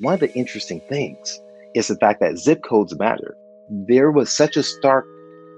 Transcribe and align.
one 0.00 0.14
of 0.14 0.20
the 0.20 0.32
interesting 0.34 0.80
things 0.88 1.40
is 1.74 1.88
the 1.88 1.96
fact 1.96 2.20
that 2.20 2.38
zip 2.38 2.62
codes 2.62 2.98
matter. 2.98 3.36
There 3.68 4.10
was 4.10 4.32
such 4.32 4.56
a 4.56 4.62
stark 4.62 5.06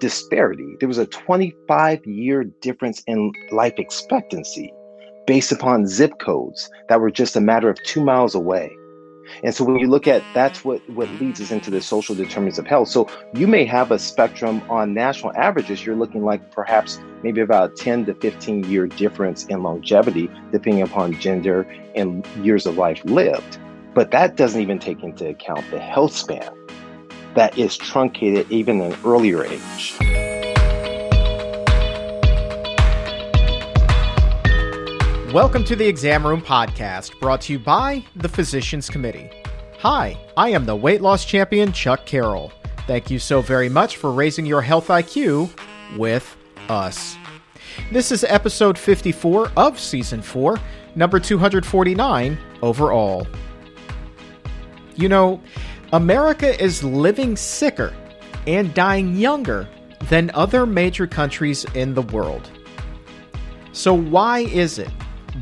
disparity. 0.01 0.77
There 0.81 0.89
was 0.89 0.99
a 0.99 1.07
25 1.07 2.05
year 2.05 2.45
difference 2.61 3.03
in 3.07 3.33
life 3.53 3.75
expectancy 3.79 4.73
based 5.27 5.53
upon 5.53 5.87
zip 5.87 6.19
codes 6.19 6.69
that 6.89 7.01
were 7.01 7.11
just 7.11 7.37
a 7.37 7.41
matter 7.41 7.71
of 7.71 7.81
two 7.85 8.05
miles 8.05 8.35
away. 8.35 8.77
And 9.45 9.55
so 9.55 9.63
when 9.63 9.77
you 9.79 9.87
look 9.87 10.09
at 10.09 10.25
that's 10.35 10.65
what 10.65 10.81
what 10.91 11.09
leads 11.21 11.41
us 11.41 11.53
into 11.53 11.71
the 11.71 11.81
social 11.81 12.17
determinants 12.17 12.59
of 12.59 12.67
health. 12.67 12.89
So 12.89 13.09
you 13.35 13.47
may 13.47 13.65
have 13.65 13.93
a 13.93 13.99
spectrum 13.99 14.61
on 14.69 14.93
national 14.93 15.33
averages. 15.37 15.87
You're 15.87 15.95
looking 15.95 16.25
like 16.25 16.51
perhaps 16.51 16.99
maybe 17.23 17.41
about 17.41 17.77
10 17.77 18.07
to 18.07 18.15
15 18.15 18.65
year 18.65 18.89
difference 18.89 19.47
in 19.47 19.63
longevity, 19.63 20.29
depending 20.51 20.83
upon 20.83 21.13
gender 21.21 21.63
and 21.95 22.27
years 22.43 22.67
of 22.67 22.77
life 22.77 23.01
lived. 23.05 23.61
But 23.95 24.11
that 24.13 24.37
doesn't 24.37 24.59
even 24.59 24.79
take 24.79 25.03
into 25.03 25.29
account 25.29 25.71
the 25.71 25.79
health 25.79 26.17
span 26.17 26.51
that 27.35 27.59
is 27.59 27.77
truncated 27.77 28.51
even 28.51 28.81
an 28.81 28.97
earlier 29.05 29.45
age. 29.45 29.99
Welcome 35.31 35.65
to 35.65 35.77
the 35.77 35.87
Exam 35.87 36.27
Room 36.27 36.41
Podcast, 36.41 37.21
brought 37.21 37.43
to 37.43 37.53
you 37.53 37.59
by 37.59 38.03
the 38.17 38.31
Physicians 38.31 38.89
Committee. 38.89 39.31
Hi, 39.81 40.19
I 40.39 40.49
am 40.49 40.65
the 40.65 40.77
weight 40.77 41.03
loss 41.03 41.27
champion, 41.27 41.71
Chuck 41.71 42.07
Carroll. 42.07 42.51
Thank 42.87 43.11
you 43.11 43.19
so 43.19 43.43
very 43.43 43.69
much 43.69 43.99
for 43.99 44.11
raising 44.11 44.47
your 44.47 44.63
health 44.63 44.89
IQ 44.89 45.51
with 45.99 46.35
us. 46.71 47.15
This 47.91 48.11
is 48.11 48.25
episode 48.25 48.79
54 48.79 49.53
of 49.55 49.79
season 49.79 50.23
4, 50.23 50.59
number 50.95 51.21
249 51.21 52.39
overall. 52.63 53.27
You 54.97 55.09
know, 55.09 55.41
America 55.93 56.61
is 56.63 56.83
living 56.83 57.37
sicker 57.37 57.95
and 58.47 58.73
dying 58.75 59.17
younger 59.17 59.69
than 60.09 60.31
other 60.35 60.67
major 60.67 61.07
countries 61.07 61.65
in 61.75 61.95
the 61.95 62.03
world. 62.03 62.51
So, 63.73 63.95
why 63.95 64.41
is 64.41 64.79
it 64.79 64.91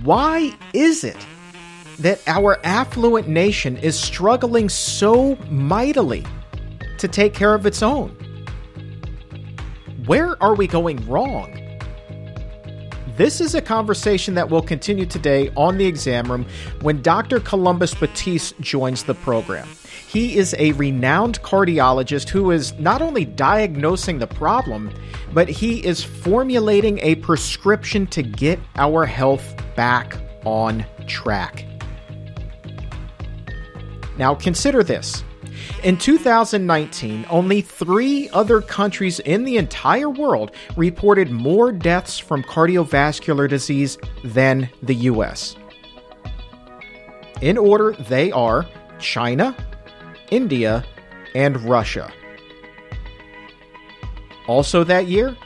why 0.03 0.57
is 0.73 1.03
it 1.03 1.27
that 1.99 2.23
our 2.29 2.59
affluent 2.65 3.29
nation 3.29 3.77
is 3.77 3.99
struggling 3.99 4.69
so 4.69 5.37
mightily 5.51 6.25
to 6.99 7.09
take 7.09 7.35
care 7.35 7.55
of 7.55 7.67
its 7.67 7.83
own? 7.83 8.11
Where 10.07 10.41
are 10.43 10.55
we 10.55 10.67
going 10.67 11.07
wrong? 11.09 11.57
This 13.21 13.43
is 13.43 13.55
a 13.55 13.61
conversation 13.61 14.33
that 14.37 14.49
will 14.49 14.63
continue 14.63 15.05
today 15.05 15.51
on 15.55 15.77
the 15.77 15.85
exam 15.85 16.33
room 16.33 16.47
when 16.81 17.03
Dr. 17.03 17.39
Columbus 17.39 17.95
Batiste 17.95 18.59
joins 18.61 19.05
the 19.05 19.13
program. 19.13 19.69
He 20.09 20.39
is 20.39 20.55
a 20.59 20.73
renowned 20.73 21.43
cardiologist 21.43 22.31
who 22.31 22.51
is 22.51 22.73
not 22.79 23.03
only 23.03 23.27
diagnosing 23.27 24.21
the 24.21 24.27
problem, 24.27 24.91
but 25.35 25.51
he 25.51 25.85
is 25.85 26.03
formulating 26.03 26.99
a 27.01 27.17
prescription 27.17 28.07
to 28.07 28.23
get 28.23 28.59
our 28.77 29.05
health 29.05 29.55
back 29.77 30.17
on 30.47 30.87
track. 31.07 31.67
Now, 34.17 34.35
consider 34.35 34.83
this. 34.83 35.25
In 35.83 35.97
2019, 35.97 37.27
only 37.31 37.63
three 37.63 38.29
other 38.31 38.61
countries 38.61 39.19
in 39.21 39.45
the 39.45 39.57
entire 39.57 40.11
world 40.11 40.53
reported 40.77 41.31
more 41.31 41.73
deaths 41.73 42.19
from 42.19 42.43
cardiovascular 42.43 43.49
disease 43.49 43.97
than 44.23 44.69
the 44.83 44.95
US. 44.95 45.57
In 47.41 47.57
order, 47.57 47.93
they 47.93 48.31
are 48.33 48.67
China, 48.99 49.57
India, 50.31 50.85
and 51.35 51.59
Russia. 51.63 52.13
Also, 54.47 54.85
that 54.85 55.07
year, 55.07 55.37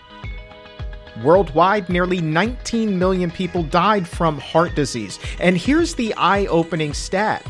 worldwide, 1.23 1.89
nearly 1.89 2.21
19 2.21 2.99
million 2.99 3.31
people 3.31 3.63
died 3.63 4.09
from 4.09 4.39
heart 4.39 4.75
disease. 4.75 5.19
And 5.39 5.57
here's 5.57 5.95
the 5.95 6.15
eye 6.15 6.47
opening 6.47 6.93
stat 6.95 7.47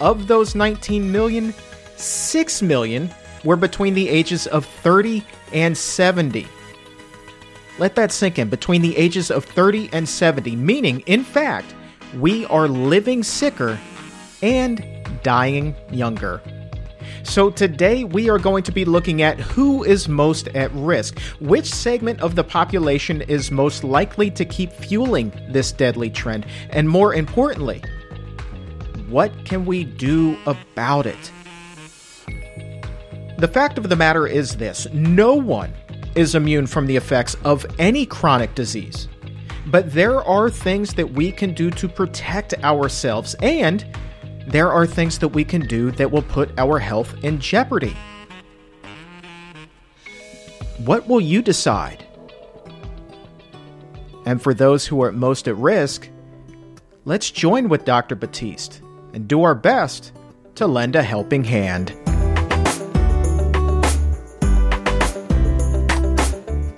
of 0.00 0.28
those 0.28 0.54
19 0.54 1.10
million, 1.10 1.54
6 1.98 2.62
million 2.62 3.10
were 3.44 3.56
between 3.56 3.94
the 3.94 4.08
ages 4.08 4.46
of 4.46 4.64
30 4.64 5.24
and 5.52 5.76
70. 5.76 6.46
Let 7.78 7.94
that 7.94 8.12
sink 8.12 8.38
in 8.38 8.48
between 8.48 8.82
the 8.82 8.96
ages 8.96 9.30
of 9.30 9.44
30 9.44 9.90
and 9.92 10.08
70, 10.08 10.56
meaning, 10.56 11.00
in 11.00 11.22
fact, 11.22 11.74
we 12.18 12.44
are 12.46 12.68
living 12.68 13.22
sicker 13.22 13.78
and 14.42 14.84
dying 15.22 15.74
younger. 15.90 16.40
So 17.22 17.50
today 17.50 18.04
we 18.04 18.30
are 18.30 18.38
going 18.38 18.62
to 18.64 18.72
be 18.72 18.84
looking 18.84 19.22
at 19.22 19.38
who 19.38 19.84
is 19.84 20.08
most 20.08 20.48
at 20.48 20.72
risk, 20.72 21.18
which 21.40 21.66
segment 21.66 22.20
of 22.20 22.34
the 22.34 22.44
population 22.44 23.22
is 23.22 23.50
most 23.50 23.84
likely 23.84 24.30
to 24.30 24.44
keep 24.44 24.72
fueling 24.72 25.32
this 25.50 25.72
deadly 25.72 26.10
trend, 26.10 26.46
and 26.70 26.88
more 26.88 27.14
importantly, 27.14 27.82
what 29.08 29.32
can 29.44 29.64
we 29.64 29.84
do 29.84 30.36
about 30.46 31.06
it? 31.06 31.32
The 33.38 33.46
fact 33.46 33.78
of 33.78 33.88
the 33.88 33.94
matter 33.94 34.26
is 34.26 34.56
this 34.56 34.88
no 34.92 35.34
one 35.34 35.72
is 36.16 36.34
immune 36.34 36.66
from 36.66 36.86
the 36.86 36.96
effects 36.96 37.36
of 37.44 37.64
any 37.78 38.04
chronic 38.04 38.56
disease. 38.56 39.06
But 39.66 39.92
there 39.92 40.24
are 40.24 40.50
things 40.50 40.94
that 40.94 41.12
we 41.12 41.30
can 41.30 41.54
do 41.54 41.70
to 41.70 41.88
protect 41.88 42.54
ourselves 42.64 43.36
and 43.40 43.86
there 44.48 44.72
are 44.72 44.88
things 44.88 45.20
that 45.20 45.28
we 45.28 45.44
can 45.44 45.60
do 45.60 45.92
that 45.92 46.10
will 46.10 46.22
put 46.22 46.50
our 46.58 46.80
health 46.80 47.14
in 47.22 47.38
jeopardy. 47.38 47.96
What 50.78 51.06
will 51.06 51.20
you 51.20 51.40
decide? 51.40 52.04
And 54.26 54.42
for 54.42 54.52
those 54.52 54.84
who 54.84 55.00
are 55.00 55.12
most 55.12 55.46
at 55.46 55.56
risk, 55.56 56.08
let's 57.04 57.30
join 57.30 57.68
with 57.68 57.84
Dr. 57.84 58.16
Batiste 58.16 58.82
and 59.14 59.28
do 59.28 59.44
our 59.44 59.54
best 59.54 60.12
to 60.56 60.66
lend 60.66 60.96
a 60.96 61.04
helping 61.04 61.44
hand. 61.44 62.07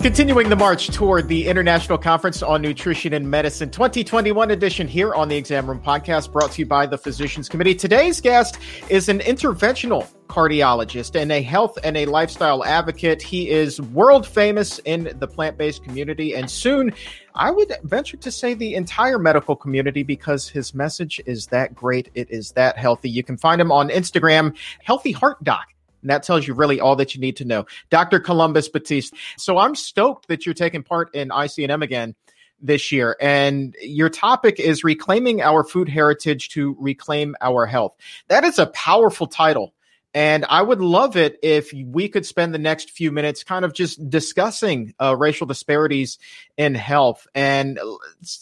Continuing 0.01 0.49
the 0.49 0.55
march 0.55 0.87
toward 0.87 1.27
the 1.27 1.47
International 1.47 1.95
Conference 1.95 2.41
on 2.41 2.63
Nutrition 2.63 3.13
and 3.13 3.29
Medicine 3.29 3.69
2021 3.69 4.49
edition 4.49 4.87
here 4.87 5.13
on 5.13 5.29
the 5.29 5.35
Exam 5.35 5.67
Room 5.67 5.79
Podcast, 5.79 6.31
brought 6.31 6.51
to 6.53 6.63
you 6.63 6.65
by 6.65 6.87
the 6.87 6.97
Physicians 6.97 7.47
Committee. 7.47 7.75
Today's 7.75 8.19
guest 8.19 8.57
is 8.89 9.09
an 9.09 9.19
interventional 9.19 10.07
cardiologist 10.25 11.21
and 11.21 11.31
a 11.31 11.43
health 11.43 11.77
and 11.83 11.95
a 11.97 12.07
lifestyle 12.07 12.63
advocate. 12.63 13.21
He 13.21 13.51
is 13.51 13.79
world 13.79 14.25
famous 14.25 14.79
in 14.85 15.15
the 15.19 15.27
plant 15.27 15.59
based 15.59 15.83
community 15.83 16.35
and 16.35 16.49
soon, 16.49 16.91
I 17.35 17.51
would 17.51 17.71
venture 17.83 18.17
to 18.17 18.31
say, 18.31 18.55
the 18.55 18.73
entire 18.73 19.19
medical 19.19 19.55
community 19.55 20.01
because 20.01 20.49
his 20.49 20.73
message 20.73 21.21
is 21.27 21.45
that 21.47 21.75
great. 21.75 22.09
It 22.15 22.31
is 22.31 22.53
that 22.53 22.75
healthy. 22.75 23.11
You 23.11 23.23
can 23.23 23.37
find 23.37 23.61
him 23.61 23.71
on 23.71 23.89
Instagram, 23.89 24.57
Healthy 24.81 25.11
Heart 25.11 25.43
Doc. 25.43 25.67
And 26.01 26.09
that 26.09 26.23
tells 26.23 26.47
you 26.47 26.53
really 26.53 26.79
all 26.79 26.95
that 26.97 27.15
you 27.15 27.21
need 27.21 27.37
to 27.37 27.45
know. 27.45 27.65
Dr. 27.89 28.19
Columbus 28.19 28.69
Batiste. 28.69 29.13
So 29.37 29.57
I'm 29.57 29.75
stoked 29.75 30.27
that 30.27 30.45
you're 30.45 30.55
taking 30.55 30.83
part 30.83 31.13
in 31.13 31.29
ICNM 31.29 31.83
again 31.83 32.15
this 32.61 32.91
year. 32.91 33.15
And 33.19 33.75
your 33.81 34.09
topic 34.09 34.59
is 34.59 34.83
reclaiming 34.83 35.41
our 35.41 35.63
food 35.63 35.89
heritage 35.89 36.49
to 36.49 36.75
reclaim 36.79 37.35
our 37.41 37.65
health. 37.65 37.95
That 38.27 38.43
is 38.43 38.59
a 38.59 38.67
powerful 38.67 39.27
title. 39.27 39.73
And 40.13 40.45
I 40.49 40.61
would 40.61 40.81
love 40.81 41.15
it 41.15 41.39
if 41.41 41.71
we 41.73 42.09
could 42.09 42.25
spend 42.25 42.53
the 42.53 42.59
next 42.59 42.91
few 42.91 43.11
minutes 43.11 43.43
kind 43.43 43.63
of 43.63 43.73
just 43.73 44.09
discussing 44.09 44.93
uh, 45.01 45.15
racial 45.15 45.47
disparities 45.47 46.19
in 46.57 46.75
health 46.75 47.27
and 47.33 47.79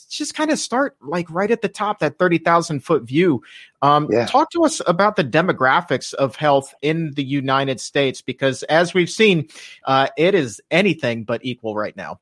just 0.09 0.34
kind 0.34 0.50
of 0.50 0.57
start 0.57 0.97
like 1.02 1.30
right 1.30 1.52
at 1.52 1.62
the 1.62 1.69
top, 1.69 2.00
that 2.00 2.18
30,000 2.18 2.80
foot 2.80 3.03
view. 3.03 3.44
Um, 3.84 4.07
yeah. 4.12 4.25
Talk 4.25 4.50
to 4.52 4.63
us 4.63 4.81
about 4.88 5.16
the 5.16 5.24
demographics 5.24 6.13
of 6.16 6.35
health 6.35 6.74
in 6.81 7.12
the 7.13 7.24
United 7.24 7.80
States, 7.80 8.22
because 8.22 8.63
as 8.63 8.95
we've 8.95 9.10
seen, 9.10 9.48
uh, 9.86 10.07
it 10.18 10.33
is 10.33 10.60
anything 10.72 11.24
but 11.24 11.45
equal 11.45 11.75
right 11.75 11.95
now. 11.95 12.19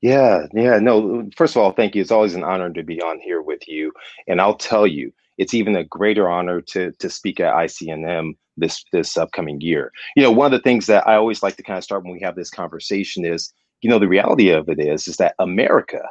Yeah, 0.00 0.46
yeah. 0.52 0.78
No, 0.80 1.30
first 1.34 1.56
of 1.56 1.62
all, 1.62 1.72
thank 1.72 1.94
you. 1.94 2.02
It's 2.02 2.10
always 2.10 2.34
an 2.34 2.44
honor 2.44 2.70
to 2.70 2.82
be 2.82 3.00
on 3.00 3.20
here 3.20 3.40
with 3.40 3.66
you. 3.68 3.92
And 4.26 4.38
I'll 4.40 4.56
tell 4.56 4.86
you, 4.86 5.14
it's 5.38 5.54
even 5.54 5.76
a 5.76 5.84
greater 5.84 6.28
honor 6.28 6.60
to 6.60 6.92
to 6.92 7.10
speak 7.10 7.40
at 7.40 7.54
ICNM 7.54 8.32
this 8.56 8.84
this 8.92 9.16
upcoming 9.16 9.60
year. 9.60 9.92
You 10.16 10.22
know, 10.22 10.30
one 10.30 10.46
of 10.46 10.58
the 10.58 10.62
things 10.62 10.86
that 10.86 11.06
I 11.06 11.16
always 11.16 11.42
like 11.42 11.56
to 11.56 11.62
kind 11.62 11.78
of 11.78 11.84
start 11.84 12.04
when 12.04 12.12
we 12.12 12.20
have 12.20 12.36
this 12.36 12.50
conversation 12.50 13.24
is, 13.24 13.52
you 13.80 13.90
know, 13.90 13.98
the 13.98 14.08
reality 14.08 14.50
of 14.50 14.68
it 14.68 14.78
is 14.78 15.08
is 15.08 15.16
that 15.16 15.34
America 15.38 16.02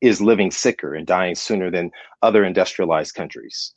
is 0.00 0.20
living 0.20 0.50
sicker 0.50 0.94
and 0.94 1.06
dying 1.06 1.34
sooner 1.34 1.70
than 1.70 1.90
other 2.22 2.44
industrialized 2.44 3.14
countries. 3.14 3.72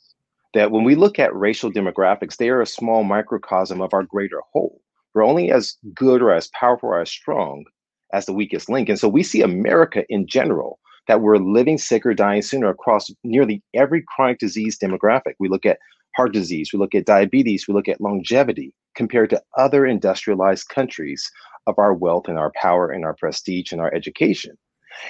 That 0.54 0.70
when 0.72 0.84
we 0.84 0.94
look 0.94 1.18
at 1.18 1.34
racial 1.34 1.70
demographics, 1.70 2.36
they 2.36 2.48
are 2.48 2.60
a 2.60 2.66
small 2.66 3.04
microcosm 3.04 3.80
of 3.80 3.94
our 3.94 4.02
greater 4.02 4.42
whole. 4.52 4.80
We're 5.14 5.24
only 5.24 5.50
as 5.50 5.76
good 5.94 6.22
or 6.22 6.32
as 6.32 6.48
powerful 6.48 6.90
or 6.90 7.00
as 7.00 7.10
strong 7.10 7.64
as 8.12 8.26
the 8.26 8.32
weakest 8.32 8.68
link. 8.68 8.88
And 8.88 8.98
so 8.98 9.08
we 9.08 9.22
see 9.22 9.42
America 9.42 10.04
in 10.08 10.26
general 10.26 10.78
that 11.08 11.20
we're 11.20 11.36
living 11.36 11.78
sicker, 11.78 12.14
dying 12.14 12.42
sooner 12.42 12.68
across 12.68 13.10
nearly 13.24 13.62
every 13.74 14.04
chronic 14.14 14.38
disease 14.38 14.78
demographic. 14.78 15.34
We 15.38 15.48
look 15.48 15.66
at 15.66 15.78
heart 16.16 16.32
disease, 16.32 16.72
we 16.72 16.78
look 16.78 16.94
at 16.94 17.04
diabetes, 17.04 17.68
we 17.68 17.74
look 17.74 17.88
at 17.88 18.00
longevity 18.00 18.72
compared 18.94 19.30
to 19.30 19.42
other 19.56 19.86
industrialized 19.86 20.68
countries 20.68 21.30
of 21.66 21.78
our 21.78 21.92
wealth 21.92 22.28
and 22.28 22.38
our 22.38 22.52
power 22.60 22.90
and 22.90 23.04
our 23.04 23.14
prestige 23.14 23.72
and 23.72 23.80
our 23.80 23.92
education. 23.94 24.56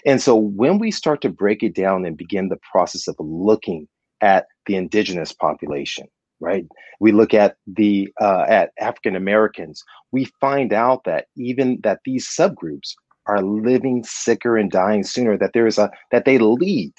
And 0.05 0.21
so 0.21 0.35
when 0.35 0.79
we 0.79 0.91
start 0.91 1.21
to 1.23 1.29
break 1.29 1.63
it 1.63 1.75
down 1.75 2.05
and 2.05 2.17
begin 2.17 2.49
the 2.49 2.59
process 2.71 3.07
of 3.07 3.15
looking 3.21 3.87
at 4.21 4.47
the 4.67 4.75
indigenous 4.75 5.33
population, 5.33 6.09
right? 6.41 6.67
We 7.01 7.13
look 7.13 7.35
at 7.35 7.57
the 7.67 8.09
uh, 8.21 8.45
at 8.49 8.73
African 8.81 9.15
Americans. 9.15 9.83
We 10.13 10.27
find 10.41 10.73
out 10.73 11.05
that 11.05 11.27
even 11.37 11.81
that 11.83 12.01
these 12.05 12.29
subgroups 12.29 12.95
are 13.27 13.43
living 13.43 14.05
sicker 14.05 14.57
and 14.57 14.71
dying 14.71 15.05
sooner. 15.05 15.37
That 15.37 15.53
there 15.53 15.67
is 15.67 15.79
a 15.79 15.91
that 16.13 16.25
they 16.25 16.39
lead. 16.39 16.93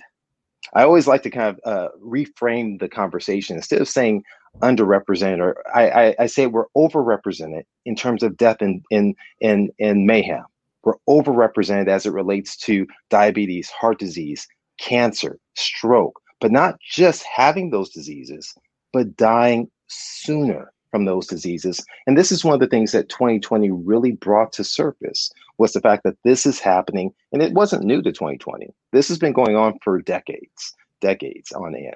I 0.74 0.84
always 0.84 1.08
like 1.08 1.24
to 1.24 1.30
kind 1.30 1.58
of 1.58 1.60
uh, 1.64 1.90
reframe 2.04 2.80
the 2.80 2.90
conversation 2.90 3.56
instead 3.56 3.82
of 3.82 3.88
saying 3.88 4.24
underrepresented, 4.62 5.40
or 5.40 5.64
I, 5.74 5.90
I, 5.90 6.16
I 6.20 6.26
say 6.26 6.48
we're 6.48 6.68
overrepresented 6.76 7.64
in 7.86 7.96
terms 7.96 8.24
of 8.24 8.38
death 8.38 8.62
in 8.62 8.84
in 8.90 9.16
in 9.40 9.70
in 9.78 10.06
mayhem. 10.06 10.46
We're 10.84 10.98
overrepresented 11.08 11.88
as 11.88 12.06
it 12.06 12.14
relates 12.14 12.56
to 12.58 12.88
diabetes, 13.10 13.70
heart 13.70 14.00
disease, 14.00 14.48
cancer, 14.80 15.38
stroke, 15.56 16.20
but 16.40 16.52
not 16.52 16.80
just 16.82 17.24
having 17.24 17.70
those 17.70 17.90
diseases, 17.90 18.54
but 18.94 19.18
dying 19.18 19.70
sooner 19.88 20.72
from 20.92 21.06
those 21.06 21.28
diseases. 21.28 21.84
And 22.06 22.18
this 22.18 22.32
is 22.32 22.44
one 22.44 22.54
of 22.54 22.60
the 22.60 22.68
things 22.68 22.92
that 22.92 23.10
2020 23.10 23.72
really 23.72 24.12
brought 24.12 24.54
to 24.54 24.64
surface 24.64 25.32
was 25.58 25.74
the 25.74 25.82
fact 25.82 26.04
that 26.04 26.18
this 26.24 26.46
is 26.46 26.60
happening 26.60 27.14
and 27.32 27.42
it 27.42 27.54
wasn't 27.54 27.84
new 27.84 28.02
to 28.02 28.12
2020. 28.12 28.74
This 28.92 29.08
has 29.10 29.18
been 29.18 29.34
going 29.34 29.56
on 29.56 29.80
for 29.84 30.02
decades, 30.02 30.76
decades 31.02 31.52
on 31.52 31.76
end. 31.76 31.96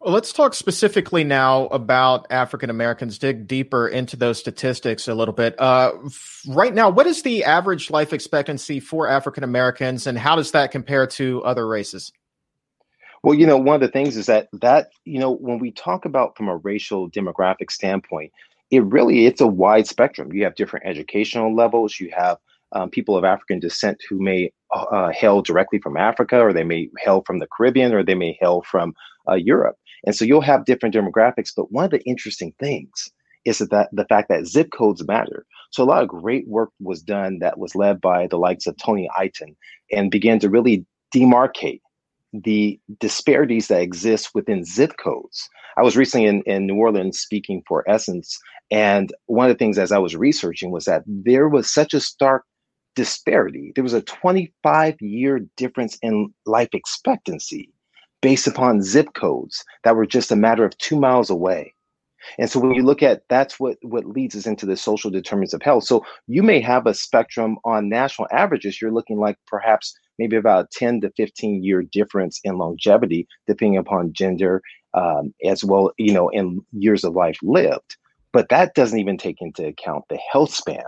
Well, 0.00 0.14
let's 0.14 0.32
talk 0.32 0.54
specifically 0.54 1.24
now 1.24 1.66
about 1.66 2.26
African 2.30 2.70
Americans. 2.70 3.18
Dig 3.18 3.46
deeper 3.46 3.86
into 3.86 4.16
those 4.16 4.38
statistics 4.38 5.08
a 5.08 5.14
little 5.14 5.34
bit. 5.34 5.60
Uh, 5.60 5.92
right 6.48 6.74
now, 6.74 6.88
what 6.88 7.06
is 7.06 7.22
the 7.22 7.44
average 7.44 7.90
life 7.90 8.14
expectancy 8.14 8.80
for 8.80 9.06
African 9.06 9.44
Americans, 9.44 10.06
and 10.06 10.18
how 10.18 10.36
does 10.36 10.52
that 10.52 10.70
compare 10.70 11.06
to 11.08 11.44
other 11.44 11.68
races? 11.68 12.12
Well, 13.22 13.34
you 13.34 13.46
know, 13.46 13.58
one 13.58 13.74
of 13.74 13.80
the 13.82 13.88
things 13.88 14.16
is 14.16 14.26
that 14.26 14.48
that 14.60 14.90
you 15.04 15.18
know 15.18 15.32
when 15.32 15.58
we 15.58 15.72
talk 15.72 16.04
about 16.04 16.36
from 16.36 16.48
a 16.48 16.56
racial 16.56 17.10
demographic 17.10 17.70
standpoint, 17.70 18.32
it 18.70 18.84
really 18.84 19.26
it's 19.26 19.40
a 19.40 19.46
wide 19.46 19.86
spectrum. 19.86 20.32
You 20.32 20.44
have 20.44 20.54
different 20.54 20.86
educational 20.86 21.54
levels. 21.54 22.00
You 22.00 22.10
have 22.16 22.38
um, 22.72 22.88
people 22.88 23.16
of 23.16 23.24
African 23.24 23.60
descent 23.60 24.00
who 24.08 24.20
may 24.20 24.52
uh, 24.74 25.10
hail 25.10 25.42
directly 25.42 25.80
from 25.80 25.96
Africa, 25.96 26.40
or 26.40 26.52
they 26.52 26.64
may 26.64 26.88
hail 26.98 27.22
from 27.26 27.40
the 27.40 27.48
Caribbean, 27.54 27.92
or 27.92 28.02
they 28.02 28.14
may 28.14 28.36
hail 28.40 28.62
from 28.62 28.94
uh, 29.28 29.34
Europe. 29.34 29.76
And 30.06 30.14
so 30.16 30.24
you'll 30.24 30.40
have 30.40 30.64
different 30.64 30.94
demographics. 30.94 31.52
But 31.54 31.72
one 31.72 31.84
of 31.84 31.90
the 31.90 32.02
interesting 32.04 32.54
things 32.58 33.10
is 33.44 33.58
that, 33.58 33.68
that 33.70 33.88
the 33.92 34.04
fact 34.04 34.28
that 34.28 34.46
zip 34.46 34.70
codes 34.72 35.06
matter. 35.06 35.44
So 35.70 35.82
a 35.82 35.84
lot 35.84 36.02
of 36.02 36.08
great 36.08 36.46
work 36.48 36.70
was 36.80 37.02
done 37.02 37.38
that 37.40 37.58
was 37.58 37.74
led 37.74 38.00
by 38.00 38.26
the 38.26 38.38
likes 38.38 38.66
of 38.66 38.76
Tony 38.76 39.08
Iton 39.16 39.56
and 39.92 40.10
began 40.10 40.38
to 40.40 40.48
really 40.48 40.84
demarcate 41.14 41.80
the 42.32 42.78
disparities 42.98 43.68
that 43.68 43.80
exist 43.80 44.30
within 44.34 44.64
zip 44.64 44.96
codes. 44.96 45.48
I 45.76 45.82
was 45.82 45.96
recently 45.96 46.26
in, 46.26 46.42
in 46.42 46.66
New 46.66 46.76
Orleans 46.76 47.18
speaking 47.18 47.62
for 47.66 47.88
Essence, 47.88 48.38
and 48.70 49.12
one 49.26 49.48
of 49.48 49.54
the 49.54 49.58
things 49.58 49.78
as 49.78 49.92
I 49.92 49.98
was 49.98 50.16
researching 50.16 50.70
was 50.70 50.84
that 50.84 51.02
there 51.06 51.48
was 51.48 51.72
such 51.72 51.94
a 51.94 52.00
stark 52.00 52.44
disparity. 52.94 53.72
There 53.74 53.84
was 53.84 53.92
a 53.92 54.02
25 54.02 54.96
year 55.00 55.40
difference 55.56 55.98
in 56.02 56.32
life 56.46 56.70
expectancy 56.72 57.72
based 58.20 58.46
upon 58.46 58.82
zip 58.82 59.14
codes 59.14 59.64
that 59.84 59.96
were 59.96 60.06
just 60.06 60.30
a 60.30 60.36
matter 60.36 60.64
of 60.64 60.76
two 60.78 60.98
miles 60.98 61.30
away. 61.30 61.74
And 62.38 62.50
so 62.50 62.60
when 62.60 62.74
you 62.74 62.82
look 62.82 63.02
at 63.02 63.22
that's 63.28 63.58
what 63.58 63.78
what 63.82 64.06
leads 64.06 64.36
us 64.36 64.46
into 64.46 64.66
the 64.66 64.76
social 64.76 65.10
determinants 65.10 65.54
of 65.54 65.62
health. 65.62 65.84
So 65.84 66.04
you 66.26 66.42
may 66.42 66.60
have 66.60 66.86
a 66.86 66.94
spectrum 66.94 67.58
on 67.64 67.88
national 67.88 68.28
averages. 68.32 68.80
You're 68.80 68.92
looking 68.92 69.18
like 69.18 69.36
perhaps 69.46 69.94
maybe 70.18 70.36
about 70.36 70.70
10 70.70 71.00
to 71.02 71.10
15 71.16 71.64
year 71.64 71.82
difference 71.82 72.40
in 72.44 72.58
longevity, 72.58 73.26
depending 73.46 73.78
upon 73.78 74.12
gender, 74.12 74.62
um, 74.94 75.32
as 75.44 75.64
well, 75.64 75.92
you 75.98 76.12
know, 76.12 76.28
in 76.28 76.64
years 76.72 77.04
of 77.04 77.14
life 77.14 77.38
lived. 77.42 77.96
But 78.32 78.48
that 78.50 78.74
doesn't 78.74 78.98
even 78.98 79.16
take 79.16 79.40
into 79.40 79.66
account 79.66 80.04
the 80.08 80.18
health 80.32 80.54
span 80.54 80.84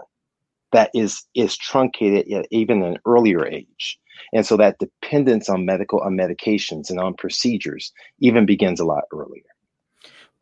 that 0.73 0.91
is 0.95 1.25
is 1.35 1.57
truncated 1.57 2.31
at 2.33 2.47
even 2.51 2.83
an 2.83 2.99
earlier 3.07 3.47
age. 3.47 3.99
And 4.33 4.47
so 4.47 4.57
that 4.57 4.79
dependence 4.79 5.49
on 5.49 5.67
medical 5.67 6.01
on 6.01 6.17
medications 6.17 6.91
and 6.91 6.99
on 6.99 7.15
procedures 7.15 7.93
even 8.21 8.47
begins 8.47 8.81
a 8.81 8.85
lot 8.85 9.05
earlier. 9.13 9.43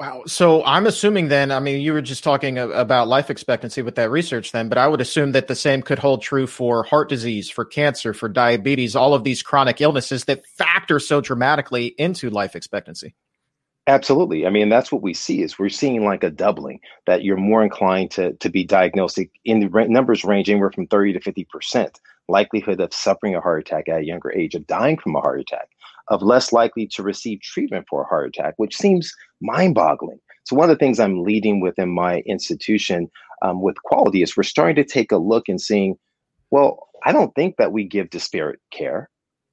Wow. 0.01 0.23
So 0.27 0.65
I'm 0.65 0.87
assuming 0.87 1.29
then, 1.29 1.53
I 1.53 1.61
mean, 1.61 1.83
you 1.83 1.93
were 1.93 2.01
just 2.01 2.25
talking 2.25 2.57
about 2.57 3.07
life 3.07 3.29
expectancy 3.29 3.83
with 3.83 3.97
that 3.97 4.11
research 4.11 4.51
then, 4.51 4.71
but 4.71 4.79
I 4.79 4.89
would 4.89 5.03
assume 5.03 5.33
that 5.33 5.47
the 5.47 5.55
same 5.55 5.83
could 5.83 5.99
hold 5.99 6.23
true 6.23 6.47
for 6.47 6.85
heart 6.85 7.11
disease, 7.11 7.51
for 7.51 7.67
cancer, 7.67 8.15
for 8.15 8.27
diabetes, 8.27 8.97
all 8.97 9.13
of 9.13 9.25
these 9.25 9.43
chronic 9.43 9.79
illnesses 9.83 10.25
that 10.25 10.47
factor 10.57 11.01
so 11.01 11.21
dramatically 11.21 11.89
into 11.99 12.31
life 12.31 12.57
expectancy. 12.57 13.15
Absolutely. 13.87 14.47
I 14.47 14.51
mean, 14.51 14.71
that's 14.71 14.91
what 14.91 15.03
we 15.03 15.13
see 15.13 15.43
is 15.43 15.59
we're 15.59 15.69
seeing 15.69 16.03
like 16.03 16.25
a 16.25 16.31
doubling 16.31 16.81
that 17.05 17.23
you're 17.23 17.37
more 17.37 17.63
inclined 17.63 18.13
to, 18.13 18.33
to 18.35 18.49
be 18.49 18.65
diagnosed 18.65 19.19
in 19.45 19.61
the 19.61 19.87
numbers 19.87 20.25
range 20.25 20.49
anywhere 20.49 20.73
from 20.73 20.87
30 20.87 21.13
to 21.13 21.21
50% 21.21 21.97
likelihood 22.27 22.81
of 22.81 22.95
suffering 22.95 23.35
a 23.35 23.41
heart 23.41 23.61
attack 23.61 23.89
at 23.91 24.01
a 24.01 24.07
younger 24.07 24.33
age, 24.33 24.55
of 24.55 24.67
dying 24.67 24.97
from 24.97 25.15
a 25.17 25.21
heart 25.21 25.41
attack, 25.41 25.69
of 26.11 26.23
less 26.23 26.53
likely 26.53 26.87
to 26.89 27.03
receive 27.03 27.41
treatment 27.41 27.87
for 27.89 28.03
a 28.03 28.07
heart 28.07 28.29
attack, 28.29 28.55
which 28.57 28.77
seems 28.77 29.13
mind 29.41 29.75
boggling. 29.75 30.19
So, 30.45 30.57
one 30.57 30.69
of 30.69 30.77
the 30.77 30.85
things 30.85 30.99
I'm 30.99 31.23
leading 31.23 31.61
within 31.61 31.89
my 31.89 32.19
institution 32.27 33.11
um, 33.43 33.63
with 33.63 33.83
quality 33.85 34.23
is 34.23 34.37
we're 34.37 34.43
starting 34.43 34.77
to 34.77 34.85
take 34.85 35.13
a 35.13 35.17
look 35.17 35.49
and 35.49 35.61
seeing, 35.61 35.97
well, 36.51 36.89
I 37.05 37.13
don't 37.13 37.35
think 37.35 37.57
that 37.57 37.73
we 37.73 37.85
give 37.85 38.11
disparate 38.11 38.61
care, 38.73 39.09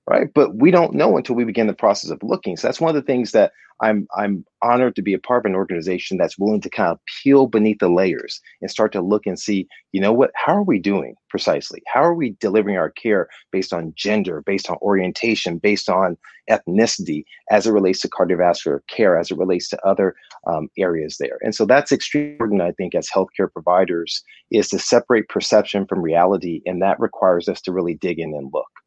right? 0.07 0.27
But 0.33 0.55
we 0.55 0.71
don't 0.71 0.93
know 0.93 1.17
until 1.17 1.35
we 1.35 1.43
begin 1.43 1.67
the 1.67 1.73
process 1.73 2.11
of 2.11 2.23
looking. 2.23 2.57
So, 2.57 2.67
that's 2.67 2.81
one 2.81 2.89
of 2.89 2.95
the 2.95 3.05
things 3.05 3.31
that 3.31 3.51
I'm 3.81 4.07
I'm 4.15 4.45
honored 4.63 4.95
to 4.95 5.01
be 5.01 5.13
a 5.13 5.19
part 5.19 5.45
of 5.45 5.49
an 5.49 5.55
organization 5.55 6.17
that's 6.17 6.37
willing 6.37 6.61
to 6.61 6.69
kind 6.69 6.91
of 6.91 6.99
peel 7.05 7.45
beneath 7.45 7.77
the 7.79 7.89
layers 7.89 8.41
and 8.61 8.71
start 8.71 8.91
to 8.93 9.01
look 9.01 9.27
and 9.27 9.39
see, 9.39 9.67
you 9.91 10.01
know 10.01 10.11
what, 10.11 10.31
how 10.33 10.55
are 10.55 10.63
we 10.63 10.79
doing 10.79 11.15
precisely? 11.29 11.83
How 11.87 12.01
are 12.01 12.15
we 12.15 12.35
delivering 12.39 12.77
our 12.77 12.89
care 12.89 13.27
based 13.51 13.73
on 13.73 13.93
gender, 13.95 14.41
based 14.41 14.69
on 14.69 14.77
orientation, 14.81 15.59
based 15.59 15.89
on 15.89 16.17
ethnicity, 16.49 17.23
as 17.51 17.67
it 17.67 17.71
relates 17.71 17.99
to 17.99 18.09
cardiovascular 18.09 18.79
care, 18.89 19.17
as 19.17 19.29
it 19.29 19.37
relates 19.37 19.69
to 19.69 19.85
other 19.85 20.15
um, 20.47 20.69
areas 20.77 21.17
there? 21.19 21.37
And 21.41 21.53
so 21.53 21.65
that's 21.65 21.91
extremely 21.91 22.31
important, 22.31 22.61
I 22.61 22.71
think, 22.71 22.95
as 22.95 23.09
healthcare 23.09 23.51
providers, 23.51 24.23
is 24.49 24.69
to 24.69 24.79
separate 24.79 25.29
perception 25.29 25.85
from 25.85 26.01
reality, 26.01 26.61
and 26.65 26.81
that 26.81 26.99
requires 26.99 27.47
us 27.47 27.61
to 27.61 27.71
really 27.71 27.93
dig 27.93 28.17
in 28.17 28.33
and 28.33 28.49
look. 28.51 28.86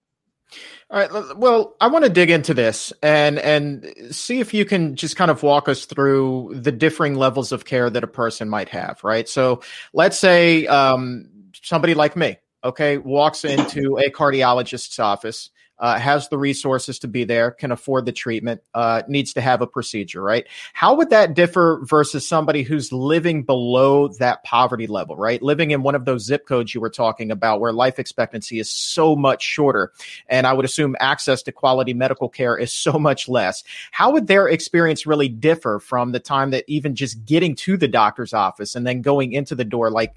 All 0.90 0.98
right. 0.98 1.36
Well, 1.36 1.76
I 1.80 1.86
want 1.86 2.04
to 2.04 2.10
dig 2.10 2.30
into 2.30 2.52
this 2.52 2.92
and 3.02 3.38
and 3.38 3.94
see 4.10 4.40
if 4.40 4.52
you 4.52 4.64
can 4.64 4.96
just 4.96 5.16
kind 5.16 5.30
of 5.30 5.42
walk 5.42 5.68
us 5.68 5.84
through 5.84 6.52
the 6.54 6.72
differing 6.72 7.14
levels 7.14 7.52
of 7.52 7.64
care 7.64 7.88
that 7.88 8.02
a 8.02 8.08
person 8.08 8.48
might 8.48 8.68
have. 8.70 9.00
Right. 9.04 9.28
So 9.28 9.62
let's 9.92 10.18
say 10.18 10.66
um, 10.66 11.28
somebody 11.62 11.94
like 11.94 12.16
me, 12.16 12.38
okay, 12.64 12.98
walks 12.98 13.44
into 13.44 13.98
a 13.98 14.10
cardiologist's 14.10 14.98
office 14.98 15.50
uh, 15.80 15.98
has 15.98 16.28
the 16.28 16.38
resources 16.38 16.98
to 17.00 17.08
be 17.08 17.24
there, 17.24 17.50
can 17.50 17.72
afford 17.72 18.06
the 18.06 18.12
treatment, 18.12 18.60
uh, 18.74 19.02
needs 19.08 19.32
to 19.32 19.40
have 19.40 19.62
a 19.62 19.66
procedure, 19.66 20.22
right? 20.22 20.46
How 20.74 20.94
would 20.94 21.10
that 21.10 21.34
differ 21.34 21.80
versus 21.84 22.28
somebody 22.28 22.62
who's 22.62 22.92
living 22.92 23.42
below 23.42 24.08
that 24.18 24.44
poverty 24.44 24.86
level, 24.86 25.16
right? 25.16 25.42
Living 25.42 25.70
in 25.70 25.82
one 25.82 25.94
of 25.94 26.04
those 26.04 26.24
zip 26.24 26.46
codes 26.46 26.74
you 26.74 26.80
were 26.80 26.90
talking 26.90 27.30
about 27.30 27.60
where 27.60 27.72
life 27.72 27.98
expectancy 27.98 28.58
is 28.58 28.70
so 28.70 29.16
much 29.16 29.42
shorter. 29.42 29.92
And 30.28 30.46
I 30.46 30.52
would 30.52 30.66
assume 30.66 30.96
access 31.00 31.42
to 31.44 31.52
quality 31.52 31.94
medical 31.94 32.28
care 32.28 32.56
is 32.56 32.72
so 32.72 32.92
much 32.92 33.28
less. 33.28 33.64
How 33.90 34.10
would 34.12 34.26
their 34.26 34.48
experience 34.48 35.06
really 35.06 35.28
differ 35.28 35.80
from 35.80 36.12
the 36.12 36.20
time 36.20 36.50
that 36.50 36.64
even 36.68 36.94
just 36.94 37.24
getting 37.24 37.56
to 37.56 37.76
the 37.76 37.88
doctor's 37.88 38.34
office 38.34 38.74
and 38.74 38.86
then 38.86 39.00
going 39.00 39.32
into 39.32 39.54
the 39.54 39.64
door? 39.64 39.90
Like, 39.90 40.14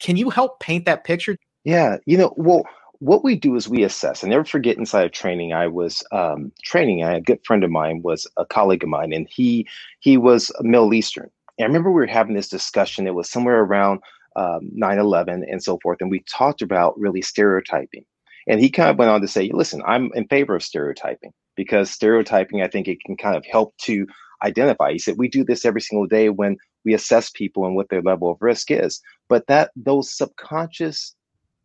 can 0.00 0.16
you 0.16 0.30
help 0.30 0.60
paint 0.60 0.84
that 0.86 1.04
picture? 1.04 1.38
Yeah, 1.64 1.98
you 2.06 2.16
know, 2.16 2.32
well, 2.36 2.64
what 3.00 3.24
we 3.24 3.36
do 3.36 3.54
is 3.56 3.68
we 3.68 3.82
assess. 3.82 4.24
I 4.24 4.28
never 4.28 4.44
forget 4.44 4.76
inside 4.76 5.06
of 5.06 5.12
training, 5.12 5.52
I 5.52 5.66
was 5.66 6.02
um, 6.12 6.52
training. 6.64 7.02
A 7.02 7.20
good 7.20 7.44
friend 7.44 7.64
of 7.64 7.70
mine 7.70 8.02
was 8.02 8.26
a 8.36 8.44
colleague 8.44 8.82
of 8.82 8.88
mine, 8.88 9.12
and 9.12 9.26
he 9.30 9.66
he 10.00 10.16
was 10.16 10.50
a 10.58 10.62
Middle 10.62 10.94
Eastern. 10.94 11.30
And 11.58 11.64
I 11.64 11.66
remember 11.66 11.90
we 11.90 12.00
were 12.00 12.06
having 12.06 12.34
this 12.34 12.48
discussion. 12.48 13.06
It 13.06 13.14
was 13.14 13.30
somewhere 13.30 13.60
around 13.60 14.00
um, 14.36 14.70
9/11 14.76 15.44
and 15.50 15.62
so 15.62 15.78
forth, 15.82 15.98
and 16.00 16.10
we 16.10 16.24
talked 16.30 16.62
about 16.62 16.98
really 16.98 17.22
stereotyping. 17.22 18.04
And 18.48 18.60
he 18.60 18.70
kind 18.70 18.90
of 18.90 18.98
went 18.98 19.10
on 19.10 19.20
to 19.20 19.28
say, 19.28 19.50
"Listen, 19.52 19.82
I'm 19.86 20.10
in 20.14 20.28
favor 20.28 20.54
of 20.54 20.62
stereotyping 20.62 21.32
because 21.56 21.90
stereotyping, 21.90 22.62
I 22.62 22.68
think, 22.68 22.88
it 22.88 23.02
can 23.04 23.16
kind 23.16 23.36
of 23.36 23.44
help 23.44 23.76
to 23.82 24.06
identify." 24.44 24.92
He 24.92 24.98
said, 24.98 25.16
"We 25.18 25.28
do 25.28 25.44
this 25.44 25.64
every 25.64 25.80
single 25.80 26.06
day 26.06 26.28
when 26.28 26.56
we 26.84 26.94
assess 26.94 27.30
people 27.30 27.66
and 27.66 27.74
what 27.74 27.88
their 27.88 28.02
level 28.02 28.30
of 28.30 28.38
risk 28.40 28.70
is, 28.70 29.00
but 29.28 29.48
that 29.48 29.72
those 29.74 30.16
subconscious 30.16 31.15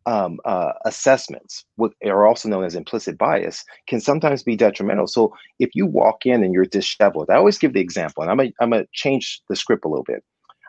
um, 0.06 0.38
uh, 0.44 0.72
assessments, 0.84 1.64
what 1.76 1.92
are 2.04 2.26
also 2.26 2.48
known 2.48 2.64
as 2.64 2.74
implicit 2.74 3.18
bias, 3.18 3.64
can 3.86 4.00
sometimes 4.00 4.42
be 4.42 4.56
detrimental. 4.56 5.06
So 5.06 5.32
if 5.58 5.70
you 5.74 5.86
walk 5.86 6.26
in 6.26 6.42
and 6.42 6.52
you're 6.52 6.64
disheveled, 6.64 7.30
I 7.30 7.36
always 7.36 7.58
give 7.58 7.72
the 7.72 7.80
example, 7.80 8.22
and 8.22 8.30
I'm 8.30 8.36
gonna, 8.36 8.50
I'm 8.60 8.70
gonna 8.70 8.86
change 8.92 9.40
the 9.48 9.56
script 9.56 9.84
a 9.84 9.88
little 9.88 10.04
bit. 10.04 10.24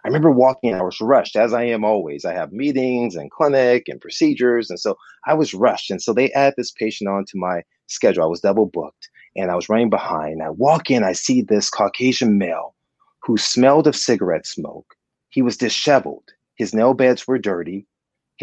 I 0.05 0.09
remember 0.09 0.31
walking 0.31 0.71
in, 0.71 0.75
I 0.75 0.83
was 0.83 0.99
rushed, 0.99 1.37
as 1.37 1.53
I 1.53 1.63
am 1.63 1.85
always. 1.85 2.25
I 2.25 2.33
have 2.33 2.51
meetings 2.51 3.15
and 3.15 3.31
clinic 3.31 3.87
and 3.87 4.01
procedures, 4.01 4.69
and 4.69 4.77
so 4.77 4.97
I 5.25 5.33
was 5.33 5.53
rushed. 5.53 5.89
And 5.89 6.01
so 6.01 6.13
they 6.13 6.29
add 6.33 6.53
this 6.57 6.71
patient 6.71 7.09
onto 7.09 7.37
my 7.37 7.63
schedule. 7.87 8.23
I 8.23 8.27
was 8.27 8.41
double 8.41 8.65
booked, 8.65 9.09
and 9.37 9.49
I 9.49 9.55
was 9.55 9.69
running 9.69 9.89
behind. 9.89 10.43
I 10.43 10.49
walk 10.49 10.91
in, 10.91 11.05
I 11.05 11.13
see 11.13 11.41
this 11.41 11.69
Caucasian 11.69 12.37
male 12.37 12.75
who 13.23 13.37
smelled 13.37 13.87
of 13.87 13.95
cigarette 13.95 14.45
smoke. 14.45 14.93
He 15.29 15.41
was 15.41 15.55
disheveled. 15.55 16.25
His 16.55 16.73
nail 16.73 16.93
beds 16.93 17.25
were 17.25 17.39
dirty 17.39 17.87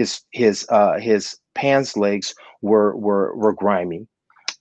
his 0.01 0.23
his 0.31 0.67
uh, 0.71 0.99
his 0.99 1.37
pants 1.55 1.97
legs 1.97 2.35
were 2.63 2.97
were 2.97 3.35
were 3.37 3.53
grimy, 3.53 4.07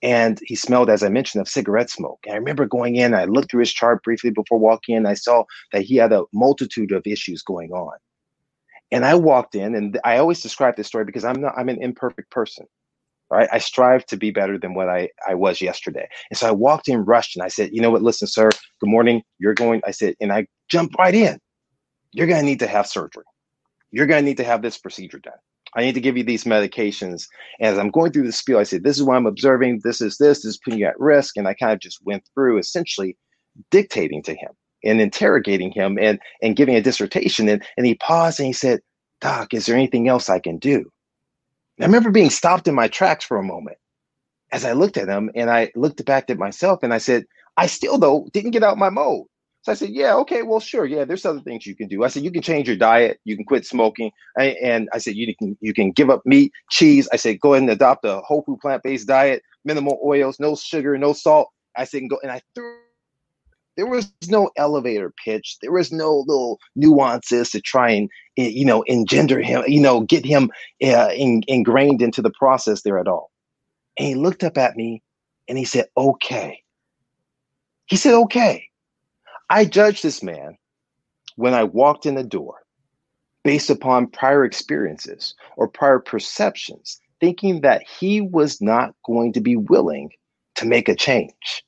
and 0.04 0.40
he 0.44 0.56
smelled, 0.56 0.90
as 0.90 1.02
I 1.02 1.10
mentioned, 1.10 1.42
of 1.42 1.48
cigarette 1.48 1.90
smoke. 1.90 2.20
And 2.26 2.34
I 2.34 2.38
remember 2.38 2.66
going 2.66 2.98
in. 2.98 3.14
I 3.14 3.24
looked 3.24 3.52
through 3.52 3.62
his 3.62 3.74
chart 3.74 4.04
briefly 4.04 4.32
before 4.32 4.60
walking 4.60 4.96
in. 4.96 5.06
I 5.06 5.14
saw 5.14 5.46
that 5.72 5.84
he 5.84 5.96
had 5.96 6.12
a 6.12 6.26
multitude 6.34 6.92
of 6.92 7.04
issues 7.06 7.42
going 7.42 7.72
on. 7.72 7.98
And 8.92 9.06
I 9.06 9.16
walked 9.16 9.56
in, 9.56 9.76
and 9.76 10.00
I 10.04 10.18
always 10.18 10.42
describe 10.42 10.76
this 10.76 10.88
story 10.88 11.06
because 11.06 11.24
I'm 11.24 11.42
not 11.42 11.54
I'm 11.58 11.70
an 11.70 11.82
imperfect 11.82 12.30
person. 12.32 12.66
Right? 13.32 13.48
I 13.52 13.60
strive 13.60 14.08
to 14.08 14.18
be 14.18 14.32
better 14.32 14.58
than 14.58 14.74
what 14.74 14.90
I, 14.90 15.08
I 15.28 15.36
was 15.36 15.62
yesterday. 15.62 16.08
And 16.32 16.38
so 16.40 16.48
I 16.48 16.52
walked 16.52 16.88
in 16.90 17.06
rushed 17.06 17.36
and 17.36 17.44
I 17.44 17.48
said, 17.48 17.70
you 17.72 17.80
know 17.80 17.92
what, 17.92 18.02
listen, 18.02 18.28
sir, 18.28 18.50
good 18.82 18.90
morning. 18.90 19.22
You're 19.38 19.54
going, 19.54 19.82
I 19.86 19.92
said, 19.92 20.16
and 20.20 20.34
I 20.34 20.48
jumped 20.68 20.96
right 20.98 21.14
in. 21.14 21.38
You're 22.12 22.26
gonna 22.26 22.42
need 22.42 22.58
to 22.62 22.68
have 22.68 22.88
surgery 22.88 23.29
you're 23.92 24.08
going 24.08 24.24
to 24.24 24.26
need 24.26 24.38
to 24.38 24.44
have 24.44 24.62
this 24.62 24.78
procedure 24.78 25.20
done. 25.20 25.34
I 25.76 25.82
need 25.82 25.94
to 25.94 26.02
give 26.02 26.18
you 26.18 26.24
these 26.24 26.46
medications. 26.46 27.28
As 27.62 27.78
I'm 27.78 27.92
going 27.92 28.12
through 28.12 28.26
the 28.26 28.32
spiel, 28.32 28.58
I 28.58 28.64
said, 28.64 28.84
this 28.84 28.98
is 28.98 29.04
what 29.04 29.18
I'm 29.18 29.28
observing. 29.28 29.82
This 29.84 30.02
is 30.02 30.18
this. 30.18 30.40
This 30.40 30.46
is 30.46 30.58
putting 30.58 30.80
you 30.80 30.88
at 30.88 31.00
risk. 31.00 31.38
And 31.38 31.48
I 31.48 31.54
kind 31.54 31.74
of 31.74 31.80
just 31.80 32.04
went 32.04 32.24
through 32.34 32.58
essentially 32.58 33.18
dictating 33.70 34.24
to 34.24 34.34
him 34.34 34.50
and 34.84 35.00
interrogating 35.00 35.72
him 35.72 36.00
and, 36.00 36.20
and 36.42 36.56
giving 36.56 36.76
a 36.76 36.82
dissertation. 36.82 37.48
And, 37.50 37.64
and 37.78 37.86
he 37.86 37.96
paused 37.96 38.40
and 38.40 38.48
he 38.48 38.54
said, 38.54 38.80
Doc, 39.22 39.54
is 39.54 39.66
there 39.66 39.76
anything 39.76 40.08
else 40.08 40.30
I 40.30 40.40
can 40.40 40.58
do? 40.58 40.92
And 41.78 41.84
I 41.84 41.86
remember 41.86 42.12
being 42.12 42.30
stopped 42.30 42.68
in 42.68 42.76
my 42.76 42.88
tracks 42.88 43.26
for 43.26 43.38
a 43.38 43.44
moment 43.44 43.78
as 44.52 44.66
I 44.66 44.74
looked 44.74 44.98
at 44.98 45.08
him 45.08 45.30
and 45.36 45.50
I 45.50 45.72
looked 45.76 46.04
back 46.06 46.30
at 46.30 46.40
myself 46.40 46.80
and 46.84 46.94
I 46.94 46.98
said, 46.98 47.26
I 47.58 47.68
still, 47.68 47.98
though, 47.98 48.28
didn't 48.34 48.52
get 48.52 48.64
out 48.64 48.78
my 48.78 48.90
mode. 48.90 49.26
So 49.62 49.74
I 49.74 49.76
said, 49.76 49.90
yeah, 49.90 50.16
okay, 50.16 50.44
well, 50.44 50.62
sure, 50.62 50.86
yeah. 50.86 51.04
There's 51.04 51.26
other 51.26 51.42
things 51.42 51.66
you 51.66 51.76
can 51.76 51.90
do. 51.90 52.04
I 52.04 52.08
said, 52.08 52.24
you 52.24 52.32
can 52.32 52.42
change 52.42 52.68
your 52.68 52.78
diet, 52.78 53.20
you 53.26 53.36
can 53.36 53.44
quit 53.46 53.66
smoking, 53.66 54.12
and 54.38 54.88
I 54.94 55.00
said, 55.00 55.16
you 55.16 55.36
can 55.36 55.58
you 55.60 55.74
can 55.74 55.92
give 55.92 56.10
up 56.10 56.22
meat, 56.26 56.54
cheese. 56.70 57.10
I 57.12 57.18
said, 57.18 57.42
go 57.42 57.54
ahead 57.54 57.64
and 57.64 57.72
adopt 57.72 58.06
a 58.06 58.22
whole 58.22 58.44
food 58.44 58.60
plant 58.62 58.84
based 58.84 59.08
diet, 59.08 59.44
minimal 59.66 60.00
oils, 60.04 60.40
no 60.40 60.56
sugar, 60.56 60.98
no 60.98 61.12
salt. 61.12 61.50
I 61.76 61.84
said, 61.84 62.04
go, 62.10 62.20
and 62.24 62.32
I 62.32 62.42
threw. 62.56 62.78
There 63.76 63.86
was 63.86 64.12
no 64.28 64.50
elevator 64.58 65.14
pitch. 65.24 65.58
There 65.62 65.72
was 65.72 65.92
no 65.92 66.26
little 66.28 66.60
nuances 66.76 67.50
to 67.52 67.62
try 67.62 67.92
and 67.92 68.10
eh, 68.38 68.48
you 68.48 68.66
know 68.66 68.84
engender 68.84 69.42
him, 69.42 69.64
you 69.68 69.82
know, 69.82 70.02
get 70.02 70.26
him 70.26 70.52
uh, 70.84 71.10
in, 71.14 71.44
ingrained 71.48 72.02
into 72.02 72.22
the 72.22 72.32
process 72.32 72.82
there 72.84 72.98
at 72.98 73.08
all. 73.08 73.30
And 73.98 74.08
he 74.08 74.16
looked 74.16 74.44
up 74.46 74.58
at 74.58 74.78
me, 74.78 75.04
and 75.50 75.58
he 75.58 75.66
said, 75.66 75.88
okay. 75.98 76.62
He 77.88 77.98
said, 77.98 78.14
okay. 78.14 78.69
I 79.52 79.66
judged 79.66 80.04
this 80.04 80.22
man 80.22 80.58
when 81.36 81.56
I 81.56 81.64
walked 81.64 82.06
in 82.06 82.14
the 82.14 82.24
door 82.24 82.60
based 83.44 83.72
upon 83.72 84.06
prior 84.08 84.46
experiences 84.46 85.34
or 85.58 85.68
prior 85.68 85.98
perceptions, 85.98 87.00
thinking 87.20 87.62
that 87.62 87.82
he 87.82 88.22
was 88.22 88.62
not 88.62 88.94
going 89.08 89.34
to 89.34 89.42
be 89.42 89.56
willing 89.56 90.12
to 90.56 90.68
make 90.68 90.88
a 90.88 90.96
change. 90.96 91.64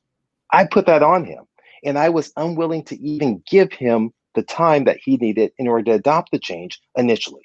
I 0.52 0.66
put 0.66 0.86
that 0.86 1.02
on 1.02 1.26
him, 1.26 1.46
and 1.84 1.98
I 1.98 2.10
was 2.10 2.32
unwilling 2.38 2.84
to 2.86 3.02
even 3.02 3.42
give 3.50 3.74
him 3.74 4.12
the 4.36 4.44
time 4.44 4.84
that 4.84 5.00
he 5.04 5.18
needed 5.18 5.52
in 5.58 5.68
order 5.68 5.86
to 5.86 5.92
adopt 5.94 6.32
the 6.32 6.40
change 6.40 6.80
initially. 6.96 7.42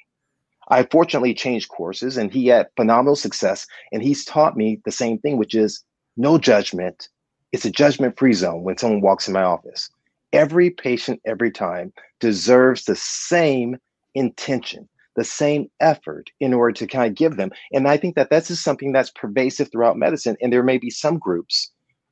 I 0.68 0.82
fortunately 0.82 1.32
changed 1.32 1.70
courses, 1.70 2.18
and 2.18 2.30
he 2.30 2.48
had 2.48 2.68
phenomenal 2.76 3.16
success. 3.16 3.66
And 3.92 4.02
he's 4.02 4.24
taught 4.24 4.56
me 4.56 4.82
the 4.84 4.92
same 4.92 5.18
thing, 5.18 5.38
which 5.38 5.54
is 5.54 5.82
no 6.16 6.36
judgment. 6.36 7.08
It's 7.52 7.64
a 7.64 7.70
judgment 7.70 8.18
free 8.18 8.32
zone 8.34 8.64
when 8.64 8.76
someone 8.76 9.00
walks 9.00 9.28
in 9.28 9.34
my 9.34 9.42
office 9.42 9.88
every 10.32 10.70
patient 10.70 11.20
every 11.24 11.50
time 11.50 11.92
deserves 12.20 12.84
the 12.84 12.96
same 12.96 13.76
intention 14.14 14.88
the 15.16 15.24
same 15.24 15.68
effort 15.80 16.30
in 16.40 16.52
order 16.54 16.72
to 16.72 16.86
kind 16.86 17.10
of 17.10 17.16
give 17.16 17.36
them. 17.36 17.50
And 17.72 17.88
i 17.88 17.96
think 17.96 18.14
that 18.14 18.30
that's 18.30 18.48
just 18.48 18.62
something 18.62 18.92
that's 18.92 19.10
pervasive 19.10 19.70
throughout 19.72 19.96
medicine 19.96 20.36
and 20.40 20.52
there 20.52 20.62
may 20.62 20.78
be 20.78 20.90
some 20.90 21.18
groups 21.18 21.70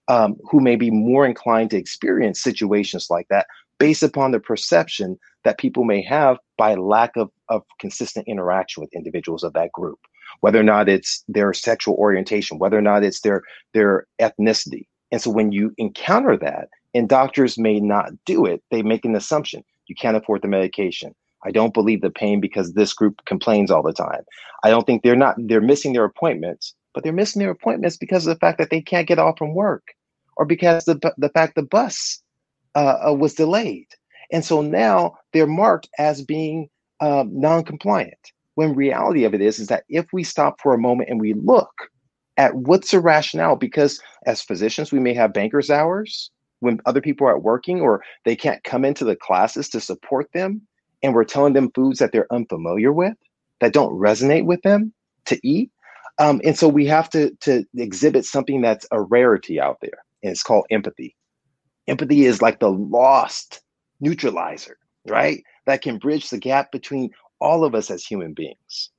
um, 0.09 0.37
who 0.51 0.61
may 0.61 0.77
be 0.77 0.91
more 0.91 1.25
inclined 1.27 1.71
to 1.71 1.79
experience 1.79 2.43
situations 2.43 3.07
like 3.11 3.27
that 3.29 3.47
based 3.79 4.03
upon 4.03 4.33
the 4.33 4.41
perception 4.41 5.19
that 5.45 5.59
people 5.59 5.85
may 5.85 6.03
have 6.03 6.39
by 6.57 6.75
lack 6.75 7.17
of, 7.17 7.31
of 7.49 7.63
consistent 7.81 8.27
interaction 8.29 8.81
with 8.81 8.95
individuals 8.95 9.43
of 9.43 9.53
that 9.55 9.73
group. 9.73 9.99
Whether 10.41 10.61
or 10.61 10.65
not 10.65 10.89
it's 10.89 11.25
their 11.29 11.53
sexual 11.53 11.95
orientation 11.95 12.59
whether 12.59 12.79
or 12.79 12.83
not 12.83 13.05
it's 13.05 13.21
their 13.21 13.43
their 13.73 14.07
ethnicity. 14.21 14.87
And 15.13 15.21
so 15.21 15.31
when 15.31 15.53
you 15.53 15.73
encounter 15.79 16.37
that 16.39 16.69
and 16.95 17.09
doctors 17.09 17.59
may 17.59 17.81
not 17.81 18.13
do 18.25 18.47
it. 18.47 18.63
They 18.71 18.83
make 18.83 19.05
an 19.05 19.17
assumption. 19.17 19.65
You 19.87 19.95
can't 19.95 20.17
afford 20.17 20.43
the 20.43 20.49
medication. 20.49 21.15
I 21.45 21.51
don't 21.51 21.75
believe 21.75 22.01
the 22.01 22.11
pain 22.11 22.41
because 22.41 22.73
this 22.73 22.95
group 22.95 23.21
complains 23.27 23.71
all 23.71 23.83
the 23.83 23.93
time. 23.93 24.23
I 24.65 24.71
don't 24.71 24.87
think 24.87 25.03
they're 25.03 25.17
not 25.17 25.37
they're 25.39 25.61
missing 25.61 25.93
their 25.93 26.05
appointments, 26.05 26.75
but 26.95 27.05
they're 27.05 27.13
missing 27.13 27.41
their 27.41 27.51
appointments 27.51 27.97
because 27.97 28.27
of 28.27 28.35
the 28.35 28.41
fact 28.41 28.59
that 28.59 28.71
they 28.71 28.81
can't 28.81 29.09
get 29.09 29.19
off 29.19 29.39
from 29.39 29.55
work 29.55 29.89
or 30.37 30.47
because 30.47 30.85
the 30.85 30.99
the 31.19 31.29
fact 31.29 31.55
the 31.55 31.63
bus 31.63 32.23
uh, 32.75 33.09
uh, 33.09 33.13
was 33.13 33.35
delayed. 33.35 33.89
And 34.33 34.45
so 34.45 34.63
now 34.63 35.15
they're 35.33 35.47
marked 35.47 35.89
as 35.99 36.23
being 36.23 36.69
um, 37.01 37.29
non-compliant. 37.39 38.15
When 38.55 38.75
reality 38.75 39.25
of 39.25 39.35
it 39.35 39.41
is 39.41 39.59
is 39.59 39.67
that 39.67 39.85
if 39.89 40.07
we 40.13 40.25
stop 40.25 40.61
for 40.63 40.73
a 40.73 40.79
moment 40.79 41.11
and 41.11 41.21
we 41.21 41.35
look 41.35 41.73
at 42.37 42.55
what's 42.55 42.91
the 42.91 43.01
rationale, 43.01 43.57
because 43.57 44.01
as 44.27 44.43
physicians 44.43 44.93
we 44.93 45.01
may 45.01 45.13
have 45.13 45.33
banker's 45.33 45.71
hours, 45.71 46.31
when 46.65 46.81
other 46.87 47.01
people 47.01 47.27
are 47.27 47.39
working 47.39 47.81
or 47.81 48.03
they 48.25 48.35
can't 48.35 48.65
come 48.65 48.85
into 48.85 49.05
the 49.05 49.17
classes 49.17 49.69
to 49.69 49.81
support 49.81 50.29
them 50.33 50.63
and 51.03 51.15
we're 51.15 51.25
telling 51.25 51.53
them 51.53 51.71
foods 51.75 51.99
that 51.99 52.13
they're 52.13 52.33
unfamiliar 52.33 52.93
with 52.93 53.15
that 53.61 53.73
don't 53.73 53.93
resonate 53.93 54.45
with 54.45 54.63
them 54.63 54.93
to 55.27 55.39
eat 55.47 55.71
um, 56.19 56.41
and 56.45 56.57
so 56.57 56.69
we 56.69 56.87
have 56.87 57.11
to 57.11 57.31
to 57.41 57.65
exhibit 57.77 58.25
something 58.25 58.61
that's 58.61 58.87
a 58.91 59.03
rarity 59.03 59.61
out 59.61 59.79
there 59.81 60.05
and 60.23 60.31
it's 60.31 60.43
called 60.43 60.67
empathy. 60.71 61.17
Empathy 61.87 62.25
is 62.25 62.41
like 62.41 62.61
the 62.61 62.71
lost 62.71 63.61
neutralizer 64.01 64.79
right? 65.07 65.43
That 65.67 65.83
can 65.83 65.99
bridge 65.99 66.31
the 66.31 66.39
gap 66.39 66.73
between 66.73 67.11
all 67.41 67.65
of 67.65 67.75
us 67.75 67.91
as 67.91 68.05
human 68.05 68.33
beings. 68.33 68.91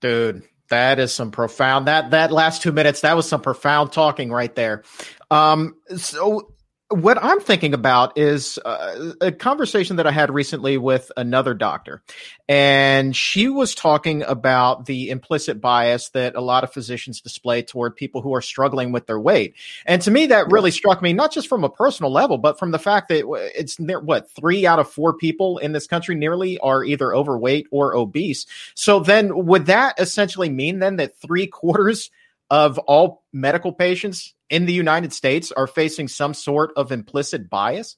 Dude 0.00 0.44
that 0.74 0.98
is 0.98 1.14
some 1.14 1.30
profound 1.30 1.86
that 1.86 2.10
that 2.10 2.32
last 2.32 2.60
two 2.62 2.72
minutes 2.72 3.00
that 3.02 3.16
was 3.16 3.28
some 3.28 3.40
profound 3.40 3.92
talking 3.92 4.30
right 4.30 4.54
there. 4.54 4.82
Um 5.30 5.76
so 5.96 6.53
what 6.94 7.18
I'm 7.20 7.40
thinking 7.40 7.74
about 7.74 8.16
is 8.16 8.58
uh, 8.64 9.12
a 9.20 9.32
conversation 9.32 9.96
that 9.96 10.06
I 10.06 10.12
had 10.12 10.32
recently 10.32 10.78
with 10.78 11.10
another 11.16 11.52
doctor, 11.52 12.02
and 12.48 13.16
she 13.16 13.48
was 13.48 13.74
talking 13.74 14.22
about 14.22 14.86
the 14.86 15.10
implicit 15.10 15.60
bias 15.60 16.10
that 16.10 16.36
a 16.36 16.40
lot 16.40 16.62
of 16.62 16.72
physicians 16.72 17.20
display 17.20 17.62
toward 17.62 17.96
people 17.96 18.22
who 18.22 18.32
are 18.34 18.40
struggling 18.40 18.92
with 18.92 19.06
their 19.06 19.18
weight. 19.18 19.54
And 19.86 20.00
to 20.02 20.10
me, 20.10 20.26
that 20.26 20.50
really 20.50 20.70
struck 20.70 21.02
me, 21.02 21.12
not 21.12 21.32
just 21.32 21.48
from 21.48 21.64
a 21.64 21.70
personal 21.70 22.12
level, 22.12 22.38
but 22.38 22.58
from 22.58 22.70
the 22.70 22.78
fact 22.78 23.08
that 23.08 23.24
it's 23.56 23.76
what 23.78 24.30
three 24.30 24.64
out 24.64 24.78
of 24.78 24.88
four 24.88 25.14
people 25.14 25.58
in 25.58 25.72
this 25.72 25.88
country 25.88 26.14
nearly 26.14 26.58
are 26.58 26.84
either 26.84 27.12
overweight 27.12 27.66
or 27.72 27.96
obese. 27.96 28.46
So 28.74 29.00
then, 29.00 29.46
would 29.46 29.66
that 29.66 29.98
essentially 29.98 30.48
mean 30.48 30.78
then 30.78 30.96
that 30.96 31.18
three 31.18 31.48
quarters 31.48 32.10
of 32.50 32.78
all 32.78 33.24
medical 33.32 33.72
patients 33.72 34.34
in 34.50 34.66
the 34.66 34.72
United 34.72 35.12
States 35.12 35.52
are 35.52 35.66
facing 35.66 36.08
some 36.08 36.34
sort 36.34 36.72
of 36.76 36.92
implicit 36.92 37.48
bias? 37.48 37.96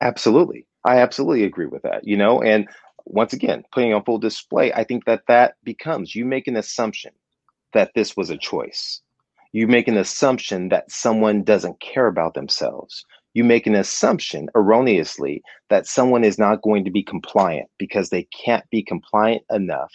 Absolutely. 0.00 0.66
I 0.84 0.98
absolutely 0.98 1.44
agree 1.44 1.66
with 1.66 1.82
that. 1.82 2.06
You 2.06 2.16
know, 2.16 2.42
and 2.42 2.68
once 3.04 3.32
again, 3.32 3.64
putting 3.72 3.92
on 3.92 4.04
full 4.04 4.18
display, 4.18 4.72
I 4.72 4.84
think 4.84 5.04
that 5.04 5.22
that 5.28 5.54
becomes 5.64 6.14
you 6.14 6.24
make 6.24 6.46
an 6.46 6.56
assumption 6.56 7.12
that 7.72 7.92
this 7.94 8.16
was 8.16 8.30
a 8.30 8.38
choice. 8.38 9.00
You 9.52 9.66
make 9.66 9.88
an 9.88 9.96
assumption 9.96 10.68
that 10.68 10.90
someone 10.90 11.42
doesn't 11.42 11.80
care 11.80 12.06
about 12.06 12.34
themselves. 12.34 13.04
You 13.34 13.44
make 13.44 13.66
an 13.66 13.74
assumption 13.74 14.48
erroneously 14.54 15.42
that 15.68 15.86
someone 15.86 16.24
is 16.24 16.38
not 16.38 16.62
going 16.62 16.84
to 16.84 16.90
be 16.90 17.02
compliant 17.02 17.68
because 17.78 18.10
they 18.10 18.24
can't 18.24 18.68
be 18.70 18.82
compliant 18.82 19.42
enough 19.50 19.92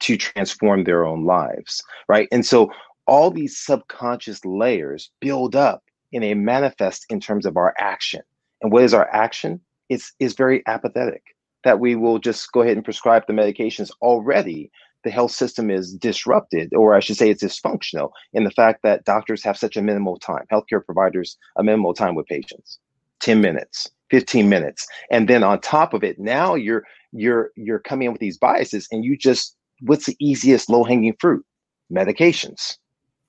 to 0.00 0.16
transform 0.16 0.84
their 0.84 1.04
own 1.04 1.24
lives, 1.24 1.82
right? 2.08 2.28
And 2.30 2.46
so 2.46 2.70
all 3.08 3.30
these 3.30 3.58
subconscious 3.58 4.44
layers 4.44 5.10
build 5.20 5.56
up 5.56 5.82
in 6.12 6.22
a 6.22 6.34
manifest 6.34 7.06
in 7.10 7.20
terms 7.20 7.46
of 7.46 7.56
our 7.56 7.74
action. 7.78 8.20
And 8.62 8.70
what 8.70 8.84
is 8.84 8.94
our 8.94 9.08
action? 9.12 9.60
It's 9.88 10.12
is 10.20 10.34
very 10.34 10.62
apathetic 10.66 11.22
that 11.64 11.80
we 11.80 11.96
will 11.96 12.18
just 12.18 12.52
go 12.52 12.60
ahead 12.60 12.76
and 12.76 12.84
prescribe 12.84 13.24
the 13.26 13.32
medications 13.32 13.90
already 14.02 14.70
the 15.04 15.10
health 15.10 15.30
system 15.30 15.70
is 15.70 15.94
disrupted, 15.94 16.74
or 16.74 16.94
I 16.94 17.00
should 17.00 17.16
say 17.16 17.30
it's 17.30 17.42
dysfunctional, 17.42 18.10
in 18.32 18.44
the 18.44 18.50
fact 18.50 18.82
that 18.82 19.04
doctors 19.04 19.44
have 19.44 19.56
such 19.56 19.76
a 19.76 19.82
minimal 19.82 20.18
time, 20.18 20.44
healthcare 20.52 20.84
providers 20.84 21.38
a 21.56 21.62
minimal 21.62 21.94
time 21.94 22.14
with 22.14 22.26
patients, 22.26 22.78
10 23.20 23.40
minutes, 23.40 23.88
15 24.10 24.48
minutes. 24.48 24.86
And 25.10 25.28
then 25.28 25.44
on 25.44 25.60
top 25.60 25.94
of 25.94 26.02
it, 26.02 26.18
now 26.18 26.54
you're 26.54 26.84
you're 27.12 27.52
you're 27.56 27.78
coming 27.78 28.06
in 28.06 28.12
with 28.12 28.20
these 28.20 28.38
biases 28.38 28.88
and 28.90 29.04
you 29.04 29.16
just 29.16 29.56
what's 29.82 30.06
the 30.06 30.16
easiest 30.20 30.68
low-hanging 30.68 31.14
fruit? 31.20 31.44
Medications, 31.90 32.76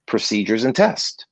procedures, 0.10 0.66
and 0.66 0.76
tests. 0.76 1.26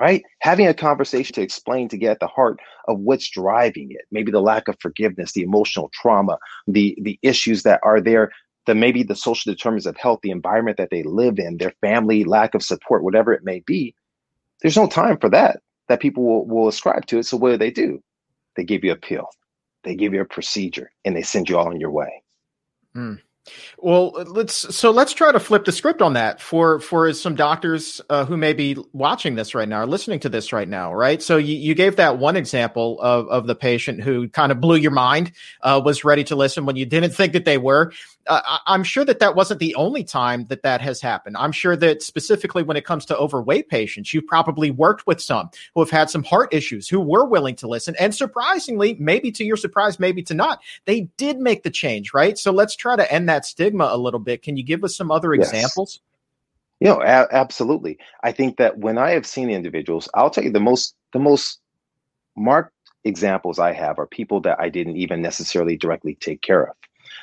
Right? 0.00 0.24
Having 0.40 0.66
a 0.66 0.74
conversation 0.74 1.34
to 1.34 1.40
explain 1.42 1.88
to 1.88 1.96
get 1.96 2.10
at 2.10 2.20
the 2.20 2.26
heart 2.26 2.58
of 2.88 2.98
what's 2.98 3.30
driving 3.30 3.92
it, 3.92 4.02
maybe 4.10 4.32
the 4.32 4.40
lack 4.40 4.66
of 4.66 4.76
forgiveness, 4.80 5.32
the 5.32 5.42
emotional 5.42 5.90
trauma, 5.92 6.38
the 6.66 6.96
the 7.00 7.18
issues 7.22 7.62
that 7.62 7.80
are 7.82 8.00
there 8.00 8.30
the 8.66 8.74
maybe 8.74 9.02
the 9.02 9.16
social 9.16 9.52
determinants 9.52 9.86
of 9.86 9.96
health, 9.96 10.20
the 10.22 10.30
environment 10.30 10.78
that 10.78 10.90
they 10.90 11.02
live 11.02 11.38
in, 11.38 11.58
their 11.58 11.74
family, 11.80 12.24
lack 12.24 12.54
of 12.54 12.62
support, 12.62 13.02
whatever 13.02 13.32
it 13.32 13.44
may 13.44 13.60
be, 13.60 13.94
there's 14.62 14.76
no 14.76 14.86
time 14.86 15.18
for 15.18 15.28
that 15.28 15.60
that 15.88 16.00
people 16.00 16.24
will, 16.24 16.46
will 16.46 16.68
ascribe 16.68 17.04
to 17.06 17.18
it. 17.18 17.24
So 17.24 17.36
what 17.36 17.50
do 17.50 17.56
they 17.58 17.70
do? 17.70 18.02
They 18.56 18.64
give 18.64 18.84
you 18.84 18.92
a 18.92 18.96
pill, 18.96 19.28
they 19.82 19.94
give 19.94 20.14
you 20.14 20.20
a 20.20 20.26
procedure, 20.26 20.90
and 21.04 21.14
they 21.14 21.22
send 21.22 21.48
you 21.48 21.58
all 21.58 21.68
on 21.68 21.80
your 21.80 21.90
way. 21.90 22.22
Mm. 22.96 23.20
Well, 23.78 24.12
let's 24.26 24.74
so 24.74 24.90
let's 24.90 25.12
try 25.12 25.30
to 25.30 25.40
flip 25.40 25.64
the 25.64 25.72
script 25.72 26.00
on 26.00 26.14
that 26.14 26.40
for 26.40 26.80
for 26.80 27.12
some 27.12 27.34
doctors 27.34 28.00
uh, 28.08 28.24
who 28.24 28.36
may 28.36 28.54
be 28.54 28.76
watching 28.92 29.34
this 29.34 29.54
right 29.54 29.68
now 29.68 29.82
or 29.82 29.86
listening 29.86 30.20
to 30.20 30.28
this 30.28 30.52
right 30.52 30.68
now, 30.68 30.94
right? 30.94 31.22
So 31.22 31.36
you, 31.36 31.54
you 31.54 31.74
gave 31.74 31.96
that 31.96 32.18
one 32.18 32.36
example 32.36 32.98
of 33.00 33.28
of 33.28 33.46
the 33.46 33.54
patient 33.54 34.02
who 34.02 34.28
kind 34.28 34.50
of 34.50 34.60
blew 34.60 34.76
your 34.76 34.92
mind, 34.92 35.32
uh, 35.60 35.80
was 35.84 36.04
ready 36.04 36.24
to 36.24 36.36
listen 36.36 36.64
when 36.64 36.76
you 36.76 36.86
didn't 36.86 37.10
think 37.10 37.34
that 37.34 37.44
they 37.44 37.58
were 37.58 37.92
uh, 38.26 38.58
I'm 38.66 38.84
sure 38.84 39.04
that 39.04 39.18
that 39.18 39.34
wasn't 39.34 39.60
the 39.60 39.74
only 39.74 40.04
time 40.04 40.46
that 40.46 40.62
that 40.62 40.80
has 40.80 41.00
happened. 41.00 41.36
I'm 41.36 41.52
sure 41.52 41.76
that 41.76 42.02
specifically 42.02 42.62
when 42.62 42.76
it 42.76 42.84
comes 42.84 43.04
to 43.06 43.16
overweight 43.16 43.68
patients, 43.68 44.14
you 44.14 44.22
probably 44.22 44.70
worked 44.70 45.06
with 45.06 45.20
some 45.20 45.50
who 45.74 45.80
have 45.80 45.90
had 45.90 46.10
some 46.10 46.24
heart 46.24 46.52
issues 46.52 46.88
who 46.88 47.00
were 47.00 47.24
willing 47.24 47.56
to 47.56 47.68
listen. 47.68 47.94
And 47.98 48.14
surprisingly, 48.14 48.96
maybe 48.98 49.30
to 49.32 49.44
your 49.44 49.56
surprise, 49.56 50.00
maybe 50.00 50.22
to 50.24 50.34
not, 50.34 50.60
they 50.86 51.02
did 51.16 51.38
make 51.38 51.62
the 51.62 51.70
change, 51.70 52.14
right? 52.14 52.38
So 52.38 52.50
let's 52.50 52.76
try 52.76 52.96
to 52.96 53.12
end 53.12 53.28
that 53.28 53.33
stigma 53.42 53.88
a 53.90 53.96
little 53.96 54.20
bit. 54.20 54.42
Can 54.42 54.56
you 54.56 54.64
give 54.64 54.84
us 54.84 54.96
some 54.96 55.10
other 55.10 55.34
yes. 55.34 55.52
examples? 55.52 56.00
You 56.80 56.88
know, 56.88 57.00
a- 57.00 57.28
absolutely. 57.32 57.98
I 58.22 58.32
think 58.32 58.56
that 58.58 58.78
when 58.78 58.98
I 58.98 59.12
have 59.12 59.26
seen 59.26 59.50
individuals, 59.50 60.08
I'll 60.14 60.30
tell 60.30 60.44
you 60.44 60.50
the 60.50 60.60
most 60.60 60.94
the 61.12 61.18
most 61.18 61.60
marked 62.36 62.74
examples 63.04 63.58
I 63.58 63.72
have 63.72 63.98
are 63.98 64.06
people 64.06 64.40
that 64.42 64.58
I 64.60 64.68
didn't 64.68 64.96
even 64.96 65.22
necessarily 65.22 65.76
directly 65.76 66.14
take 66.14 66.42
care 66.42 66.64
of 66.64 66.76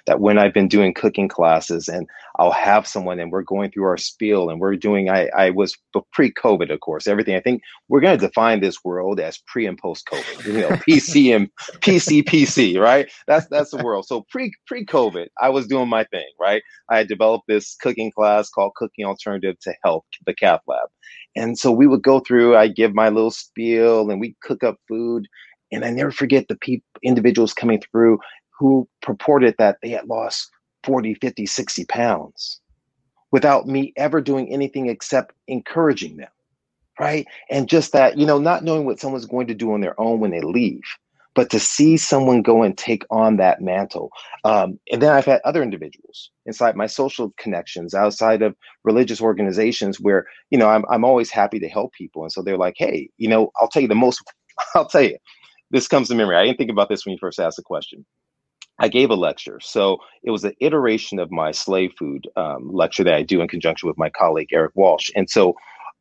that 0.07 0.19
when 0.19 0.37
I've 0.37 0.53
been 0.53 0.67
doing 0.67 0.93
cooking 0.93 1.27
classes 1.27 1.87
and 1.87 2.07
I'll 2.37 2.51
have 2.51 2.87
someone 2.87 3.19
and 3.19 3.31
we're 3.31 3.43
going 3.43 3.71
through 3.71 3.85
our 3.85 3.97
spiel 3.97 4.49
and 4.49 4.59
we're 4.59 4.75
doing, 4.75 5.09
I, 5.09 5.27
I 5.35 5.49
was 5.51 5.77
pre-COVID, 6.13 6.71
of 6.71 6.79
course, 6.79 7.07
everything. 7.07 7.35
I 7.35 7.41
think 7.41 7.61
we're 7.87 8.01
going 8.01 8.17
to 8.17 8.27
define 8.27 8.61
this 8.61 8.83
world 8.83 9.19
as 9.19 9.37
pre 9.47 9.65
and 9.65 9.77
post 9.77 10.07
COVID, 10.07 10.45
you 10.45 10.61
know, 10.61 10.69
PC 10.89 11.35
and 11.35 11.49
PC, 11.81 12.23
PC, 12.23 12.79
right? 12.79 13.09
That's, 13.27 13.47
that's 13.47 13.71
the 13.71 13.83
world. 13.83 14.05
So 14.05 14.25
pre, 14.29 14.51
pre-COVID, 14.67 15.27
I 15.41 15.49
was 15.49 15.67
doing 15.67 15.89
my 15.89 16.03
thing, 16.05 16.27
right? 16.39 16.63
I 16.89 16.97
had 16.97 17.07
developed 17.07 17.45
this 17.47 17.75
cooking 17.81 18.11
class 18.11 18.49
called 18.49 18.73
Cooking 18.75 19.05
Alternative 19.05 19.57
to 19.61 19.73
Health, 19.83 20.05
the 20.25 20.33
Cath 20.33 20.61
Lab. 20.67 20.89
And 21.35 21.57
so 21.57 21.71
we 21.71 21.87
would 21.87 22.03
go 22.03 22.19
through, 22.19 22.57
I 22.57 22.67
give 22.67 22.93
my 22.93 23.09
little 23.09 23.31
spiel 23.31 24.09
and 24.09 24.19
we 24.19 24.35
cook 24.41 24.63
up 24.63 24.77
food 24.87 25.27
and 25.71 25.85
I 25.85 25.89
never 25.89 26.11
forget 26.11 26.47
the 26.47 26.57
people, 26.57 26.85
individuals 27.03 27.53
coming 27.53 27.81
through 27.91 28.19
who 28.61 28.87
purported 29.01 29.55
that 29.57 29.79
they 29.81 29.89
had 29.89 30.07
lost 30.07 30.51
40, 30.83 31.15
50, 31.15 31.47
60 31.47 31.85
pounds 31.85 32.61
without 33.31 33.65
me 33.65 33.91
ever 33.97 34.21
doing 34.21 34.53
anything 34.53 34.87
except 34.87 35.33
encouraging 35.47 36.17
them. 36.17 36.29
Right. 36.99 37.25
And 37.49 37.67
just 37.67 37.91
that, 37.93 38.19
you 38.19 38.25
know, 38.27 38.37
not 38.37 38.63
knowing 38.63 38.85
what 38.85 38.99
someone's 38.99 39.25
going 39.25 39.47
to 39.47 39.55
do 39.55 39.73
on 39.73 39.81
their 39.81 39.99
own 39.99 40.19
when 40.19 40.29
they 40.29 40.41
leave, 40.41 40.83
but 41.33 41.49
to 41.49 41.59
see 41.59 41.97
someone 41.97 42.43
go 42.43 42.61
and 42.61 42.77
take 42.77 43.03
on 43.09 43.37
that 43.37 43.61
mantle. 43.61 44.11
Um, 44.43 44.79
and 44.91 45.01
then 45.01 45.11
I've 45.11 45.25
had 45.25 45.41
other 45.43 45.63
individuals 45.63 46.29
inside 46.45 46.75
my 46.75 46.85
social 46.85 47.33
connections 47.37 47.95
outside 47.95 48.43
of 48.43 48.55
religious 48.83 49.21
organizations 49.21 49.99
where, 49.99 50.27
you 50.51 50.59
know, 50.59 50.69
I'm, 50.69 50.85
I'm 50.91 51.03
always 51.03 51.31
happy 51.31 51.57
to 51.61 51.67
help 51.67 51.93
people. 51.93 52.21
And 52.21 52.31
so 52.31 52.43
they're 52.43 52.57
like, 52.57 52.75
hey, 52.77 53.09
you 53.17 53.27
know, 53.27 53.51
I'll 53.55 53.69
tell 53.69 53.81
you 53.81 53.87
the 53.87 53.95
most, 53.95 54.21
I'll 54.75 54.85
tell 54.85 55.01
you, 55.01 55.17
this 55.71 55.87
comes 55.87 56.09
to 56.09 56.15
memory. 56.15 56.35
I 56.35 56.45
didn't 56.45 56.59
think 56.59 56.69
about 56.69 56.89
this 56.89 57.05
when 57.05 57.13
you 57.13 57.19
first 57.19 57.39
asked 57.39 57.57
the 57.57 57.63
question. 57.63 58.05
I 58.81 58.87
gave 58.87 59.11
a 59.11 59.15
lecture. 59.15 59.59
So 59.61 59.99
it 60.23 60.31
was 60.31 60.43
an 60.43 60.53
iteration 60.59 61.19
of 61.19 61.31
my 61.31 61.51
slave 61.51 61.91
food 61.99 62.27
um, 62.35 62.73
lecture 62.73 63.03
that 63.03 63.13
I 63.13 63.21
do 63.21 63.39
in 63.39 63.47
conjunction 63.47 63.87
with 63.87 63.97
my 63.97 64.09
colleague, 64.09 64.49
Eric 64.51 64.71
Walsh. 64.75 65.11
And 65.15 65.29
so 65.29 65.53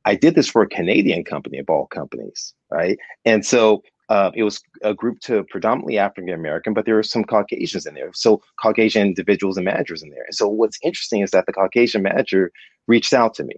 I 0.07 0.15
did 0.15 0.35
this 0.35 0.49
for 0.49 0.63
a 0.63 0.69
Canadian 0.69 1.25
company 1.25 1.59
of 1.59 1.69
all 1.69 1.87
companies, 1.87 2.55
right? 2.71 2.97
And 3.27 3.45
so 3.45 3.83
uh, 4.09 4.31
it 4.35 4.45
was 4.45 4.63
a 4.83 4.95
group 4.95 5.21
to 5.21 5.45
predominantly 5.51 5.99
African 5.99 6.33
American, 6.33 6.73
but 6.73 6.87
there 6.87 6.95
were 6.95 7.03
some 7.03 7.23
Caucasians 7.23 7.85
in 7.85 7.93
there. 7.93 8.11
So 8.15 8.41
Caucasian 8.63 9.07
individuals 9.07 9.59
and 9.59 9.67
managers 9.67 10.03
in 10.03 10.09
there. 10.09 10.25
And 10.25 10.35
so 10.35 10.49
what's 10.49 10.79
interesting 10.83 11.21
is 11.21 11.33
that 11.33 11.45
the 11.45 11.53
Caucasian 11.53 12.03
manager 12.03 12.51
reached 12.89 13.13
out 13.13 13.35
to 13.35 13.45
me, 13.45 13.57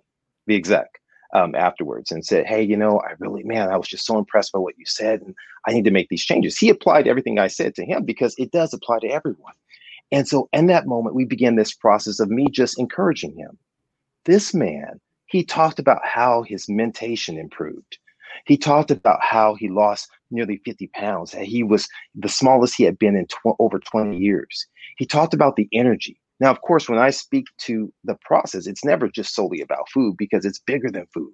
the 0.48 0.56
exec, 0.56 0.88
um, 1.32 1.54
afterwards 1.54 2.10
and 2.10 2.24
said, 2.24 2.46
Hey, 2.46 2.62
you 2.62 2.76
know, 2.76 3.00
I 3.00 3.14
really, 3.18 3.42
man, 3.42 3.70
I 3.70 3.76
was 3.76 3.88
just 3.88 4.06
so 4.06 4.18
impressed 4.18 4.52
by 4.52 4.58
what 4.58 4.78
you 4.78 4.84
said, 4.86 5.22
and 5.22 5.34
I 5.66 5.72
need 5.72 5.84
to 5.84 5.90
make 5.90 6.08
these 6.08 6.24
changes. 6.24 6.58
He 6.58 6.68
applied 6.68 7.08
everything 7.08 7.38
I 7.38 7.48
said 7.48 7.74
to 7.76 7.84
him 7.84 8.04
because 8.04 8.34
it 8.38 8.52
does 8.52 8.72
apply 8.72 9.00
to 9.00 9.08
everyone. 9.08 9.54
And 10.10 10.28
so, 10.28 10.48
in 10.52 10.66
that 10.66 10.86
moment, 10.86 11.14
we 11.14 11.24
began 11.24 11.56
this 11.56 11.72
process 11.72 12.20
of 12.20 12.28
me 12.28 12.48
just 12.50 12.78
encouraging 12.78 13.34
him. 13.34 13.58
This 14.24 14.52
man, 14.52 15.00
he 15.26 15.42
talked 15.42 15.78
about 15.78 16.04
how 16.04 16.42
his 16.42 16.68
mentation 16.68 17.38
improved. 17.38 17.98
He 18.46 18.56
talked 18.56 18.90
about 18.90 19.22
how 19.22 19.54
he 19.54 19.68
lost 19.68 20.08
nearly 20.30 20.60
50 20.64 20.88
pounds, 20.88 21.32
that 21.32 21.44
he 21.44 21.62
was 21.62 21.88
the 22.14 22.28
smallest 22.28 22.74
he 22.76 22.84
had 22.84 22.98
been 22.98 23.16
in 23.16 23.26
tw- 23.26 23.56
over 23.58 23.78
20 23.78 24.16
years. 24.16 24.66
He 24.96 25.06
talked 25.06 25.34
about 25.34 25.56
the 25.56 25.68
energy. 25.72 26.20
Now, 26.42 26.50
of 26.50 26.60
course, 26.62 26.88
when 26.88 26.98
I 26.98 27.10
speak 27.10 27.44
to 27.58 27.92
the 28.02 28.16
process, 28.20 28.66
it's 28.66 28.84
never 28.84 29.06
just 29.06 29.32
solely 29.32 29.60
about 29.60 29.88
food 29.88 30.16
because 30.18 30.44
it's 30.44 30.58
bigger 30.58 30.90
than 30.90 31.06
food. 31.14 31.32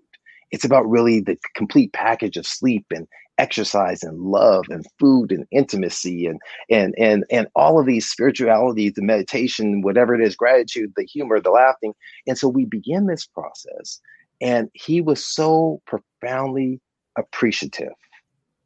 It's 0.50 0.66
about 0.66 0.86
really 0.86 1.20
the 1.20 1.38
complete 1.56 1.94
package 1.94 2.36
of 2.36 2.46
sleep 2.46 2.84
and 2.90 3.08
exercise 3.38 4.02
and 4.02 4.18
love 4.20 4.66
and 4.68 4.84
food 5.00 5.32
and 5.32 5.46
intimacy 5.50 6.26
and 6.26 6.38
and 6.70 6.94
and 6.98 7.24
and 7.30 7.46
all 7.56 7.80
of 7.80 7.86
these 7.86 8.06
spiritualities, 8.06 8.92
the 8.96 9.02
meditation, 9.02 9.80
whatever 9.80 10.14
it 10.14 10.20
is, 10.20 10.36
gratitude, 10.36 10.92
the 10.94 11.06
humor, 11.06 11.40
the 11.40 11.52
laughing. 11.52 11.94
And 12.26 12.36
so 12.36 12.46
we 12.46 12.66
begin 12.66 13.06
this 13.06 13.26
process, 13.26 14.02
and 14.42 14.68
he 14.74 15.00
was 15.00 15.24
so 15.24 15.80
profoundly 15.86 16.82
appreciative, 17.16 17.94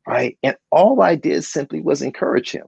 right? 0.09 0.37
And 0.43 0.57
all 0.73 1.03
I 1.03 1.15
did 1.15 1.45
simply 1.45 1.81
was 1.81 2.03
encourage 2.03 2.51
him 2.51 2.67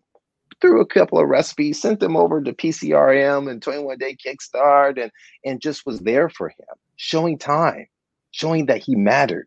through 0.64 0.80
a 0.80 0.86
couple 0.86 1.18
of 1.18 1.28
recipes, 1.28 1.78
sent 1.78 2.00
them 2.00 2.16
over 2.16 2.40
to 2.42 2.54
PCRM 2.54 3.50
and 3.50 3.60
21 3.60 3.98
Day 3.98 4.16
Kickstart, 4.16 4.98
and 5.00 5.12
and 5.44 5.60
just 5.60 5.84
was 5.84 6.00
there 6.00 6.30
for 6.30 6.48
him, 6.48 6.74
showing 6.96 7.36
time, 7.36 7.86
showing 8.30 8.64
that 8.66 8.82
he 8.82 8.96
mattered, 8.96 9.46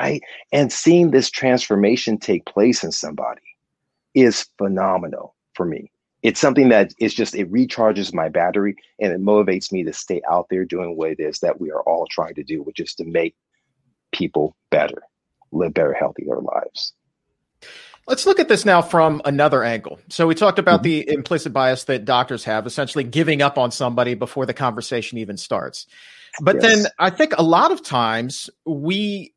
right? 0.00 0.20
And 0.50 0.72
seeing 0.72 1.12
this 1.12 1.30
transformation 1.30 2.18
take 2.18 2.44
place 2.44 2.82
in 2.82 2.90
somebody 2.90 3.40
is 4.14 4.48
phenomenal 4.58 5.36
for 5.54 5.64
me. 5.64 5.92
It's 6.24 6.40
something 6.40 6.70
that 6.70 6.92
is 6.98 7.14
just 7.14 7.36
it 7.36 7.52
recharges 7.52 8.12
my 8.12 8.28
battery 8.28 8.74
and 8.98 9.12
it 9.12 9.20
motivates 9.20 9.70
me 9.70 9.84
to 9.84 9.92
stay 9.92 10.20
out 10.28 10.48
there 10.50 10.64
doing 10.64 10.96
what 10.96 11.12
it 11.12 11.20
is 11.20 11.38
that 11.38 11.60
we 11.60 11.70
are 11.70 11.82
all 11.82 12.08
trying 12.10 12.34
to 12.34 12.42
do, 12.42 12.64
which 12.64 12.80
is 12.80 12.94
to 12.94 13.04
make 13.04 13.36
people 14.10 14.56
better, 14.72 15.02
live 15.52 15.72
better, 15.72 15.92
healthier 15.92 16.40
lives. 16.40 16.94
Let's 18.08 18.26
look 18.26 18.40
at 18.40 18.48
this 18.48 18.64
now 18.64 18.80
from 18.80 19.20
another 19.26 19.62
angle. 19.62 20.00
So 20.08 20.26
we 20.26 20.34
talked 20.34 20.58
about 20.58 20.82
mm-hmm. 20.82 21.06
the 21.06 21.10
implicit 21.10 21.52
bias 21.52 21.84
that 21.84 22.06
doctors 22.06 22.42
have, 22.44 22.66
essentially 22.66 23.04
giving 23.04 23.42
up 23.42 23.58
on 23.58 23.70
somebody 23.70 24.14
before 24.14 24.46
the 24.46 24.54
conversation 24.54 25.18
even 25.18 25.36
starts. 25.36 25.86
But 26.40 26.56
yes. 26.56 26.62
then 26.62 26.86
I 26.98 27.10
think 27.10 27.34
a 27.36 27.42
lot 27.42 27.70
of 27.70 27.82
times 27.82 28.48
we 28.64 29.34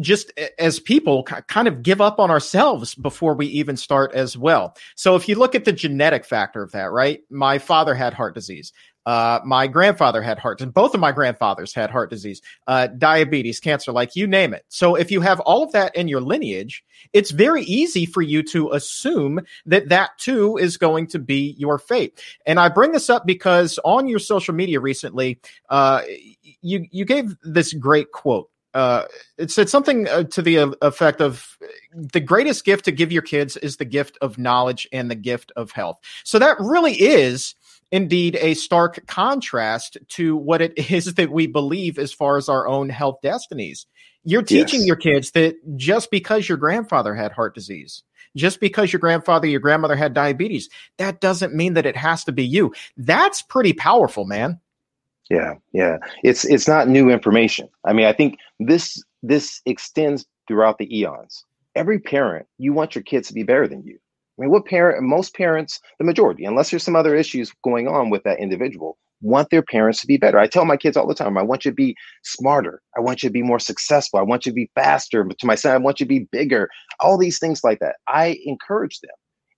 just 0.00 0.30
as 0.58 0.78
people 0.78 1.22
kind 1.22 1.66
of 1.66 1.82
give 1.82 2.00
up 2.00 2.20
on 2.20 2.30
ourselves 2.30 2.94
before 2.94 3.34
we 3.34 3.46
even 3.46 3.76
start 3.76 4.12
as 4.12 4.36
well. 4.36 4.76
So 4.96 5.16
if 5.16 5.28
you 5.28 5.36
look 5.36 5.54
at 5.54 5.64
the 5.64 5.72
genetic 5.72 6.26
factor 6.26 6.62
of 6.62 6.72
that, 6.72 6.92
right? 6.92 7.22
My 7.30 7.58
father 7.58 7.94
had 7.94 8.12
heart 8.12 8.34
disease. 8.34 8.72
Uh, 9.08 9.40
my 9.42 9.66
grandfather 9.66 10.20
had 10.20 10.38
heart, 10.38 10.60
and 10.60 10.74
both 10.74 10.92
of 10.92 11.00
my 11.00 11.10
grandfathers 11.10 11.72
had 11.72 11.88
heart 11.88 12.10
disease, 12.10 12.42
uh, 12.66 12.88
diabetes, 12.88 13.58
cancer, 13.58 13.90
like 13.90 14.14
you 14.14 14.26
name 14.26 14.52
it. 14.52 14.66
So 14.68 14.96
if 14.96 15.10
you 15.10 15.22
have 15.22 15.40
all 15.40 15.62
of 15.62 15.72
that 15.72 15.96
in 15.96 16.08
your 16.08 16.20
lineage, 16.20 16.84
it's 17.14 17.30
very 17.30 17.62
easy 17.62 18.04
for 18.04 18.20
you 18.20 18.42
to 18.42 18.72
assume 18.72 19.40
that 19.64 19.88
that 19.88 20.10
too 20.18 20.58
is 20.58 20.76
going 20.76 21.06
to 21.06 21.18
be 21.18 21.54
your 21.56 21.78
fate. 21.78 22.22
And 22.44 22.60
I 22.60 22.68
bring 22.68 22.92
this 22.92 23.08
up 23.08 23.24
because 23.24 23.78
on 23.82 24.08
your 24.08 24.18
social 24.18 24.52
media 24.54 24.78
recently, 24.78 25.40
uh, 25.70 26.02
you 26.60 26.86
you 26.90 27.06
gave 27.06 27.34
this 27.42 27.72
great 27.72 28.12
quote. 28.12 28.50
Uh, 28.74 29.04
it 29.38 29.50
said 29.50 29.70
something 29.70 30.06
uh, 30.08 30.24
to 30.24 30.42
the 30.42 30.76
effect 30.82 31.22
of 31.22 31.56
the 31.92 32.20
greatest 32.20 32.66
gift 32.66 32.84
to 32.84 32.92
give 32.92 33.10
your 33.10 33.22
kids 33.22 33.56
is 33.56 33.78
the 33.78 33.86
gift 33.86 34.18
of 34.20 34.36
knowledge 34.36 34.86
and 34.92 35.10
the 35.10 35.14
gift 35.14 35.50
of 35.56 35.70
health. 35.70 35.98
So 36.24 36.38
that 36.38 36.60
really 36.60 36.92
is 36.92 37.54
indeed 37.90 38.36
a 38.40 38.54
stark 38.54 39.06
contrast 39.06 39.96
to 40.08 40.36
what 40.36 40.60
it 40.60 40.78
is 40.90 41.14
that 41.14 41.30
we 41.30 41.46
believe 41.46 41.98
as 41.98 42.12
far 42.12 42.36
as 42.36 42.48
our 42.48 42.66
own 42.66 42.88
health 42.88 43.18
destinies. 43.22 43.86
You're 44.24 44.42
teaching 44.42 44.80
yes. 44.80 44.86
your 44.86 44.96
kids 44.96 45.30
that 45.32 45.54
just 45.76 46.10
because 46.10 46.48
your 46.48 46.58
grandfather 46.58 47.14
had 47.14 47.32
heart 47.32 47.54
disease, 47.54 48.02
just 48.36 48.60
because 48.60 48.92
your 48.92 49.00
grandfather, 49.00 49.46
your 49.46 49.60
grandmother 49.60 49.96
had 49.96 50.12
diabetes, 50.12 50.68
that 50.98 51.20
doesn't 51.20 51.54
mean 51.54 51.74
that 51.74 51.86
it 51.86 51.96
has 51.96 52.24
to 52.24 52.32
be 52.32 52.44
you. 52.44 52.74
That's 52.96 53.42
pretty 53.42 53.72
powerful, 53.72 54.26
man. 54.26 54.60
Yeah, 55.30 55.54
yeah. 55.72 55.98
It's 56.22 56.44
it's 56.44 56.66
not 56.66 56.88
new 56.88 57.10
information. 57.10 57.68
I 57.84 57.92
mean, 57.92 58.06
I 58.06 58.12
think 58.12 58.38
this 58.58 59.02
this 59.22 59.60
extends 59.66 60.26
throughout 60.46 60.78
the 60.78 60.98
eons. 60.98 61.44
Every 61.74 61.98
parent, 61.98 62.46
you 62.58 62.72
want 62.72 62.94
your 62.94 63.04
kids 63.04 63.28
to 63.28 63.34
be 63.34 63.42
better 63.44 63.68
than 63.68 63.84
you. 63.84 63.98
I 64.38 64.42
mean, 64.42 64.50
what 64.50 64.66
parent, 64.66 65.02
most 65.02 65.34
parents, 65.34 65.80
the 65.98 66.04
majority, 66.04 66.44
unless 66.44 66.70
there's 66.70 66.84
some 66.84 66.96
other 66.96 67.16
issues 67.16 67.52
going 67.64 67.88
on 67.88 68.08
with 68.10 68.22
that 68.22 68.38
individual, 68.38 68.96
want 69.20 69.50
their 69.50 69.62
parents 69.62 70.00
to 70.00 70.06
be 70.06 70.16
better. 70.16 70.38
I 70.38 70.46
tell 70.46 70.64
my 70.64 70.76
kids 70.76 70.96
all 70.96 71.08
the 71.08 71.14
time, 71.14 71.36
I 71.36 71.42
want 71.42 71.64
you 71.64 71.72
to 71.72 71.74
be 71.74 71.96
smarter. 72.22 72.80
I 72.96 73.00
want 73.00 73.22
you 73.22 73.28
to 73.28 73.32
be 73.32 73.42
more 73.42 73.58
successful. 73.58 74.20
I 74.20 74.22
want 74.22 74.46
you 74.46 74.52
to 74.52 74.54
be 74.56 74.70
faster. 74.76 75.24
But 75.24 75.38
to 75.38 75.46
my 75.46 75.56
son, 75.56 75.74
I 75.74 75.78
want 75.78 75.98
you 75.98 76.06
to 76.06 76.08
be 76.08 76.28
bigger. 76.30 76.70
All 77.00 77.18
these 77.18 77.40
things 77.40 77.64
like 77.64 77.80
that. 77.80 77.96
I 78.06 78.38
encourage 78.44 79.00
them. 79.00 79.10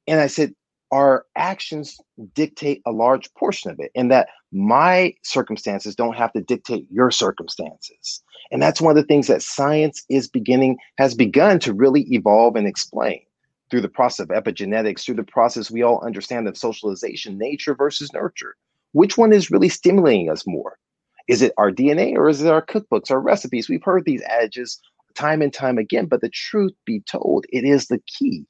And 0.07 0.21
I 0.21 0.29
said, 0.29 0.55
our 0.93 1.25
actions 1.37 1.99
dictate 2.35 2.83
a 2.85 2.91
large 2.91 3.33
portion 3.35 3.71
of 3.71 3.79
it, 3.79 3.93
and 3.95 4.11
that 4.11 4.29
my 4.51 5.15
circumstances 5.23 5.95
don't 5.95 6.17
have 6.17 6.33
to 6.33 6.41
dictate 6.41 6.87
your 6.91 7.13
circumstances. 7.13 8.21
And 8.51 8.61
that's 8.61 8.81
one 8.81 8.91
of 8.91 8.97
the 8.97 9.07
things 9.07 9.29
that 9.29 9.43
science 9.43 10.05
is 10.09 10.27
beginning, 10.27 10.79
has 10.99 11.15
begun 11.15 11.61
to 11.61 11.73
really 11.73 12.13
evolve 12.13 12.57
and 12.57 12.67
explain 12.67 13.21
through 13.71 13.81
the 13.81 13.89
process 13.89 14.25
of 14.25 14.29
epigenetics, 14.29 15.05
through 15.05 15.17
the 15.17 15.23
process 15.23 15.71
we 15.71 15.83
all 15.83 16.05
understand 16.05 16.49
of 16.49 16.57
socialization, 16.57 17.39
nature 17.39 17.75
versus 17.75 18.13
nurture. 18.13 18.57
Which 18.93 19.17
one 19.17 19.33
is 19.33 19.51
really 19.51 19.69
stimulating 19.69 20.31
us 20.31 20.45
more? 20.47 20.77
Is 21.29 21.43
it 21.43 21.53
our 21.59 21.71
DNA 21.71 22.17
or 22.17 22.29
is 22.29 22.43
it 22.43 22.51
our 22.51 22.65
cookbooks, 22.65 23.11
our 23.11 23.21
recipes? 23.21 23.69
We've 23.69 23.85
heard 23.85 24.05
these 24.05 24.23
adages 24.29 24.81
time 25.15 25.43
and 25.43 25.53
time 25.53 25.79
again, 25.79 26.07
but 26.07 26.21
the 26.21 26.29
truth 26.29 26.73
be 26.85 27.01
told, 27.11 27.45
it 27.51 27.65
is 27.65 27.87
the 27.87 28.01
key. 28.19 28.47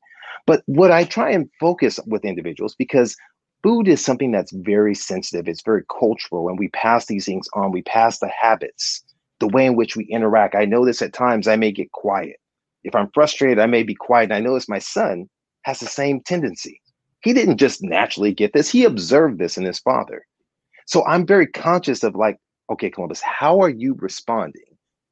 But 0.46 0.62
what 0.66 0.90
I 0.90 1.04
try 1.04 1.30
and 1.30 1.50
focus 1.61 2.00
with 2.06 2.24
individuals, 2.24 2.74
because 2.74 3.16
food 3.62 3.88
is 3.88 4.04
something 4.04 4.33
that's 4.33 4.52
very 4.52 4.94
sensitive, 4.94 5.48
it's 5.48 5.62
very 5.62 5.83
cultural, 5.98 6.48
and 6.48 6.59
we 6.59 6.68
pass 6.68 7.06
these 7.06 7.26
things 7.26 7.46
on, 7.54 7.72
we 7.72 7.83
pass 7.83 8.18
the 8.18 8.28
habits, 8.28 9.04
the 9.38 9.48
way 9.48 9.66
in 9.66 9.76
which 9.76 9.96
we 9.96 10.04
interact. 10.04 10.54
I 10.54 10.64
know 10.64 10.85
this 10.85 11.02
at 11.02 11.12
times 11.12 11.46
I 11.46 11.56
may 11.56 11.72
get 11.72 11.92
quiet. 11.92 12.37
If 12.84 12.94
I'm 12.94 13.10
frustrated, 13.12 13.58
I 13.58 13.66
may 13.66 13.82
be 13.82 13.94
quiet. 13.94 14.24
And 14.24 14.34
I 14.34 14.40
notice 14.40 14.68
my 14.68 14.78
son 14.78 15.28
has 15.62 15.80
the 15.80 15.86
same 15.86 16.20
tendency. 16.20 16.80
He 17.22 17.32
didn't 17.32 17.58
just 17.58 17.82
naturally 17.82 18.32
get 18.32 18.52
this, 18.52 18.70
he 18.70 18.84
observed 18.84 19.38
this 19.38 19.58
in 19.58 19.64
his 19.64 19.78
father. 19.78 20.24
So 20.86 21.04
I'm 21.06 21.26
very 21.26 21.46
conscious 21.46 22.02
of 22.02 22.14
like, 22.14 22.38
okay, 22.70 22.90
Columbus, 22.90 23.20
how 23.20 23.60
are 23.60 23.68
you 23.68 23.94
responding 23.98 24.62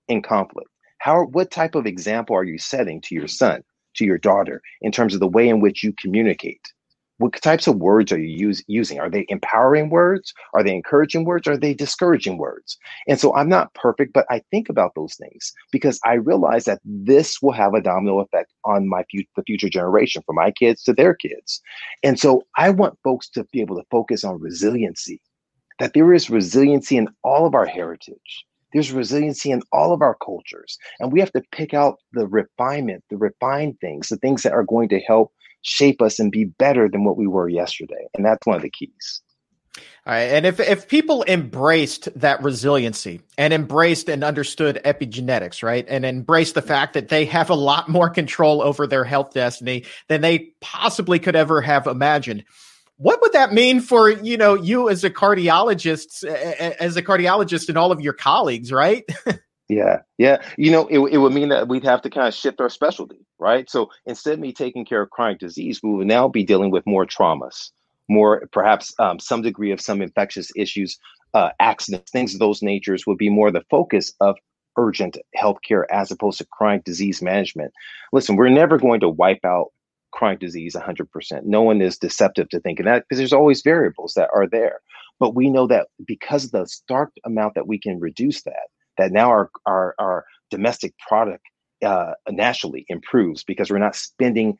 in 0.09 0.23
conflict? 0.23 0.71
How 0.99 1.25
what 1.25 1.51
type 1.51 1.75
of 1.75 1.87
example 1.87 2.35
are 2.35 2.45
you 2.45 2.59
setting 2.59 3.01
to 3.03 3.15
your 3.15 3.29
son, 3.29 3.63
to 3.97 4.05
your 4.05 4.19
daughter, 4.19 4.63
in 4.81 4.91
terms 4.91 5.15
of 5.15 5.21
the 5.21 5.29
way 5.29 5.49
in 5.49 5.61
which 5.61 5.85
you 5.85 5.93
communicate? 5.93 6.73
What 7.19 7.41
types 7.43 7.67
of 7.67 7.77
words 7.77 8.13
are 8.13 8.19
you 8.19 8.49
use, 8.49 8.63
using? 8.69 8.99
Are 9.01 9.11
they 9.11 9.27
empowering 9.29 9.91
words? 9.91 10.33
Are 10.55 10.63
they 10.63 10.75
encouraging 10.75 11.25
words? 11.25 11.47
Are 11.49 11.57
they 11.57 11.75
discouraging 11.75 12.39
words? 12.39 12.79
And 13.07 13.19
so 13.19 13.35
I'm 13.35 13.49
not 13.49 13.75
perfect, 13.75 14.13
but 14.13 14.27
I 14.31 14.41
think 14.51 14.69
about 14.69 14.95
those 14.95 15.17
things 15.17 15.53
because 15.73 15.99
I 16.05 16.15
realize 16.15 16.65
that 16.65 16.81
this 16.85 17.43
will 17.43 17.53
have 17.53 17.75
a 17.75 17.83
domino 17.83 18.21
effect 18.21 18.53
on 18.65 18.89
my 18.89 19.05
fu- 19.11 19.25
the 19.37 19.43
future 19.43 19.69
generation, 19.69 20.23
from 20.25 20.37
my 20.37 20.53
kids 20.53 20.83
to 20.85 20.93
their 20.93 21.15
kids. 21.15 21.61
And 22.03 22.19
so 22.19 22.45
I 22.57 22.71
want 22.71 22.99
folks 23.03 23.29
to 23.31 23.45
be 23.53 23.61
able 23.61 23.77
to 23.77 23.87
focus 23.91 24.25
on 24.25 24.41
resiliency, 24.41 25.21
that 25.81 25.95
there 25.95 26.13
is 26.15 26.31
resiliency 26.31 26.97
in 26.97 27.09
all 27.25 27.47
of 27.47 27.55
our 27.55 27.67
heritage. 27.67 28.45
There's 28.73 28.93
resiliency 28.93 29.51
in 29.51 29.63
all 29.73 29.93
of 29.93 30.03
our 30.03 30.17
cultures. 30.23 30.79
And 31.01 31.11
we 31.11 31.21
have 31.21 31.33
to 31.33 31.43
pick 31.53 31.73
out 31.73 31.97
the 32.13 32.27
refinement, 32.27 33.03
the 33.09 33.17
refined 33.17 33.81
things, 33.81 34.09
the 34.09 34.19
things 34.19 34.43
that 34.43 34.53
are 34.53 34.65
going 34.65 34.91
to 34.91 35.01
help 35.01 35.33
shape 35.63 36.01
us 36.03 36.19
and 36.19 36.31
be 36.31 36.45
better 36.45 36.89
than 36.89 37.05
what 37.05 37.17
we 37.17 37.27
were 37.27 37.49
yesterday. 37.49 38.07
And 38.15 38.25
that's 38.25 38.47
one 38.47 38.57
of 38.57 38.63
the 38.63 38.71
keys. 38.71 39.23
All 40.07 40.15
right. 40.15 40.23
And 40.23 40.47
if, 40.47 40.59
if 40.59 40.89
people 40.89 41.25
embraced 41.29 42.09
that 42.19 42.43
resiliency 42.43 43.21
and 43.37 43.53
embraced 43.53 44.09
and 44.09 44.25
understood 44.25 44.81
epigenetics, 44.85 45.63
right, 45.63 45.85
and 45.87 46.07
embraced 46.07 46.55
the 46.55 46.63
fact 46.63 46.95
that 46.95 47.09
they 47.09 47.27
have 47.27 47.51
a 47.51 47.55
lot 47.55 47.89
more 47.89 48.09
control 48.09 48.63
over 48.63 48.87
their 48.87 49.05
health 49.05 49.35
destiny 49.35 49.85
than 50.09 50.23
they 50.23 50.53
possibly 50.61 51.19
could 51.19 51.37
ever 51.37 51.61
have 51.61 51.87
imagined, 51.87 52.45
what 52.97 53.21
would 53.21 53.33
that 53.35 53.53
mean 53.53 53.81
for 53.81 54.09
you 54.09 54.37
know 54.37 54.55
you 54.55 54.89
as 54.89 55.05
a 55.05 55.11
cardiologist, 55.11 56.25
as 56.25 56.97
a 56.97 57.03
cardiologist, 57.03 57.69
and 57.69 57.79
all 57.79 57.93
of 57.93 58.01
your 58.01 58.13
colleagues, 58.13 58.73
right? 58.73 59.05
Yeah, 59.69 59.99
yeah. 60.17 60.41
You 60.57 60.71
know, 60.71 60.87
it, 60.87 60.99
it 61.13 61.19
would 61.19 61.35
mean 61.35 61.51
that 61.51 61.69
we'd 61.69 61.85
have 61.85 62.01
to 62.03 62.11
kind 62.11 62.27
of 62.27 62.35
shift 62.35 62.61
our 62.61 62.71
specialty, 62.71 63.27
right? 63.39 63.69
So 63.69 63.91
instead 64.07 64.35
of 64.35 64.41
me 64.41 64.53
taking 64.53 64.85
care 64.85 65.03
of 65.03 65.11
chronic 65.11 65.39
disease, 65.39 65.83
we 65.83 65.91
would 65.91 66.07
now 66.07 66.27
be 66.27 66.43
dealing 66.43 66.71
with 66.71 66.87
more 66.87 67.05
traumas, 67.05 67.71
more 68.09 68.49
perhaps 68.51 68.95
um, 68.99 69.19
some 69.19 69.43
degree 69.43 69.71
of 69.71 69.81
some 69.81 70.01
infectious 70.01 70.51
issues, 70.57 70.99
uh, 71.35 71.51
accidents, 71.61 72.11
things 72.11 72.33
of 72.33 72.41
those 72.41 72.63
natures 72.63 73.07
would 73.07 73.19
be 73.19 73.29
more 73.29 73.51
the 73.51 73.65
focus 73.71 74.15
of 74.21 74.37
urgent 74.79 75.19
healthcare 75.37 75.85
as 75.91 76.11
opposed 76.11 76.39
to 76.39 76.47
chronic 76.47 76.85
disease 76.85 77.21
management. 77.21 77.73
Listen, 78.13 78.37
we're 78.37 78.49
never 78.49 78.79
going 78.79 79.01
to 79.01 79.09
wipe 79.09 79.45
out 79.45 79.73
chronic 80.13 80.39
disease 80.41 80.75
100%. 80.75 81.45
No 81.45 81.61
one 81.61 81.83
is 81.83 81.99
deceptive 81.99 82.49
to 82.49 82.61
think 82.61 82.81
of 82.81 82.87
that 82.87 83.03
because 83.03 83.19
there's 83.19 83.35
always 83.35 83.61
variables 83.61 84.15
that 84.15 84.31
are 84.35 84.47
there. 84.47 84.81
But 85.19 85.35
we 85.35 85.51
know 85.51 85.67
that 85.67 85.89
because 86.07 86.45
of 86.45 86.53
the 86.53 86.67
stark 86.67 87.13
amount 87.27 87.55
that 87.55 87.67
we 87.67 87.79
can 87.79 88.01
reduce 88.01 88.43
that, 88.45 88.69
that 88.99 89.13
now 89.13 89.29
our 89.29 89.51
our, 89.67 89.95
our 89.99 90.25
domestic 90.51 90.95
product 91.07 91.45
uh, 91.85 92.13
nationally 92.31 92.85
improves 92.89 93.45
because 93.45 93.71
we're 93.71 93.79
not 93.79 93.95
spending 93.97 94.59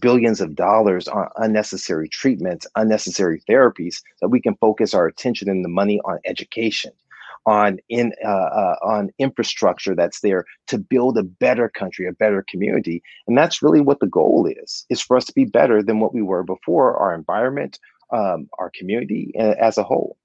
billions 0.00 0.40
of 0.40 0.54
dollars 0.54 1.08
on 1.08 1.28
unnecessary 1.36 2.08
treatments, 2.08 2.66
unnecessary 2.76 3.42
therapies. 3.48 3.96
That 4.20 4.28
we 4.28 4.40
can 4.40 4.54
focus 4.56 4.94
our 4.94 5.06
attention 5.06 5.48
and 5.50 5.64
the 5.64 5.68
money 5.68 6.00
on 6.04 6.18
education, 6.24 6.92
on 7.46 7.78
in 7.88 8.12
uh, 8.24 8.28
uh, 8.28 8.76
on 8.82 9.10
infrastructure 9.18 9.94
that's 9.94 10.20
there 10.20 10.44
to 10.68 10.78
build 10.78 11.18
a 11.18 11.24
better 11.24 11.68
country, 11.68 12.06
a 12.06 12.12
better 12.12 12.44
community, 12.48 13.02
and 13.26 13.36
that's 13.36 13.62
really 13.62 13.80
what 13.80 14.00
the 14.00 14.06
goal 14.06 14.46
is: 14.46 14.86
is 14.90 15.02
for 15.02 15.16
us 15.16 15.24
to 15.24 15.32
be 15.32 15.44
better 15.44 15.82
than 15.82 16.00
what 16.00 16.14
we 16.14 16.22
were 16.22 16.44
before, 16.44 16.96
our 16.96 17.14
environment, 17.14 17.78
um, 18.12 18.48
our 18.58 18.70
community 18.78 19.32
as 19.36 19.76
a 19.76 19.82
whole. 19.82 20.16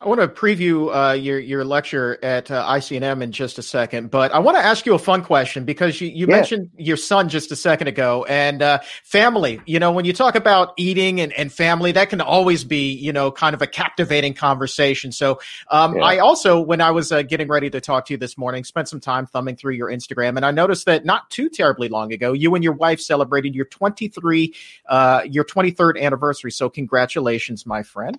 I 0.00 0.06
want 0.06 0.20
to 0.20 0.28
preview 0.28 0.94
uh, 0.94 1.14
your 1.14 1.40
your 1.40 1.64
lecture 1.64 2.20
at 2.22 2.52
uh, 2.52 2.64
ICNM 2.68 3.20
in 3.20 3.32
just 3.32 3.58
a 3.58 3.62
second, 3.62 4.12
but 4.12 4.30
I 4.30 4.38
want 4.38 4.56
to 4.56 4.64
ask 4.64 4.86
you 4.86 4.94
a 4.94 4.98
fun 4.98 5.24
question 5.24 5.64
because 5.64 6.00
you, 6.00 6.06
you 6.06 6.26
yeah. 6.28 6.36
mentioned 6.36 6.70
your 6.76 6.96
son 6.96 7.28
just 7.28 7.50
a 7.50 7.56
second 7.56 7.88
ago 7.88 8.24
and 8.28 8.62
uh, 8.62 8.78
family. 9.02 9.60
You 9.66 9.80
know, 9.80 9.90
when 9.90 10.04
you 10.04 10.12
talk 10.12 10.36
about 10.36 10.72
eating 10.76 11.20
and, 11.20 11.32
and 11.32 11.52
family, 11.52 11.90
that 11.92 12.10
can 12.10 12.20
always 12.20 12.62
be 12.62 12.92
you 12.92 13.12
know 13.12 13.32
kind 13.32 13.54
of 13.54 13.62
a 13.62 13.66
captivating 13.66 14.34
conversation. 14.34 15.10
So 15.10 15.40
um, 15.68 15.96
yeah. 15.96 16.04
I 16.04 16.18
also, 16.18 16.60
when 16.60 16.80
I 16.80 16.92
was 16.92 17.10
uh, 17.10 17.22
getting 17.22 17.48
ready 17.48 17.68
to 17.68 17.80
talk 17.80 18.06
to 18.06 18.12
you 18.12 18.18
this 18.18 18.38
morning, 18.38 18.62
spent 18.62 18.88
some 18.88 19.00
time 19.00 19.26
thumbing 19.26 19.56
through 19.56 19.74
your 19.74 19.88
Instagram, 19.88 20.36
and 20.36 20.46
I 20.46 20.52
noticed 20.52 20.86
that 20.86 21.04
not 21.06 21.28
too 21.28 21.48
terribly 21.48 21.88
long 21.88 22.12
ago, 22.12 22.32
you 22.34 22.54
and 22.54 22.62
your 22.62 22.74
wife 22.74 23.00
celebrated 23.00 23.52
your 23.56 23.66
twenty 23.66 24.06
three 24.06 24.54
uh, 24.88 25.22
your 25.28 25.42
twenty 25.42 25.72
third 25.72 25.98
anniversary. 25.98 26.52
So 26.52 26.70
congratulations, 26.70 27.66
my 27.66 27.82
friend. 27.82 28.16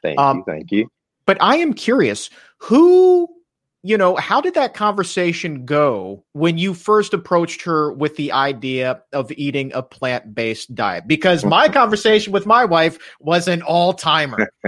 Thank 0.00 0.20
um, 0.20 0.38
you. 0.38 0.44
Thank 0.46 0.70
you. 0.70 0.90
But 1.28 1.36
I 1.42 1.56
am 1.56 1.74
curious 1.74 2.30
who, 2.56 3.28
you 3.82 3.98
know, 3.98 4.16
how 4.16 4.40
did 4.40 4.54
that 4.54 4.72
conversation 4.72 5.66
go 5.66 6.24
when 6.32 6.56
you 6.56 6.72
first 6.72 7.12
approached 7.12 7.60
her 7.64 7.92
with 7.92 8.16
the 8.16 8.32
idea 8.32 9.02
of 9.12 9.30
eating 9.32 9.70
a 9.74 9.82
plant 9.82 10.34
based 10.34 10.74
diet? 10.74 11.06
Because 11.06 11.44
my 11.44 11.68
conversation 11.80 12.32
with 12.32 12.46
my 12.46 12.64
wife 12.64 12.98
was 13.20 13.46
an 13.46 13.60
all 13.60 13.92
timer. 13.92 14.48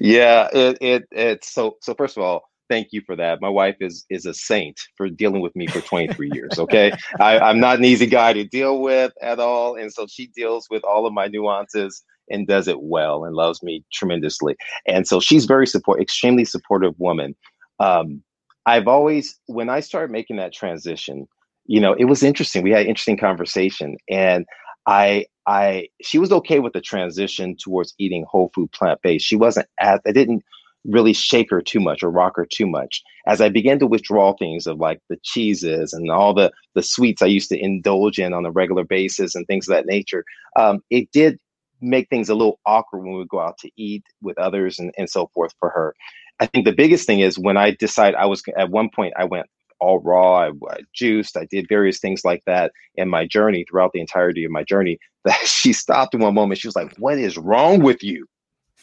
yeah, 0.00 0.48
it, 0.52 0.78
it, 0.80 1.08
it's 1.10 1.52
so, 1.52 1.76
so 1.82 1.94
first 1.94 2.16
of 2.16 2.22
all, 2.22 2.44
thank 2.68 2.92
you 2.92 3.00
for 3.00 3.16
that. 3.16 3.40
My 3.40 3.48
wife 3.48 3.76
is 3.80 4.04
is 4.08 4.26
a 4.26 4.34
saint 4.34 4.80
for 4.96 5.08
dealing 5.08 5.40
with 5.40 5.56
me 5.56 5.66
for 5.66 5.80
23 5.80 6.30
years. 6.34 6.56
Okay, 6.56 6.92
I, 7.20 7.40
I'm 7.40 7.58
not 7.58 7.78
an 7.78 7.84
easy 7.84 8.06
guy 8.06 8.32
to 8.32 8.44
deal 8.44 8.80
with 8.80 9.12
at 9.20 9.40
all, 9.40 9.74
and 9.74 9.92
so 9.92 10.06
she 10.06 10.28
deals 10.28 10.68
with 10.70 10.84
all 10.84 11.04
of 11.04 11.12
my 11.12 11.26
nuances 11.26 12.04
and 12.28 12.46
does 12.46 12.68
it 12.68 12.82
well 12.82 13.24
and 13.24 13.34
loves 13.34 13.62
me 13.62 13.84
tremendously. 13.92 14.56
And 14.86 15.06
so 15.06 15.20
she's 15.20 15.44
very 15.44 15.66
support, 15.66 16.00
extremely 16.00 16.44
supportive 16.44 16.94
woman. 16.98 17.34
Um, 17.78 18.22
I've 18.66 18.88
always, 18.88 19.38
when 19.46 19.68
I 19.68 19.80
started 19.80 20.10
making 20.10 20.36
that 20.36 20.52
transition, 20.52 21.28
you 21.66 21.80
know, 21.80 21.94
it 21.94 22.04
was 22.04 22.22
interesting. 22.22 22.62
We 22.62 22.70
had 22.70 22.86
interesting 22.86 23.18
conversation, 23.18 23.96
and 24.08 24.44
I, 24.86 25.26
I, 25.46 25.88
she 26.02 26.18
was 26.18 26.32
okay 26.32 26.58
with 26.58 26.72
the 26.72 26.80
transition 26.80 27.56
towards 27.56 27.94
eating 27.98 28.24
whole 28.28 28.50
food, 28.54 28.72
plant 28.72 29.00
based. 29.02 29.26
She 29.26 29.36
wasn't 29.36 29.68
at, 29.80 30.00
I 30.06 30.12
didn't 30.12 30.42
really 30.84 31.12
shake 31.12 31.50
her 31.50 31.60
too 31.60 31.80
much 31.80 32.02
or 32.02 32.10
rock 32.10 32.34
her 32.36 32.46
too 32.46 32.66
much. 32.66 33.02
As 33.26 33.40
I 33.40 33.48
began 33.48 33.78
to 33.80 33.86
withdraw 33.86 34.34
things 34.34 34.66
of 34.66 34.78
like 34.78 35.00
the 35.08 35.18
cheeses 35.22 35.92
and 35.92 36.10
all 36.10 36.32
the 36.32 36.52
the 36.74 36.82
sweets 36.82 37.22
I 37.22 37.26
used 37.26 37.48
to 37.50 37.58
indulge 37.58 38.18
in 38.18 38.32
on 38.32 38.46
a 38.46 38.52
regular 38.52 38.84
basis 38.84 39.34
and 39.34 39.46
things 39.46 39.68
of 39.68 39.74
that 39.74 39.86
nature, 39.86 40.24
um, 40.56 40.80
it 40.90 41.10
did 41.12 41.38
make 41.80 42.08
things 42.08 42.28
a 42.28 42.34
little 42.34 42.58
awkward 42.66 43.00
when 43.04 43.16
we 43.16 43.26
go 43.26 43.40
out 43.40 43.58
to 43.58 43.70
eat 43.76 44.04
with 44.22 44.38
others 44.38 44.78
and, 44.78 44.92
and 44.96 45.08
so 45.08 45.28
forth 45.34 45.54
for 45.58 45.70
her. 45.70 45.94
I 46.40 46.46
think 46.46 46.64
the 46.64 46.72
biggest 46.72 47.06
thing 47.06 47.20
is 47.20 47.38
when 47.38 47.56
I 47.56 47.70
decide 47.70 48.14
I 48.14 48.26
was 48.26 48.42
at 48.56 48.70
one 48.70 48.90
point 48.90 49.14
I 49.16 49.24
went 49.24 49.46
all 49.78 50.00
raw, 50.00 50.38
I, 50.38 50.48
I 50.48 50.80
juiced, 50.94 51.36
I 51.36 51.46
did 51.46 51.66
various 51.68 51.98
things 51.98 52.24
like 52.24 52.42
that 52.46 52.72
in 52.94 53.08
my 53.08 53.26
journey 53.26 53.64
throughout 53.68 53.92
the 53.92 54.00
entirety 54.00 54.44
of 54.44 54.50
my 54.50 54.64
journey. 54.64 54.98
That 55.26 55.44
she 55.44 55.72
stopped 55.72 56.14
in 56.14 56.20
one 56.20 56.34
moment. 56.34 56.60
She 56.60 56.68
was 56.68 56.76
like, 56.76 56.96
"What 56.98 57.18
is 57.18 57.36
wrong 57.36 57.80
with 57.80 58.04
you?" 58.04 58.28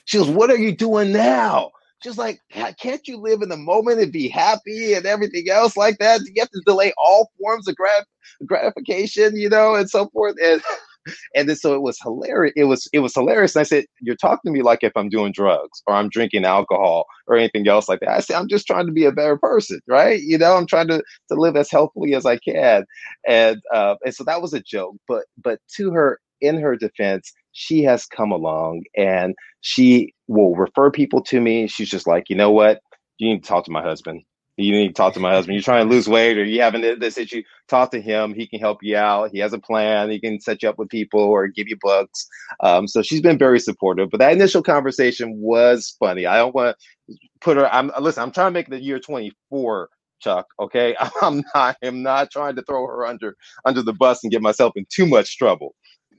She 0.03 0.17
goes, 0.17 0.27
"What 0.27 0.49
are 0.51 0.57
you 0.57 0.75
doing 0.75 1.13
now?" 1.13 1.71
Just 2.03 2.17
like, 2.17 2.41
can't 2.77 3.07
you 3.07 3.15
live 3.15 3.41
in 3.41 3.47
the 3.47 3.55
moment 3.55 4.01
and 4.01 4.11
be 4.11 4.27
happy 4.27 4.93
and 4.93 5.05
everything 5.05 5.49
else 5.49 5.77
like 5.77 5.99
that? 5.99 6.19
You 6.25 6.33
have 6.41 6.49
to 6.49 6.61
delay 6.65 6.91
all 6.97 7.31
forms 7.39 7.65
of 7.69 7.77
grat- 7.77 8.07
gratification, 8.45 9.37
you 9.37 9.47
know, 9.47 9.75
and 9.75 9.89
so 9.89 10.09
forth. 10.09 10.35
And 10.43 10.61
and 11.35 11.49
then 11.49 11.55
so 11.55 11.73
it 11.73 11.81
was 11.81 11.97
hilarious. 12.01 12.53
It 12.55 12.65
was 12.65 12.87
it 12.93 12.99
was 12.99 13.13
hilarious. 13.13 13.55
And 13.55 13.61
I 13.61 13.63
said, 13.63 13.85
"You're 14.01 14.15
talking 14.15 14.51
to 14.51 14.51
me 14.51 14.61
like 14.61 14.83
if 14.83 14.93
I'm 14.95 15.09
doing 15.09 15.31
drugs 15.33 15.81
or 15.87 15.95
I'm 15.95 16.09
drinking 16.09 16.45
alcohol 16.45 17.05
or 17.27 17.35
anything 17.37 17.67
else 17.67 17.89
like 17.89 17.99
that." 18.01 18.09
I 18.09 18.19
said, 18.19 18.37
"I'm 18.37 18.47
just 18.49 18.67
trying 18.67 18.85
to 18.87 18.93
be 18.93 19.05
a 19.05 19.11
better 19.11 19.37
person, 19.37 19.79
right? 19.87 20.21
You 20.21 20.37
know, 20.37 20.55
I'm 20.55 20.67
trying 20.67 20.87
to 20.89 21.03
to 21.29 21.35
live 21.35 21.55
as 21.55 21.71
healthily 21.71 22.15
as 22.15 22.25
I 22.25 22.37
can." 22.37 22.85
And 23.27 23.61
uh, 23.73 23.95
and 24.05 24.13
so 24.13 24.23
that 24.25 24.41
was 24.41 24.53
a 24.53 24.61
joke. 24.61 24.95
But 25.07 25.25
but 25.43 25.59
to 25.77 25.91
her, 25.91 26.19
in 26.41 26.59
her 26.59 26.75
defense, 26.75 27.31
she 27.53 27.83
has 27.83 28.05
come 28.05 28.31
along 28.31 28.83
and 28.97 29.35
she 29.61 30.13
will 30.27 30.55
refer 30.55 30.91
people 30.91 31.21
to 31.23 31.39
me. 31.41 31.67
She's 31.67 31.89
just 31.89 32.07
like, 32.07 32.29
you 32.29 32.35
know 32.35 32.51
what? 32.51 32.81
You 33.17 33.29
need 33.29 33.43
to 33.43 33.47
talk 33.47 33.65
to 33.65 33.71
my 33.71 33.81
husband. 33.81 34.23
You 34.57 34.71
need 34.73 34.89
to 34.89 34.93
talk 34.93 35.13
to 35.15 35.19
my 35.19 35.33
husband. 35.33 35.55
You're 35.55 35.63
trying 35.63 35.87
to 35.87 35.93
lose 35.93 36.07
weight 36.07 36.37
or 36.37 36.43
you 36.43 36.61
having 36.61 36.81
this 36.81 37.17
issue. 37.17 37.41
Talk 37.67 37.89
to 37.91 38.01
him. 38.01 38.35
He 38.35 38.45
can 38.45 38.59
help 38.59 38.79
you 38.83 38.95
out. 38.95 39.31
He 39.31 39.39
has 39.39 39.53
a 39.53 39.59
plan. 39.59 40.11
He 40.11 40.19
can 40.19 40.39
set 40.39 40.61
you 40.61 40.69
up 40.69 40.77
with 40.77 40.89
people 40.89 41.21
or 41.21 41.47
give 41.47 41.67
you 41.67 41.77
books. 41.81 42.27
Um, 42.59 42.87
so 42.87 43.01
she's 43.01 43.21
been 43.21 43.39
very 43.39 43.59
supportive. 43.59 44.09
But 44.11 44.19
that 44.19 44.33
initial 44.33 44.61
conversation 44.61 45.39
was 45.39 45.95
funny. 45.99 46.27
I 46.27 46.37
don't 46.37 46.53
want 46.53 46.77
to 47.09 47.17
put 47.41 47.57
her. 47.57 47.67
I'm 47.73 47.91
listen. 47.99 48.21
I'm 48.21 48.31
trying 48.31 48.47
to 48.47 48.51
make 48.51 48.69
the 48.69 48.81
year 48.81 48.99
24 48.99 49.89
Chuck. 50.19 50.45
Okay, 50.59 50.95
I'm 51.21 51.43
not. 51.55 51.77
I'm 51.83 52.03
not 52.03 52.29
trying 52.31 52.55
to 52.55 52.61
throw 52.61 52.85
her 52.85 53.05
under 53.05 53.35
under 53.65 53.81
the 53.81 53.93
bus 53.93 54.23
and 54.23 54.31
get 54.31 54.41
myself 54.41 54.73
in 54.75 54.85
too 54.93 55.07
much 55.07 55.37
trouble. 55.37 55.73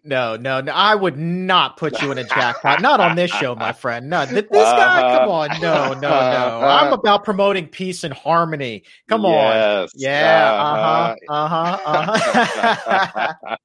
No, 0.07 0.37
no, 0.37 0.61
no. 0.61 0.71
I 0.71 0.95
would 0.95 1.17
not 1.17 1.79
put 1.79 2.03
you 2.03 2.13
in 2.13 2.19
a 2.19 2.25
jackpot. 2.25 2.83
not 2.83 3.01
on 3.01 3.17
this 3.17 3.31
show, 3.31 3.55
my 3.55 3.73
friend. 3.73 4.11
No, 4.11 4.27
this 4.27 4.43
guy. 4.53 4.59
Uh-huh. 4.59 5.19
Come 5.19 5.29
on. 5.31 5.49
No, 5.63 5.95
no, 5.95 6.01
no. 6.01 6.61
I'm 6.61 6.93
about 6.93 7.25
promoting 7.25 7.69
peace 7.69 8.05
and 8.05 8.13
harmony. 8.13 8.85
Come 9.09 9.23
yes. 9.23 9.95
on. 9.95 10.01
Yeah. 10.01 11.15
Uh 11.29 11.49
huh. 11.49 11.79
Uh 11.87 12.19
huh. 12.19 13.57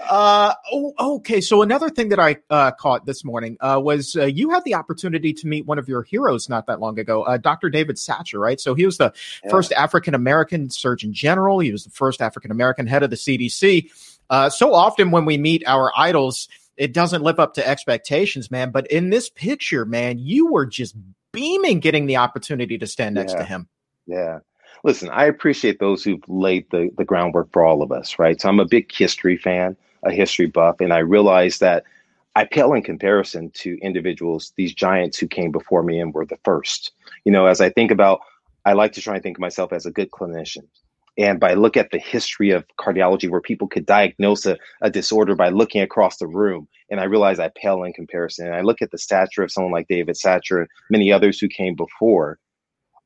Uh 0.00 0.54
oh, 0.72 0.94
okay. 1.16 1.40
So 1.40 1.62
another 1.62 1.90
thing 1.90 2.08
that 2.10 2.18
I 2.18 2.38
uh, 2.48 2.70
caught 2.72 3.04
this 3.04 3.24
morning 3.24 3.56
uh, 3.60 3.80
was 3.82 4.16
uh, 4.16 4.24
you 4.24 4.50
had 4.50 4.64
the 4.64 4.74
opportunity 4.74 5.32
to 5.34 5.46
meet 5.46 5.66
one 5.66 5.78
of 5.78 5.88
your 5.88 6.02
heroes 6.02 6.48
not 6.48 6.66
that 6.66 6.80
long 6.80 6.98
ago, 6.98 7.22
uh, 7.22 7.36
Dr. 7.36 7.68
David 7.68 7.96
Satcher. 7.96 8.38
Right. 8.38 8.60
So 8.60 8.74
he 8.74 8.86
was 8.86 8.96
the 8.98 9.12
yeah. 9.44 9.50
first 9.50 9.72
African 9.72 10.14
American 10.14 10.70
Surgeon 10.70 11.12
General. 11.12 11.58
He 11.58 11.72
was 11.72 11.84
the 11.84 11.90
first 11.90 12.22
African 12.22 12.50
American 12.50 12.86
head 12.86 13.02
of 13.02 13.10
the 13.10 13.16
CDC. 13.16 13.90
Uh, 14.30 14.48
so 14.48 14.72
often 14.72 15.10
when 15.10 15.24
we 15.24 15.36
meet 15.36 15.62
our 15.66 15.92
idols, 15.96 16.48
it 16.76 16.92
doesn't 16.92 17.22
live 17.22 17.38
up 17.38 17.54
to 17.54 17.66
expectations, 17.66 18.50
man. 18.50 18.70
But 18.70 18.86
in 18.88 19.10
this 19.10 19.28
picture, 19.28 19.84
man, 19.84 20.18
you 20.18 20.46
were 20.50 20.66
just 20.66 20.96
beaming 21.32 21.80
getting 21.80 22.06
the 22.06 22.16
opportunity 22.16 22.78
to 22.78 22.86
stand 22.86 23.14
next 23.14 23.32
yeah. 23.32 23.38
to 23.38 23.44
him. 23.44 23.68
Yeah. 24.06 24.38
Listen, 24.82 25.08
I 25.10 25.24
appreciate 25.24 25.78
those 25.78 26.04
who've 26.04 26.22
laid 26.28 26.66
the, 26.70 26.90
the 26.96 27.04
groundwork 27.04 27.50
for 27.52 27.64
all 27.64 27.82
of 27.82 27.90
us, 27.90 28.18
right? 28.18 28.40
So 28.40 28.48
I'm 28.48 28.60
a 28.60 28.66
big 28.66 28.92
history 28.92 29.36
fan, 29.36 29.76
a 30.02 30.12
history 30.12 30.46
buff, 30.46 30.80
and 30.80 30.92
I 30.92 30.98
realize 30.98 31.58
that 31.58 31.84
I 32.36 32.44
pale 32.44 32.72
in 32.74 32.82
comparison 32.82 33.50
to 33.50 33.78
individuals, 33.80 34.52
these 34.56 34.74
giants 34.74 35.18
who 35.18 35.28
came 35.28 35.52
before 35.52 35.82
me 35.82 36.00
and 36.00 36.12
were 36.12 36.26
the 36.26 36.38
first. 36.44 36.92
You 37.24 37.32
know, 37.32 37.46
as 37.46 37.60
I 37.60 37.70
think 37.70 37.90
about, 37.90 38.20
I 38.64 38.72
like 38.72 38.92
to 38.94 39.00
try 39.00 39.14
and 39.14 39.22
think 39.22 39.38
of 39.38 39.40
myself 39.40 39.72
as 39.72 39.86
a 39.86 39.90
good 39.90 40.10
clinician. 40.10 40.66
And 41.16 41.38
by 41.38 41.54
look 41.54 41.76
at 41.76 41.90
the 41.90 41.98
history 41.98 42.50
of 42.50 42.64
cardiology, 42.78 43.30
where 43.30 43.40
people 43.40 43.68
could 43.68 43.86
diagnose 43.86 44.46
a, 44.46 44.58
a 44.82 44.90
disorder 44.90 45.36
by 45.36 45.48
looking 45.48 45.80
across 45.80 46.16
the 46.16 46.26
room, 46.26 46.66
and 46.90 47.00
I 47.00 47.04
realize 47.04 47.38
I 47.38 47.50
pale 47.54 47.84
in 47.84 47.92
comparison. 47.92 48.46
And 48.46 48.56
I 48.56 48.62
look 48.62 48.82
at 48.82 48.90
the 48.90 48.98
stature 48.98 49.42
of 49.42 49.52
someone 49.52 49.72
like 49.72 49.88
David 49.88 50.16
Satcher 50.16 50.60
and 50.60 50.68
many 50.90 51.12
others 51.12 51.38
who 51.38 51.48
came 51.48 51.76
before, 51.76 52.38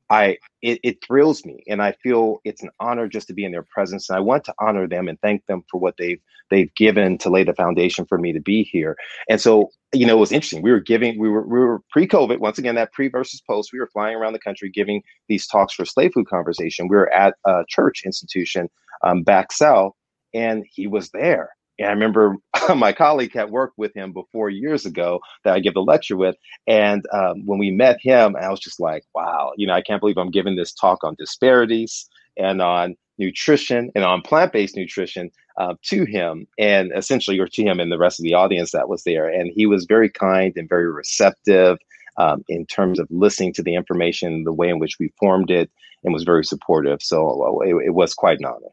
I 0.09 0.37
it, 0.61 0.79
it, 0.83 1.03
thrills 1.05 1.45
me 1.45 1.63
and 1.67 1.81
I 1.81 1.93
feel 2.03 2.39
it's 2.43 2.63
an 2.63 2.71
honor 2.79 3.07
just 3.07 3.27
to 3.27 3.33
be 3.33 3.45
in 3.45 3.51
their 3.51 3.63
presence 3.63 4.09
and 4.09 4.17
I 4.17 4.19
want 4.19 4.43
to 4.45 4.53
honor 4.59 4.87
them 4.87 5.07
and 5.07 5.19
thank 5.21 5.45
them 5.45 5.63
for 5.69 5.79
what 5.79 5.95
they've 5.97 6.19
they've 6.49 6.73
given 6.75 7.17
to 7.19 7.29
lay 7.29 7.43
the 7.43 7.53
foundation 7.53 8.05
for 8.05 8.17
me 8.17 8.33
to 8.33 8.39
be 8.39 8.63
here. 8.63 8.97
And 9.29 9.39
so, 9.39 9.69
you 9.93 10.05
know, 10.05 10.17
it 10.17 10.19
was 10.19 10.31
interesting. 10.31 10.63
We 10.63 10.71
were 10.71 10.79
giving 10.79 11.19
we 11.19 11.29
were 11.29 11.47
we 11.47 11.59
were 11.59 11.81
pre-COVID, 11.91 12.39
once 12.39 12.57
again 12.57 12.75
that 12.75 12.91
pre 12.91 13.07
versus 13.07 13.41
post, 13.41 13.71
we 13.71 13.79
were 13.79 13.89
flying 13.93 14.15
around 14.15 14.33
the 14.33 14.39
country 14.39 14.69
giving 14.69 15.03
these 15.27 15.47
talks 15.47 15.73
for 15.73 15.85
slave 15.85 16.11
food 16.13 16.27
conversation. 16.27 16.87
We 16.87 16.95
were 16.95 17.13
at 17.13 17.35
a 17.45 17.63
church 17.69 18.01
institution 18.05 18.69
um, 19.03 19.23
back 19.23 19.51
south 19.51 19.93
and 20.33 20.65
he 20.71 20.87
was 20.87 21.09
there 21.11 21.49
and 21.79 21.87
I 21.87 21.91
remember 21.91 22.35
my 22.75 22.91
colleague 22.91 23.33
had 23.33 23.49
worked 23.49 23.77
with 23.77 23.93
him 23.95 24.11
before 24.11 24.49
years 24.49 24.85
ago 24.85 25.21
that 25.43 25.53
I 25.53 25.59
give 25.59 25.73
the 25.73 25.81
lecture 25.81 26.17
with. 26.17 26.35
And 26.67 27.05
um, 27.13 27.45
when 27.45 27.57
we 27.57 27.71
met 27.71 27.97
him, 28.01 28.35
I 28.35 28.49
was 28.49 28.59
just 28.59 28.79
like, 28.79 29.03
wow, 29.15 29.53
you 29.57 29.65
know, 29.65 29.73
I 29.73 29.81
can't 29.81 30.01
believe 30.01 30.17
I'm 30.17 30.31
giving 30.31 30.55
this 30.55 30.73
talk 30.73 31.03
on 31.03 31.15
disparities 31.17 32.07
and 32.37 32.61
on 32.61 32.95
nutrition 33.17 33.91
and 33.95 34.03
on 34.03 34.21
plant 34.21 34.53
based 34.53 34.75
nutrition 34.75 35.31
uh, 35.57 35.75
to 35.83 36.05
him 36.05 36.47
and 36.57 36.91
essentially, 36.95 37.39
or 37.39 37.47
to 37.47 37.63
him 37.63 37.79
and 37.79 37.91
the 37.91 37.97
rest 37.97 38.19
of 38.19 38.23
the 38.23 38.33
audience 38.33 38.71
that 38.71 38.89
was 38.89 39.03
there. 39.03 39.27
And 39.27 39.51
he 39.53 39.65
was 39.65 39.85
very 39.85 40.09
kind 40.09 40.53
and 40.55 40.69
very 40.69 40.91
receptive. 40.91 41.77
Um, 42.17 42.43
in 42.49 42.65
terms 42.65 42.99
of 42.99 43.07
listening 43.09 43.53
to 43.53 43.63
the 43.63 43.75
information, 43.75 44.43
the 44.43 44.51
way 44.51 44.67
in 44.67 44.79
which 44.79 44.97
we 44.99 45.13
formed 45.17 45.49
it, 45.49 45.71
and 46.03 46.13
was 46.13 46.25
very 46.25 46.43
supportive. 46.43 47.01
So 47.01 47.61
uh, 47.61 47.65
it, 47.65 47.75
it 47.85 47.93
was 47.93 48.13
quite 48.13 48.39
an 48.39 48.45
honor. 48.45 48.67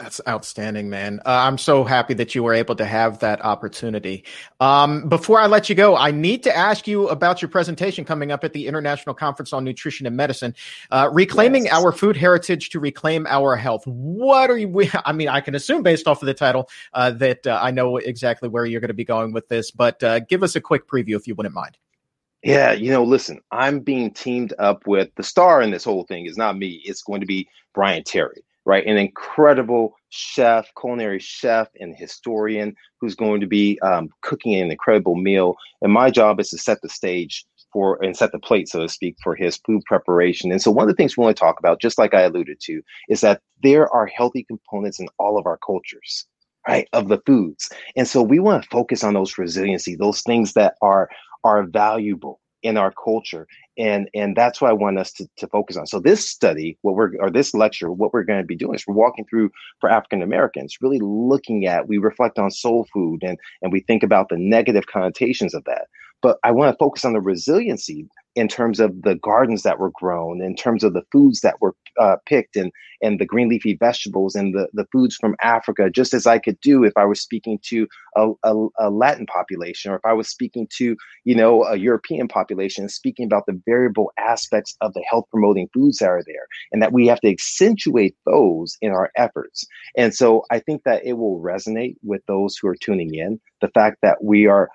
That's 0.00 0.18
outstanding, 0.26 0.88
man. 0.88 1.20
Uh, 1.26 1.44
I'm 1.44 1.58
so 1.58 1.84
happy 1.84 2.14
that 2.14 2.34
you 2.34 2.42
were 2.42 2.54
able 2.54 2.74
to 2.76 2.86
have 2.86 3.18
that 3.18 3.44
opportunity. 3.44 4.24
Um, 4.58 5.10
before 5.10 5.38
I 5.38 5.46
let 5.46 5.68
you 5.68 5.74
go, 5.74 5.94
I 5.94 6.10
need 6.10 6.42
to 6.44 6.56
ask 6.56 6.88
you 6.88 7.08
about 7.08 7.42
your 7.42 7.50
presentation 7.50 8.06
coming 8.06 8.32
up 8.32 8.42
at 8.42 8.54
the 8.54 8.66
International 8.66 9.14
Conference 9.14 9.52
on 9.52 9.62
Nutrition 9.62 10.06
and 10.06 10.16
Medicine, 10.16 10.54
uh, 10.90 11.10
reclaiming 11.12 11.66
yes. 11.66 11.74
our 11.74 11.92
food 11.92 12.16
heritage 12.16 12.70
to 12.70 12.80
reclaim 12.80 13.26
our 13.28 13.56
health. 13.56 13.86
What 13.86 14.48
are 14.48 14.56
you? 14.56 14.88
I 15.04 15.12
mean, 15.12 15.28
I 15.28 15.42
can 15.42 15.54
assume 15.54 15.82
based 15.82 16.08
off 16.08 16.22
of 16.22 16.26
the 16.26 16.34
title 16.34 16.70
uh, 16.94 17.10
that 17.12 17.46
uh, 17.46 17.58
I 17.60 17.70
know 17.70 17.98
exactly 17.98 18.48
where 18.48 18.64
you're 18.64 18.80
going 18.80 18.88
to 18.88 18.94
be 18.94 19.04
going 19.04 19.34
with 19.34 19.48
this, 19.48 19.70
but 19.70 20.02
uh, 20.02 20.20
give 20.20 20.42
us 20.42 20.56
a 20.56 20.62
quick 20.62 20.88
preview 20.88 21.16
if 21.16 21.26
you 21.26 21.34
wouldn't 21.34 21.54
mind. 21.54 21.76
Yeah, 22.42 22.72
you 22.72 22.90
know, 22.90 23.04
listen, 23.04 23.42
I'm 23.50 23.80
being 23.80 24.14
teamed 24.14 24.54
up 24.58 24.86
with 24.86 25.14
the 25.16 25.22
star 25.22 25.60
in 25.60 25.70
this 25.70 25.84
whole 25.84 26.04
thing 26.04 26.24
is 26.24 26.38
not 26.38 26.56
me. 26.56 26.80
It's 26.86 27.02
going 27.02 27.20
to 27.20 27.26
be 27.26 27.46
Bryant 27.74 28.06
Terry 28.06 28.42
right? 28.66 28.86
An 28.86 28.96
incredible 28.96 29.94
chef, 30.10 30.68
culinary 30.80 31.18
chef, 31.18 31.68
and 31.80 31.94
historian 31.96 32.74
who's 33.00 33.14
going 33.14 33.40
to 33.40 33.46
be 33.46 33.78
um, 33.80 34.08
cooking 34.22 34.54
an 34.54 34.70
incredible 34.70 35.14
meal. 35.14 35.56
And 35.82 35.92
my 35.92 36.10
job 36.10 36.40
is 36.40 36.50
to 36.50 36.58
set 36.58 36.82
the 36.82 36.88
stage 36.88 37.44
for 37.72 38.02
and 38.02 38.16
set 38.16 38.32
the 38.32 38.38
plate, 38.38 38.68
so 38.68 38.80
to 38.80 38.88
speak, 38.88 39.16
for 39.22 39.34
his 39.34 39.56
food 39.58 39.82
preparation. 39.86 40.50
And 40.50 40.60
so, 40.60 40.70
one 40.70 40.88
of 40.88 40.88
the 40.88 40.96
things 40.96 41.16
we 41.16 41.22
want 41.22 41.36
to 41.36 41.40
talk 41.40 41.58
about, 41.58 41.80
just 41.80 41.98
like 41.98 42.14
I 42.14 42.22
alluded 42.22 42.58
to, 42.62 42.82
is 43.08 43.20
that 43.20 43.40
there 43.62 43.88
are 43.92 44.06
healthy 44.06 44.44
components 44.44 45.00
in 45.00 45.08
all 45.18 45.38
of 45.38 45.46
our 45.46 45.58
cultures. 45.64 46.26
Right 46.68 46.86
of 46.92 47.08
the 47.08 47.22
foods, 47.24 47.70
and 47.96 48.06
so 48.06 48.22
we 48.22 48.38
want 48.38 48.62
to 48.62 48.68
focus 48.68 49.02
on 49.02 49.14
those 49.14 49.38
resiliency, 49.38 49.96
those 49.96 50.20
things 50.20 50.52
that 50.52 50.74
are 50.82 51.08
are 51.42 51.62
valuable 51.62 52.38
in 52.62 52.76
our 52.76 52.92
culture 52.92 53.46
and 53.78 54.08
and 54.14 54.36
that's 54.36 54.60
what 54.60 54.70
i 54.70 54.74
want 54.74 54.98
us 54.98 55.12
to, 55.12 55.28
to 55.36 55.46
focus 55.48 55.76
on. 55.76 55.86
So 55.86 56.00
this 56.00 56.28
study 56.28 56.78
what 56.82 56.94
we're 56.94 57.16
or 57.18 57.30
this 57.30 57.54
lecture 57.54 57.90
what 57.90 58.12
we're 58.12 58.24
going 58.24 58.40
to 58.40 58.46
be 58.46 58.56
doing 58.56 58.74
is 58.74 58.84
we're 58.86 58.94
walking 58.94 59.24
through 59.24 59.50
for 59.80 59.90
african 59.90 60.22
americans 60.22 60.76
really 60.80 60.98
looking 61.00 61.66
at 61.66 61.88
we 61.88 61.98
reflect 61.98 62.38
on 62.38 62.50
soul 62.50 62.86
food 62.92 63.22
and 63.22 63.38
and 63.62 63.72
we 63.72 63.80
think 63.80 64.02
about 64.02 64.28
the 64.28 64.36
negative 64.36 64.86
connotations 64.86 65.54
of 65.54 65.64
that. 65.64 65.86
But 66.22 66.38
i 66.44 66.50
want 66.50 66.72
to 66.72 66.78
focus 66.78 67.04
on 67.04 67.14
the 67.14 67.20
resiliency 67.20 68.06
in 68.36 68.48
terms 68.48 68.78
of 68.78 69.02
the 69.02 69.16
gardens 69.16 69.62
that 69.62 69.78
were 69.78 69.90
grown, 69.90 70.42
in 70.42 70.54
terms 70.54 70.84
of 70.84 70.92
the 70.92 71.02
foods 71.10 71.40
that 71.40 71.60
were 71.60 71.74
uh, 71.98 72.16
picked, 72.26 72.56
and 72.56 72.70
and 73.02 73.18
the 73.18 73.26
green 73.26 73.48
leafy 73.48 73.74
vegetables 73.74 74.34
and 74.34 74.54
the, 74.54 74.68
the 74.72 74.86
foods 74.92 75.16
from 75.16 75.34
Africa, 75.40 75.90
just 75.90 76.14
as 76.14 76.26
I 76.26 76.38
could 76.38 76.60
do 76.60 76.84
if 76.84 76.92
I 76.96 77.04
was 77.06 77.20
speaking 77.20 77.58
to 77.64 77.88
a, 78.16 78.30
a, 78.44 78.66
a 78.78 78.90
Latin 78.90 79.26
population 79.26 79.90
or 79.90 79.96
if 79.96 80.04
I 80.04 80.12
was 80.12 80.28
speaking 80.28 80.68
to 80.76 80.96
you 81.24 81.34
know 81.34 81.64
a 81.64 81.76
European 81.76 82.28
population, 82.28 82.88
speaking 82.88 83.26
about 83.26 83.46
the 83.46 83.60
variable 83.66 84.12
aspects 84.18 84.76
of 84.80 84.94
the 84.94 85.02
health 85.08 85.24
promoting 85.30 85.68
foods 85.74 85.98
that 85.98 86.10
are 86.10 86.24
there, 86.26 86.46
and 86.72 86.82
that 86.82 86.92
we 86.92 87.06
have 87.08 87.20
to 87.20 87.30
accentuate 87.30 88.16
those 88.26 88.76
in 88.80 88.92
our 88.92 89.10
efforts. 89.16 89.66
And 89.96 90.14
so 90.14 90.44
I 90.50 90.60
think 90.60 90.84
that 90.84 91.04
it 91.04 91.14
will 91.14 91.40
resonate 91.40 91.96
with 92.02 92.22
those 92.26 92.56
who 92.56 92.68
are 92.68 92.76
tuning 92.76 93.14
in. 93.14 93.40
The 93.60 93.68
fact 93.68 93.98
that 94.02 94.22
we 94.22 94.46
are 94.46 94.70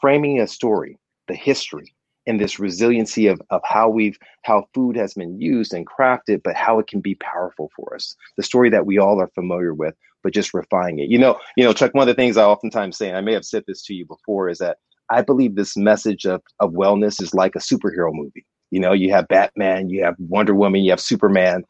framing 0.00 0.40
a 0.40 0.46
story, 0.46 0.98
the 1.28 1.34
history, 1.34 1.94
and 2.26 2.40
this 2.40 2.58
resiliency 2.58 3.26
of, 3.26 3.40
of 3.50 3.60
how 3.64 3.88
we've 3.88 4.18
how 4.42 4.66
food 4.74 4.96
has 4.96 5.14
been 5.14 5.40
used 5.40 5.74
and 5.74 5.86
crafted 5.86 6.42
but 6.42 6.54
how 6.54 6.78
it 6.78 6.86
can 6.86 7.00
be 7.00 7.14
powerful 7.16 7.70
for 7.74 7.94
us 7.94 8.14
the 8.36 8.42
story 8.42 8.70
that 8.70 8.86
we 8.86 8.98
all 8.98 9.20
are 9.20 9.30
familiar 9.34 9.74
with 9.74 9.94
but 10.22 10.32
just 10.32 10.54
refining 10.54 11.00
it. 11.00 11.10
You 11.10 11.18
know, 11.18 11.38
you 11.56 11.64
know, 11.64 11.72
Chuck. 11.72 11.94
One 11.94 12.08
of 12.08 12.14
the 12.14 12.20
things 12.20 12.36
I 12.36 12.44
oftentimes 12.44 12.96
say, 12.96 13.08
and 13.08 13.16
I 13.16 13.20
may 13.20 13.32
have 13.32 13.44
said 13.44 13.64
this 13.66 13.82
to 13.84 13.94
you 13.94 14.06
before, 14.06 14.48
is 14.48 14.58
that 14.58 14.78
I 15.10 15.22
believe 15.22 15.54
this 15.54 15.76
message 15.76 16.24
of 16.24 16.42
of 16.60 16.72
wellness 16.72 17.20
is 17.20 17.34
like 17.34 17.54
a 17.54 17.60
superhero 17.60 18.10
movie. 18.12 18.46
You 18.70 18.80
know, 18.80 18.92
you 18.92 19.12
have 19.12 19.28
Batman, 19.28 19.90
you 19.90 20.02
have 20.04 20.14
Wonder 20.18 20.54
Woman, 20.54 20.82
you 20.82 20.90
have 20.90 21.00
Superman, 21.00 21.64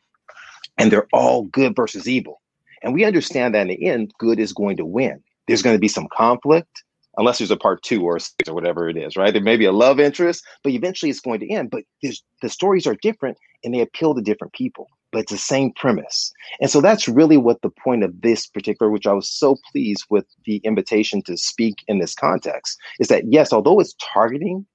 and 0.79 0.93
they're 0.93 1.09
all 1.13 1.45
good 1.45 1.75
versus 1.75 2.09
evil. 2.09 2.41
And 2.83 2.95
we 2.95 3.05
understand 3.05 3.55
that 3.55 3.63
in 3.63 3.69
the 3.69 3.87
end, 3.87 4.13
good 4.19 4.39
is 4.39 4.53
going 4.53 4.77
to 4.77 4.85
win. 4.85 5.23
There's 5.47 5.63
going 5.63 5.75
to 5.75 5.81
be 5.81 5.89
some 5.89 6.09
conflict, 6.13 6.85
unless 7.17 7.39
there's 7.39 7.51
a 7.51 7.57
part 7.57 7.83
two 7.83 8.03
or 8.03 8.19
six 8.19 8.49
or 8.49 8.55
whatever 8.55 8.89
it 8.89 8.97
is, 8.97 9.17
right? 9.17 9.33
There 9.33 9.43
may 9.43 9.57
be 9.57 9.65
a 9.65 9.73
love 9.73 10.01
interest, 10.01 10.45
but 10.63 10.73
eventually 10.73 11.11
it's 11.11 11.21
going 11.21 11.41
to 11.41 11.51
end. 11.51 11.71
But 11.71 11.85
the 12.03 12.49
stories 12.49 12.87
are 12.87 12.97
different 13.03 13.39
and 13.65 13.75
they 13.75 13.81
appeal 13.81 14.15
to 14.15 14.23
different 14.23 14.53
people, 14.55 14.89
but 15.11 15.21
it's 15.21 15.33
the 15.33 15.39
same 15.39 15.73
premise. 15.73 16.33
And 16.61 16.71
so 16.71 16.81
that's 16.81 17.09
really 17.09 17.37
what 17.37 17.63
the 17.63 17.71
point 17.71 18.03
of 18.03 18.21
this 18.23 18.47
particular, 18.47 18.91
which 18.91 19.07
I 19.07 19.13
was 19.13 19.31
so 19.31 19.57
pleased 19.71 20.05
with 20.11 20.27
the 20.47 20.57
invitation 20.65 21.23
to 21.25 21.37
speak 21.37 21.77
in 21.87 21.99
this 21.99 22.15
context, 22.15 22.79
is 22.99 23.09
that 23.09 23.25
yes, 23.31 23.53
although 23.53 23.81
it's 23.81 23.95
targeting 24.15 24.67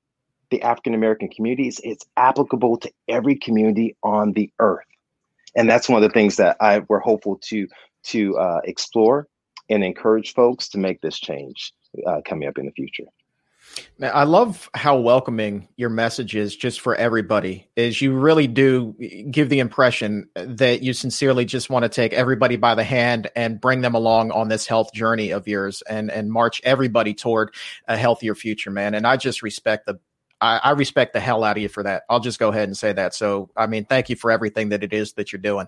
the 0.50 0.62
African 0.62 0.94
American 0.94 1.30
communities, 1.30 1.82
it's 1.84 2.06
applicable 2.16 2.78
to 2.78 2.92
every 3.08 3.36
community 3.36 3.96
on 4.04 4.34
the 4.34 4.50
earth. 4.60 4.86
And 5.56 5.70
that's 5.70 5.90
one 5.90 6.02
of 6.02 6.08
the 6.08 6.14
things 6.14 6.38
that 6.38 6.56
I 6.62 6.80
we're 6.88 7.00
hopeful 7.00 7.40
to 7.50 7.68
to 8.06 8.38
uh, 8.38 8.62
explore 8.64 9.28
and 9.70 9.84
encourage 9.84 10.34
folks 10.34 10.70
to 10.70 10.78
make 10.78 11.02
this 11.02 11.20
change 11.20 11.74
uh, 12.06 12.22
coming 12.26 12.48
up 12.48 12.58
in 12.58 12.66
the 12.66 12.72
future. 12.72 13.06
I 14.02 14.24
love 14.24 14.70
how 14.74 14.98
welcoming 14.98 15.68
your 15.76 15.90
message 15.90 16.36
is 16.36 16.56
just 16.56 16.80
for 16.80 16.96
everybody. 16.96 17.68
Is 17.76 18.02
you 18.02 18.14
really 18.14 18.48
do 18.48 18.96
give 19.30 19.50
the 19.50 19.60
impression 19.60 20.30
that 20.36 20.84
you 20.84 20.94
sincerely 20.94 21.46
just 21.46 21.70
want 21.70 21.84
to 21.84 21.90
take 21.90 22.14
everybody 22.14 22.58
by 22.58 22.76
the 22.76 22.84
hand 22.84 23.30
and 23.36 23.60
bring 23.60 23.82
them 23.82 23.96
along 23.96 24.32
on 24.32 24.50
this 24.50 24.68
health 24.68 24.94
journey 24.94 25.32
of 25.32 25.48
yours 25.48 25.82
and 25.84 26.12
and 26.12 26.32
march 26.32 26.62
everybody 26.64 27.14
toward 27.14 27.54
a 27.88 27.98
healthier 27.98 28.36
future, 28.36 28.72
man. 28.72 28.94
And 28.94 29.06
I 29.06 29.18
just 29.18 29.42
respect 29.42 29.86
the 29.86 30.00
I, 30.40 30.60
I 30.64 30.72
respect 30.72 31.14
the 31.14 31.20
hell 31.20 31.44
out 31.44 31.58
of 31.58 31.64
you 31.64 31.70
for 31.70 31.84
that. 31.84 32.04
I'll 32.10 32.20
just 32.20 32.40
go 32.40 32.50
ahead 32.50 32.68
and 32.70 32.78
say 32.78 32.94
that. 32.94 33.16
So 33.16 33.50
I 33.58 33.68
mean, 33.68 33.86
thank 33.86 34.10
you 34.10 34.16
for 34.16 34.32
everything 34.32 34.70
that 34.70 34.84
it 34.84 34.94
is 34.94 35.14
that 35.14 35.32
you're 35.32 35.42
doing. 35.42 35.68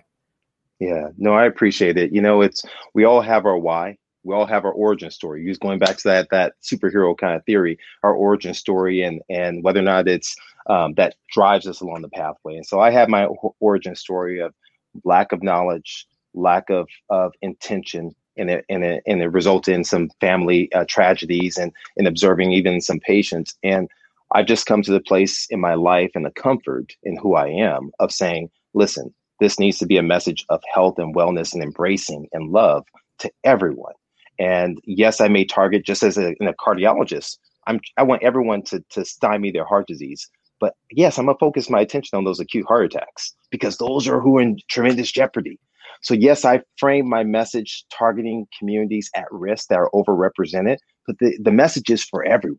Yeah, 0.78 1.08
no, 1.18 1.34
I 1.34 1.44
appreciate 1.44 1.98
it. 1.98 2.12
You 2.12 2.22
know, 2.22 2.40
it's 2.40 2.64
we 2.94 3.04
all 3.04 3.20
have 3.20 3.44
our 3.44 3.58
why. 3.58 3.98
We 4.24 4.34
all 4.34 4.46
have 4.46 4.64
our 4.64 4.72
origin 4.72 5.10
story. 5.10 5.42
Use 5.42 5.58
going 5.58 5.78
back 5.78 5.96
to 5.98 6.08
that 6.08 6.28
that 6.30 6.54
superhero 6.62 7.16
kind 7.16 7.36
of 7.36 7.44
theory, 7.44 7.78
our 8.02 8.14
origin 8.14 8.54
story, 8.54 9.02
and 9.02 9.22
and 9.30 9.64
whether 9.64 9.80
or 9.80 9.84
not 9.84 10.08
it's 10.08 10.36
um, 10.68 10.94
that 10.94 11.16
drives 11.32 11.66
us 11.66 11.80
along 11.80 12.02
the 12.02 12.08
pathway. 12.08 12.56
And 12.56 12.66
so 12.66 12.80
I 12.80 12.90
have 12.90 13.08
my 13.08 13.26
origin 13.60 13.94
story 13.96 14.40
of 14.40 14.54
lack 15.04 15.32
of 15.32 15.42
knowledge, 15.42 16.06
lack 16.34 16.70
of 16.70 16.88
of 17.08 17.32
intention, 17.42 18.14
and 18.36 18.50
it 18.50 18.64
and 18.68 18.84
it, 18.84 19.02
and 19.06 19.22
it 19.22 19.28
resulted 19.28 19.74
in 19.74 19.84
some 19.84 20.10
family 20.20 20.72
uh, 20.74 20.84
tragedies 20.88 21.56
and 21.56 21.72
in 21.96 22.06
observing 22.06 22.52
even 22.52 22.80
some 22.80 23.00
patients. 23.00 23.54
And 23.62 23.88
I've 24.34 24.46
just 24.46 24.66
come 24.66 24.82
to 24.82 24.92
the 24.92 25.00
place 25.00 25.46
in 25.50 25.60
my 25.60 25.74
life 25.74 26.12
and 26.14 26.24
the 26.24 26.30
comfort 26.30 26.94
in 27.02 27.16
who 27.16 27.34
I 27.34 27.48
am 27.48 27.90
of 27.98 28.12
saying, 28.12 28.50
listen, 28.74 29.12
this 29.40 29.58
needs 29.58 29.78
to 29.78 29.86
be 29.86 29.96
a 29.96 30.02
message 30.02 30.44
of 30.50 30.62
health 30.72 30.98
and 30.98 31.14
wellness 31.16 31.52
and 31.54 31.62
embracing 31.62 32.28
and 32.32 32.52
love 32.52 32.84
to 33.20 33.30
everyone. 33.44 33.94
And 34.40 34.78
yes, 34.84 35.20
I 35.20 35.28
may 35.28 35.44
target 35.44 35.84
just 35.84 36.02
as 36.02 36.16
a, 36.16 36.30
a 36.40 36.54
cardiologist. 36.54 37.36
I'm 37.66 37.78
I 37.98 38.02
want 38.02 38.22
everyone 38.22 38.62
to 38.64 38.82
to 38.90 39.04
stymie 39.04 39.52
their 39.52 39.66
heart 39.66 39.86
disease. 39.86 40.28
But 40.58 40.74
yes, 40.90 41.18
I'm 41.18 41.26
gonna 41.26 41.38
focus 41.38 41.70
my 41.70 41.80
attention 41.80 42.16
on 42.16 42.24
those 42.24 42.40
acute 42.40 42.66
heart 42.66 42.86
attacks 42.86 43.34
because 43.50 43.76
those 43.76 44.08
are 44.08 44.20
who 44.20 44.38
are 44.38 44.42
in 44.42 44.58
tremendous 44.68 45.12
jeopardy. 45.12 45.60
So 46.02 46.14
yes, 46.14 46.44
I 46.46 46.62
frame 46.78 47.08
my 47.08 47.22
message 47.22 47.84
targeting 47.96 48.46
communities 48.58 49.10
at 49.14 49.26
risk 49.30 49.68
that 49.68 49.78
are 49.78 49.90
overrepresented, 49.92 50.78
but 51.06 51.18
the, 51.18 51.38
the 51.42 51.52
message 51.52 51.90
is 51.90 52.02
for 52.02 52.24
everyone. 52.24 52.56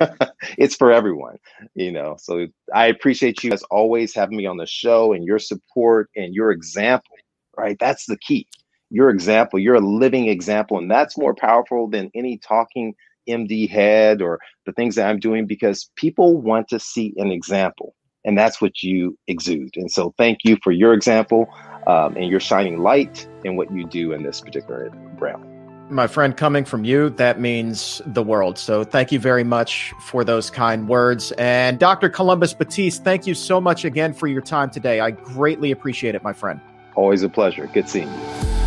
it's 0.58 0.76
for 0.76 0.92
everyone, 0.92 1.38
you 1.74 1.90
know. 1.90 2.16
So 2.20 2.46
I 2.72 2.86
appreciate 2.86 3.42
you 3.42 3.52
as 3.52 3.62
always 3.64 4.14
having 4.14 4.36
me 4.36 4.46
on 4.46 4.58
the 4.58 4.66
show 4.66 5.12
and 5.12 5.24
your 5.24 5.38
support 5.40 6.10
and 6.14 6.34
your 6.34 6.52
example, 6.52 7.16
right? 7.56 7.76
That's 7.80 8.06
the 8.06 8.18
key. 8.18 8.46
Your 8.90 9.10
example, 9.10 9.58
you're 9.58 9.74
a 9.74 9.80
living 9.80 10.28
example, 10.28 10.78
and 10.78 10.90
that's 10.90 11.18
more 11.18 11.34
powerful 11.34 11.88
than 11.88 12.10
any 12.14 12.38
talking 12.38 12.94
MD 13.28 13.68
head 13.68 14.22
or 14.22 14.38
the 14.64 14.72
things 14.72 14.94
that 14.94 15.08
I'm 15.08 15.18
doing 15.18 15.46
because 15.46 15.90
people 15.96 16.40
want 16.40 16.68
to 16.68 16.78
see 16.78 17.12
an 17.18 17.30
example, 17.30 17.94
and 18.24 18.36
that's 18.36 18.60
what 18.60 18.82
you 18.82 19.18
exude. 19.26 19.76
And 19.76 19.90
so, 19.90 20.14
thank 20.16 20.38
you 20.44 20.56
for 20.62 20.72
your 20.72 20.94
example 20.94 21.46
um, 21.86 22.16
and 22.16 22.28
your 22.28 22.40
shining 22.40 22.78
light 22.78 23.28
in 23.44 23.56
what 23.56 23.70
you 23.72 23.86
do 23.86 24.12
in 24.12 24.22
this 24.22 24.40
particular 24.40 24.90
realm 25.18 25.58
my 25.90 26.06
friend, 26.06 26.36
coming 26.36 26.64
from 26.64 26.84
you, 26.84 27.10
that 27.10 27.40
means 27.40 28.02
the 28.06 28.22
world. 28.22 28.58
So 28.58 28.84
thank 28.84 29.12
you 29.12 29.18
very 29.18 29.44
much 29.44 29.92
for 30.00 30.24
those 30.24 30.50
kind 30.50 30.88
words. 30.88 31.32
And 31.32 31.78
Dr. 31.78 32.08
Columbus 32.08 32.54
Batiste, 32.54 33.02
thank 33.04 33.26
you 33.26 33.34
so 33.34 33.60
much 33.60 33.84
again 33.84 34.12
for 34.12 34.26
your 34.26 34.42
time 34.42 34.70
today. 34.70 35.00
I 35.00 35.10
greatly 35.10 35.70
appreciate 35.70 36.14
it, 36.14 36.22
my 36.22 36.32
friend. 36.32 36.60
Always 36.94 37.22
a 37.22 37.28
pleasure. 37.28 37.66
Good 37.66 37.88
seeing 37.88 38.08
you. 38.08 38.57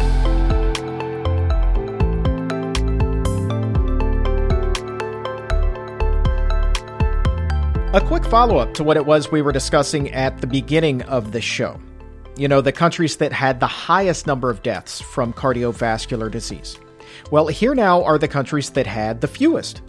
A 7.94 8.00
quick 8.00 8.24
follow 8.24 8.58
up 8.58 8.74
to 8.76 8.86
what 8.86 8.96
it 8.96 9.06
was 9.06 9.34
we 9.34 9.42
were 9.42 9.52
discussing 9.52 10.14
at 10.14 10.40
the 10.40 10.48
beginning 10.48 11.02
of 11.02 11.34
the 11.34 11.42
show. 11.42 11.78
You 12.38 12.48
know, 12.48 12.62
the 12.62 12.72
countries 12.72 13.18
that 13.18 13.34
had 13.34 13.60
the 13.60 13.68
highest 13.68 14.26
number 14.26 14.50
of 14.50 14.64
deaths 14.64 15.02
from 15.02 15.34
cardiovascular 15.34 16.32
disease. 16.32 16.80
Well, 17.32 17.48
here 17.48 17.76
now 17.76 18.02
are 18.06 18.18
the 18.18 18.30
countries 18.30 18.70
that 18.70 18.88
had 18.88 19.20
the 19.20 19.28
fewest. 19.28 19.82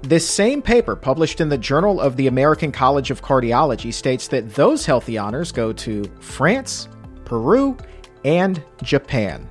This 0.00 0.26
same 0.26 0.62
paper, 0.62 0.96
published 0.96 1.42
in 1.42 1.50
the 1.50 1.58
Journal 1.58 2.00
of 2.00 2.16
the 2.16 2.26
American 2.26 2.72
College 2.72 3.10
of 3.10 3.20
Cardiology, 3.20 3.92
states 3.92 4.28
that 4.28 4.54
those 4.54 4.86
healthy 4.86 5.18
honors 5.18 5.52
go 5.52 5.74
to 5.74 6.04
France, 6.20 6.88
Peru, 7.26 7.76
and 8.24 8.64
Japan. 8.82 9.46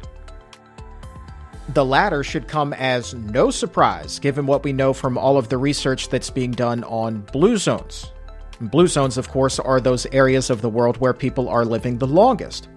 The 1.74 1.86
latter 1.86 2.24
should 2.24 2.48
come 2.48 2.74
as 2.74 3.14
no 3.14 3.52
surprise 3.52 4.18
given 4.18 4.48
what 4.48 4.64
we 4.64 4.74
know 4.74 4.92
from 4.92 5.20
all 5.20 5.38
of 5.38 5.50
the 5.50 5.58
research 5.60 6.10
that's 6.10 6.32
being 6.32 6.50
done 6.50 6.84
on 6.86 7.22
blue 7.32 7.58
zones. 7.58 8.12
Blue 8.60 8.88
zones, 8.88 9.20
of 9.20 9.30
course, 9.30 9.60
are 9.60 9.80
those 9.80 10.08
areas 10.08 10.50
of 10.50 10.62
the 10.62 10.70
world 10.70 10.98
where 10.98 11.14
people 11.14 11.48
are 11.48 11.64
living 11.64 12.00
the 12.00 12.08
longest. 12.08 12.70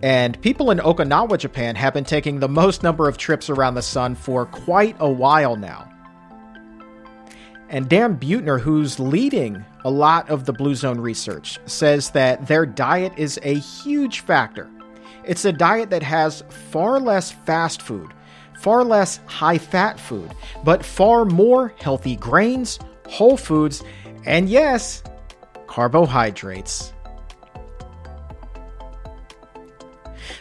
And 0.00 0.40
people 0.42 0.70
in 0.70 0.78
Okinawa, 0.78 1.38
Japan 1.38 1.74
have 1.74 1.92
been 1.92 2.04
taking 2.04 2.38
the 2.38 2.48
most 2.48 2.84
number 2.84 3.08
of 3.08 3.18
trips 3.18 3.50
around 3.50 3.74
the 3.74 3.82
sun 3.82 4.14
for 4.14 4.46
quite 4.46 4.94
a 5.00 5.10
while 5.10 5.56
now. 5.56 5.92
And 7.68 7.88
Dan 7.88 8.16
Buettner, 8.16 8.60
who's 8.60 9.00
leading 9.00 9.64
a 9.84 9.90
lot 9.90 10.30
of 10.30 10.44
the 10.44 10.52
Blue 10.52 10.76
Zone 10.76 11.00
research, 11.00 11.58
says 11.66 12.10
that 12.10 12.46
their 12.46 12.64
diet 12.64 13.12
is 13.16 13.40
a 13.42 13.54
huge 13.54 14.20
factor. 14.20 14.70
It's 15.24 15.44
a 15.44 15.52
diet 15.52 15.90
that 15.90 16.04
has 16.04 16.44
far 16.70 17.00
less 17.00 17.32
fast 17.32 17.82
food, 17.82 18.12
far 18.58 18.84
less 18.84 19.20
high 19.26 19.58
fat 19.58 19.98
food, 19.98 20.30
but 20.64 20.84
far 20.84 21.24
more 21.24 21.74
healthy 21.78 22.16
grains, 22.16 22.78
whole 23.08 23.36
foods, 23.36 23.82
and 24.24 24.48
yes, 24.48 25.02
carbohydrates. 25.66 26.92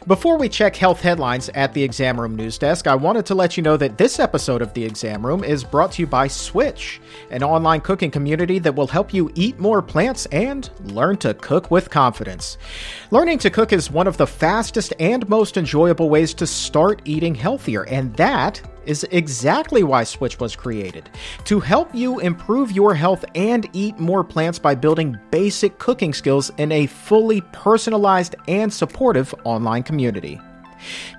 Before 0.08 0.38
we 0.38 0.50
check 0.50 0.76
health 0.76 1.02
headlines 1.02 1.50
at 1.56 1.74
the 1.74 1.82
Exam 1.82 2.22
Room 2.22 2.36
News 2.36 2.60
Desk, 2.60 2.86
I 2.86 2.94
wanted 2.94 3.26
to 3.26 3.34
let 3.34 3.58
you 3.58 3.63
know 3.63 3.76
that 3.76 3.98
this 3.98 4.20
episode 4.20 4.62
of 4.62 4.72
the 4.76 4.86
Exam 4.86 5.26
Room 5.26 5.44
is 5.44 5.63
brought 5.63 5.94
to 5.94 6.04
you 6.04 6.06
by 6.06 6.28
Swich, 6.28 7.00
an 7.32 7.41
online 7.41 7.82
cooking 7.82 8.12
community 8.12 8.60
that 8.60 8.76
will 8.76 8.86
help 8.86 9.15
you 9.15 9.32
eat 9.34 9.58
more 9.58 9.82
plants 9.82 10.28
and 10.28 10.70
learn 10.84 11.18
to 11.18 11.34
cook 11.34 11.72
with 11.72 11.89
confidence. 11.89 12.60
Learning 13.10 13.39
to 13.39 13.50
cook 13.50 13.74
is 13.74 13.89
one 13.89 14.06
of 14.06 14.18
the 14.18 14.28
fastest 14.28 14.94
and 15.00 15.28
most 15.28 15.58
enjoyable 15.58 16.08
ways 16.08 16.36
to 16.36 16.46
start 16.46 17.02
eating 17.06 17.34
healthier, 17.34 17.88
and 17.88 18.15
that 18.15 18.62
is 18.86 19.06
exactly 19.12 19.84
why 19.84 20.04
Swich 20.04 20.39
was 20.39 20.56
created 20.56 21.10
to 21.45 21.60
help 21.60 21.93
you 21.93 22.19
improve 22.19 22.71
your 22.71 22.93
health 22.93 23.26
and 23.36 23.69
eat 23.74 24.00
more 24.00 24.24
plants 24.24 24.60
by 24.60 24.76
building 24.76 25.17
basic 25.32 25.78
cooking 25.78 26.13
skills 26.13 26.52
in 26.58 26.71
a 26.71 26.88
fully 26.88 27.41
personalized 27.52 28.36
and 28.47 28.72
supportive 28.72 29.34
online 29.43 29.84
community. 29.84 30.39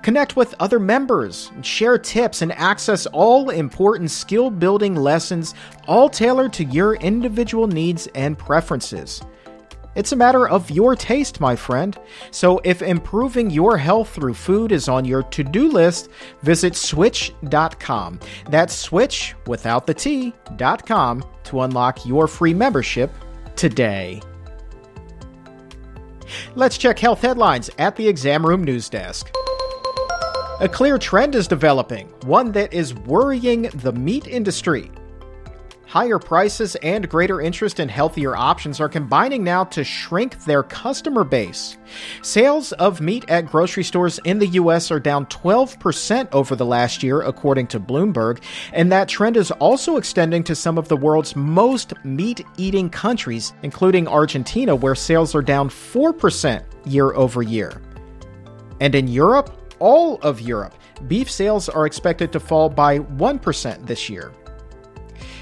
Connect 0.01 0.35
with 0.35 0.55
other 0.59 0.79
members, 0.79 1.51
share 1.61 1.97
tips, 1.97 2.41
and 2.41 2.51
access 2.53 3.05
all 3.07 3.49
important 3.49 4.11
skill 4.11 4.49
building 4.49 4.95
lessons, 4.95 5.53
all 5.87 6.09
tailored 6.09 6.53
to 6.53 6.63
your 6.63 6.95
individual 6.95 7.67
needs 7.67 8.07
and 8.15 8.37
preferences. 8.37 9.21
It's 9.97 10.11
a 10.11 10.15
matter 10.15 10.47
of 10.47 10.69
your 10.69 10.95
taste, 10.95 11.41
my 11.41 11.55
friend. 11.55 11.97
So 12.29 12.61
if 12.63 12.83
improving 12.83 13.49
your 13.49 13.77
health 13.77 14.09
through 14.09 14.35
food 14.35 14.71
is 14.71 14.87
on 14.87 15.05
your 15.05 15.23
to 15.23 15.43
do 15.43 15.69
list, 15.69 16.09
visit 16.43 16.73
swich.com. 16.73 18.19
That's 18.47 18.75
switch 18.75 19.33
without 19.47 19.87
the 19.87 19.95
T.com 19.95 21.25
to 21.45 21.61
unlock 21.61 22.05
your 22.05 22.27
free 22.27 22.53
membership 22.53 23.11
today. 23.55 24.21
Let's 26.53 26.77
check 26.77 26.99
health 26.99 27.21
headlines 27.21 27.71
at 27.79 27.95
the 27.95 28.07
Exam 28.07 28.45
Room 28.45 28.63
News 28.63 28.89
Desk. 28.89 29.31
A 30.59 30.69
clear 30.71 30.99
trend 30.99 31.33
is 31.33 31.47
developing, 31.47 32.07
one 32.23 32.51
that 32.51 32.71
is 32.71 32.93
worrying 32.93 33.63
the 33.73 33.93
meat 33.93 34.27
industry. 34.27 34.91
Higher 35.87 36.19
prices 36.19 36.75
and 36.83 37.07
greater 37.07 37.39
interest 37.39 37.79
in 37.79 37.87
healthier 37.87 38.35
options 38.35 38.81
are 38.81 38.89
combining 38.89 39.41
now 39.41 39.63
to 39.65 39.85
shrink 39.85 40.43
their 40.43 40.61
customer 40.61 41.23
base. 41.23 41.77
Sales 42.21 42.73
of 42.73 42.99
meat 42.99 43.23
at 43.29 43.45
grocery 43.45 43.85
stores 43.85 44.19
in 44.25 44.37
the 44.37 44.47
U.S. 44.47 44.91
are 44.91 44.99
down 44.99 45.25
12% 45.27 46.27
over 46.33 46.57
the 46.57 46.65
last 46.65 47.03
year, 47.03 47.21
according 47.21 47.67
to 47.67 47.79
Bloomberg, 47.79 48.43
and 48.73 48.91
that 48.91 49.07
trend 49.07 49.37
is 49.37 49.49
also 49.51 49.95
extending 49.95 50.43
to 50.43 50.55
some 50.55 50.77
of 50.77 50.89
the 50.89 50.97
world's 50.97 51.37
most 51.37 51.93
meat 52.03 52.45
eating 52.57 52.89
countries, 52.89 53.53
including 53.63 54.09
Argentina, 54.09 54.75
where 54.75 54.93
sales 54.93 55.33
are 55.35 55.41
down 55.41 55.69
4% 55.69 56.65
year 56.85 57.13
over 57.13 57.41
year. 57.41 57.81
And 58.81 58.93
in 58.93 59.07
Europe, 59.07 59.73
all 59.79 60.15
of 60.17 60.41
Europe, 60.41 60.73
beef 61.07 61.31
sales 61.31 61.69
are 61.69 61.85
expected 61.85 62.33
to 62.33 62.41
fall 62.41 62.69
by 62.69 62.99
1% 62.99 63.87
this 63.87 64.09
year. 64.09 64.33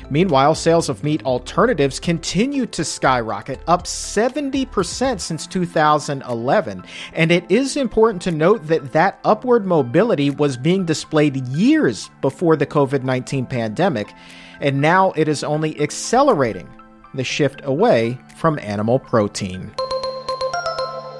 Meanwhile, 0.10 0.56
sales 0.56 0.90
of 0.90 1.04
meat 1.04 1.24
alternatives 1.24 2.00
continue 2.00 2.66
to 2.68 2.84
skyrocket, 2.84 3.60
up 3.68 3.84
70% 3.86 5.20
since 5.20 5.48
2011. 5.48 6.84
And 7.14 7.32
it 7.32 7.50
is 7.50 7.78
important 7.78 8.22
to 8.24 8.32
note 8.32 8.68
that 8.68 8.94
that 8.94 9.20
upward 9.24 9.66
mobility 9.66 10.30
was 10.30 10.58
being 10.58 10.86
displayed 10.86 11.48
years 11.48 12.10
before 12.22 12.56
the 12.56 12.66
COVID 12.66 13.04
19 13.04 13.46
pandemic, 13.46 14.14
and 14.60 14.82
now 14.82 15.12
it 15.16 15.28
is 15.28 15.44
only 15.44 15.80
accelerating 15.82 16.70
the 17.14 17.24
shift 17.24 17.62
away 17.64 18.18
from 18.36 18.60
animal 18.60 19.00
protein. 19.00 19.74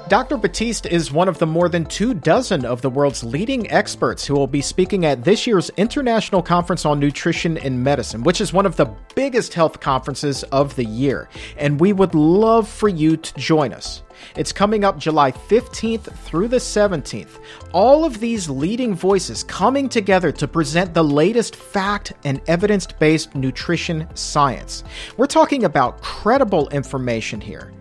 Dr. 0.08 0.36
Batiste 0.36 0.86
is 0.86 1.10
one 1.10 1.26
of 1.26 1.38
the 1.38 1.46
more 1.48 1.68
than 1.68 1.84
two 1.84 2.14
dozen 2.14 2.64
of 2.64 2.80
the 2.80 2.88
world's 2.88 3.24
leading 3.24 3.68
experts 3.72 4.24
who 4.24 4.34
will 4.34 4.46
be 4.46 4.60
speaking 4.60 5.04
at 5.04 5.24
this 5.24 5.48
year's 5.48 5.68
International 5.70 6.42
Conference 6.42 6.86
on 6.86 7.00
Nutrition 7.00 7.58
and 7.58 7.82
Medicine, 7.82 8.22
which 8.22 8.40
is 8.40 8.52
one 8.52 8.66
of 8.66 8.76
the 8.76 8.86
biggest 9.16 9.52
health 9.52 9.80
conferences 9.80 10.44
of 10.44 10.76
the 10.76 10.84
year. 10.84 11.28
And 11.56 11.80
we 11.80 11.92
would 11.92 12.14
love 12.14 12.68
for 12.68 12.88
you 12.88 13.16
to 13.16 13.34
join 13.34 13.72
us. 13.72 14.04
It's 14.36 14.52
coming 14.52 14.84
up 14.84 14.96
July 14.96 15.32
15th 15.32 16.04
through 16.18 16.48
the 16.48 16.58
17th. 16.58 17.40
All 17.72 18.04
of 18.04 18.20
these 18.20 18.48
leading 18.48 18.94
voices 18.94 19.42
coming 19.42 19.88
together 19.88 20.30
to 20.30 20.46
present 20.46 20.94
the 20.94 21.02
latest 21.02 21.56
fact 21.56 22.12
and 22.22 22.40
evidence 22.46 22.86
based 22.86 23.34
nutrition 23.34 24.06
science. 24.14 24.84
We're 25.16 25.26
talking 25.26 25.64
about 25.64 26.00
credible 26.00 26.68
information 26.68 27.40
here 27.40 27.72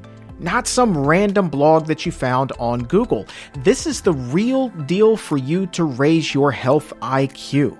not 0.45 0.67
some 0.67 0.97
random 0.97 1.49
blog 1.49 1.87
that 1.87 2.05
you 2.05 2.11
found 2.13 2.53
on 2.59 2.83
Google. 2.83 3.25
This 3.63 3.85
is 3.85 4.01
the 4.01 4.13
real 4.13 4.69
deal 4.69 5.17
for 5.17 5.37
you 5.37 5.65
to 5.67 5.83
raise 5.83 6.33
your 6.33 6.51
health 6.51 6.93
IQ. 7.01 7.77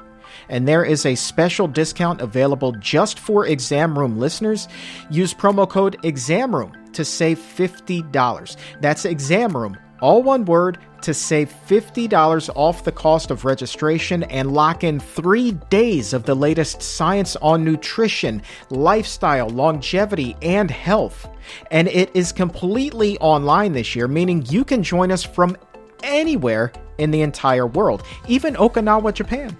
And 0.50 0.68
there 0.68 0.84
is 0.84 1.06
a 1.06 1.16
special 1.16 1.68
discount 1.68 2.22
available 2.22 2.74
just 2.74 3.20
for 3.20 3.46
exam 3.46 3.98
room 3.98 4.20
listeners. 4.20 4.68
Use 5.10 5.34
promo 5.34 5.70
code 5.70 5.98
EXAMROOM 6.04 6.94
to 6.94 7.06
save 7.06 7.40
$50. 7.40 8.58
That's 8.82 9.06
exam 9.06 9.56
room, 9.56 9.78
all 10.02 10.24
one 10.24 10.46
word, 10.46 10.78
to 11.02 11.14
save 11.14 11.54
$50 11.68 12.50
off 12.56 12.84
the 12.84 12.92
cost 12.92 13.30
of 13.30 13.46
registration 13.46 14.24
and 14.24 14.54
lock 14.54 14.84
in 14.84 15.00
three 15.00 15.52
days 15.70 16.14
of 16.14 16.24
the 16.24 16.34
latest 16.34 16.82
science 16.82 17.36
on 17.38 17.64
nutrition, 17.64 18.42
lifestyle, 18.72 19.48
longevity, 19.50 20.36
and 20.42 20.72
health. 20.72 21.30
And 21.70 21.88
it 21.90 22.10
is 22.16 22.32
completely 22.32 23.20
online 23.20 23.74
this 23.74 23.96
year, 23.96 24.08
meaning 24.08 24.46
you 24.50 24.66
can 24.66 24.82
join 24.82 25.12
us 25.12 25.24
from 25.24 25.56
anywhere 26.02 26.72
in 26.98 27.12
the 27.12 27.22
entire 27.22 27.68
world, 27.68 28.04
even 28.28 28.56
Okinawa, 28.56 29.14
Japan. 29.14 29.56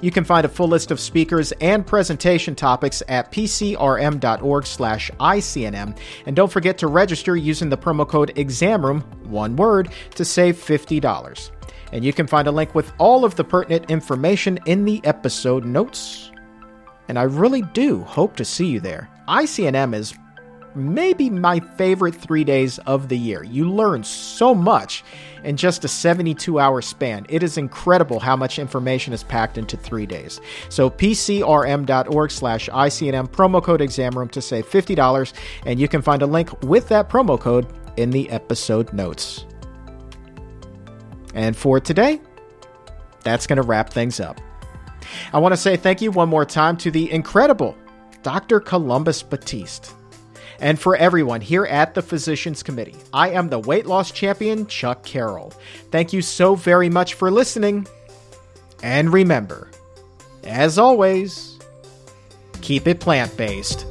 You 0.00 0.12
can 0.12 0.24
find 0.24 0.44
a 0.44 0.48
full 0.48 0.68
list 0.68 0.90
of 0.90 1.00
speakers 1.00 1.52
and 1.60 1.86
presentation 1.86 2.54
topics 2.54 3.02
at 3.08 3.32
pcrm.org/icnm, 3.32 5.98
and 6.26 6.36
don't 6.36 6.52
forget 6.52 6.78
to 6.78 6.86
register 6.86 7.36
using 7.36 7.68
the 7.68 7.76
promo 7.76 8.08
code 8.08 8.32
EXAMROOM, 8.36 9.02
one 9.26 9.56
word, 9.56 9.90
to 10.14 10.24
save 10.24 10.56
$50. 10.56 11.50
And 11.92 12.04
you 12.04 12.12
can 12.12 12.26
find 12.26 12.46
a 12.46 12.52
link 12.52 12.74
with 12.74 12.92
all 12.98 13.24
of 13.24 13.34
the 13.34 13.44
pertinent 13.44 13.90
information 13.90 14.58
in 14.66 14.84
the 14.84 15.00
episode 15.04 15.64
notes. 15.64 16.30
And 17.08 17.18
I 17.18 17.22
really 17.22 17.62
do 17.62 18.02
hope 18.02 18.36
to 18.36 18.44
see 18.44 18.66
you 18.66 18.80
there. 18.80 19.08
ICNM 19.26 19.94
is 19.94 20.14
maybe 20.74 21.30
my 21.30 21.60
favorite 21.60 22.14
three 22.14 22.44
days 22.44 22.78
of 22.80 23.08
the 23.08 23.18
year. 23.18 23.42
You 23.42 23.70
learn 23.70 24.04
so 24.04 24.54
much 24.54 25.04
in 25.44 25.56
just 25.56 25.84
a 25.84 25.88
72 25.88 26.58
hour 26.58 26.82
span. 26.82 27.26
It 27.28 27.42
is 27.42 27.58
incredible 27.58 28.20
how 28.20 28.36
much 28.36 28.58
information 28.58 29.12
is 29.12 29.22
packed 29.22 29.58
into 29.58 29.76
three 29.76 30.06
days. 30.06 30.40
So 30.68 30.90
pcrm.org 30.90 32.30
slash 32.30 32.68
ICNM 32.68 33.28
promo 33.28 33.62
code 33.62 33.80
examroom 33.80 34.30
to 34.32 34.42
save 34.42 34.68
$50, 34.68 35.32
and 35.66 35.80
you 35.80 35.88
can 35.88 36.02
find 36.02 36.22
a 36.22 36.26
link 36.26 36.62
with 36.62 36.88
that 36.88 37.08
promo 37.08 37.38
code 37.38 37.66
in 37.96 38.10
the 38.10 38.28
episode 38.30 38.92
notes. 38.92 39.44
And 41.34 41.56
for 41.56 41.80
today, 41.80 42.20
that's 43.22 43.46
going 43.46 43.58
to 43.58 43.62
wrap 43.62 43.90
things 43.90 44.20
up. 44.20 44.40
I 45.32 45.38
want 45.38 45.52
to 45.52 45.56
say 45.56 45.76
thank 45.76 46.00
you 46.02 46.10
one 46.10 46.28
more 46.28 46.44
time 46.44 46.76
to 46.78 46.90
the 46.90 47.10
incredible 47.10 47.76
Dr. 48.22 48.60
Columbus 48.60 49.22
Batiste. 49.22 49.94
And 50.60 50.78
for 50.78 50.96
everyone 50.96 51.40
here 51.40 51.64
at 51.64 51.94
the 51.94 52.02
Physicians 52.02 52.62
Committee, 52.62 52.96
I 53.12 53.30
am 53.30 53.48
the 53.48 53.60
weight 53.60 53.86
loss 53.86 54.10
champion, 54.10 54.66
Chuck 54.66 55.04
Carroll. 55.04 55.52
Thank 55.90 56.12
you 56.12 56.22
so 56.22 56.54
very 56.54 56.90
much 56.90 57.14
for 57.14 57.30
listening. 57.30 57.86
And 58.82 59.12
remember, 59.12 59.70
as 60.44 60.78
always, 60.78 61.58
keep 62.60 62.86
it 62.86 63.00
plant 63.00 63.36
based. 63.36 63.86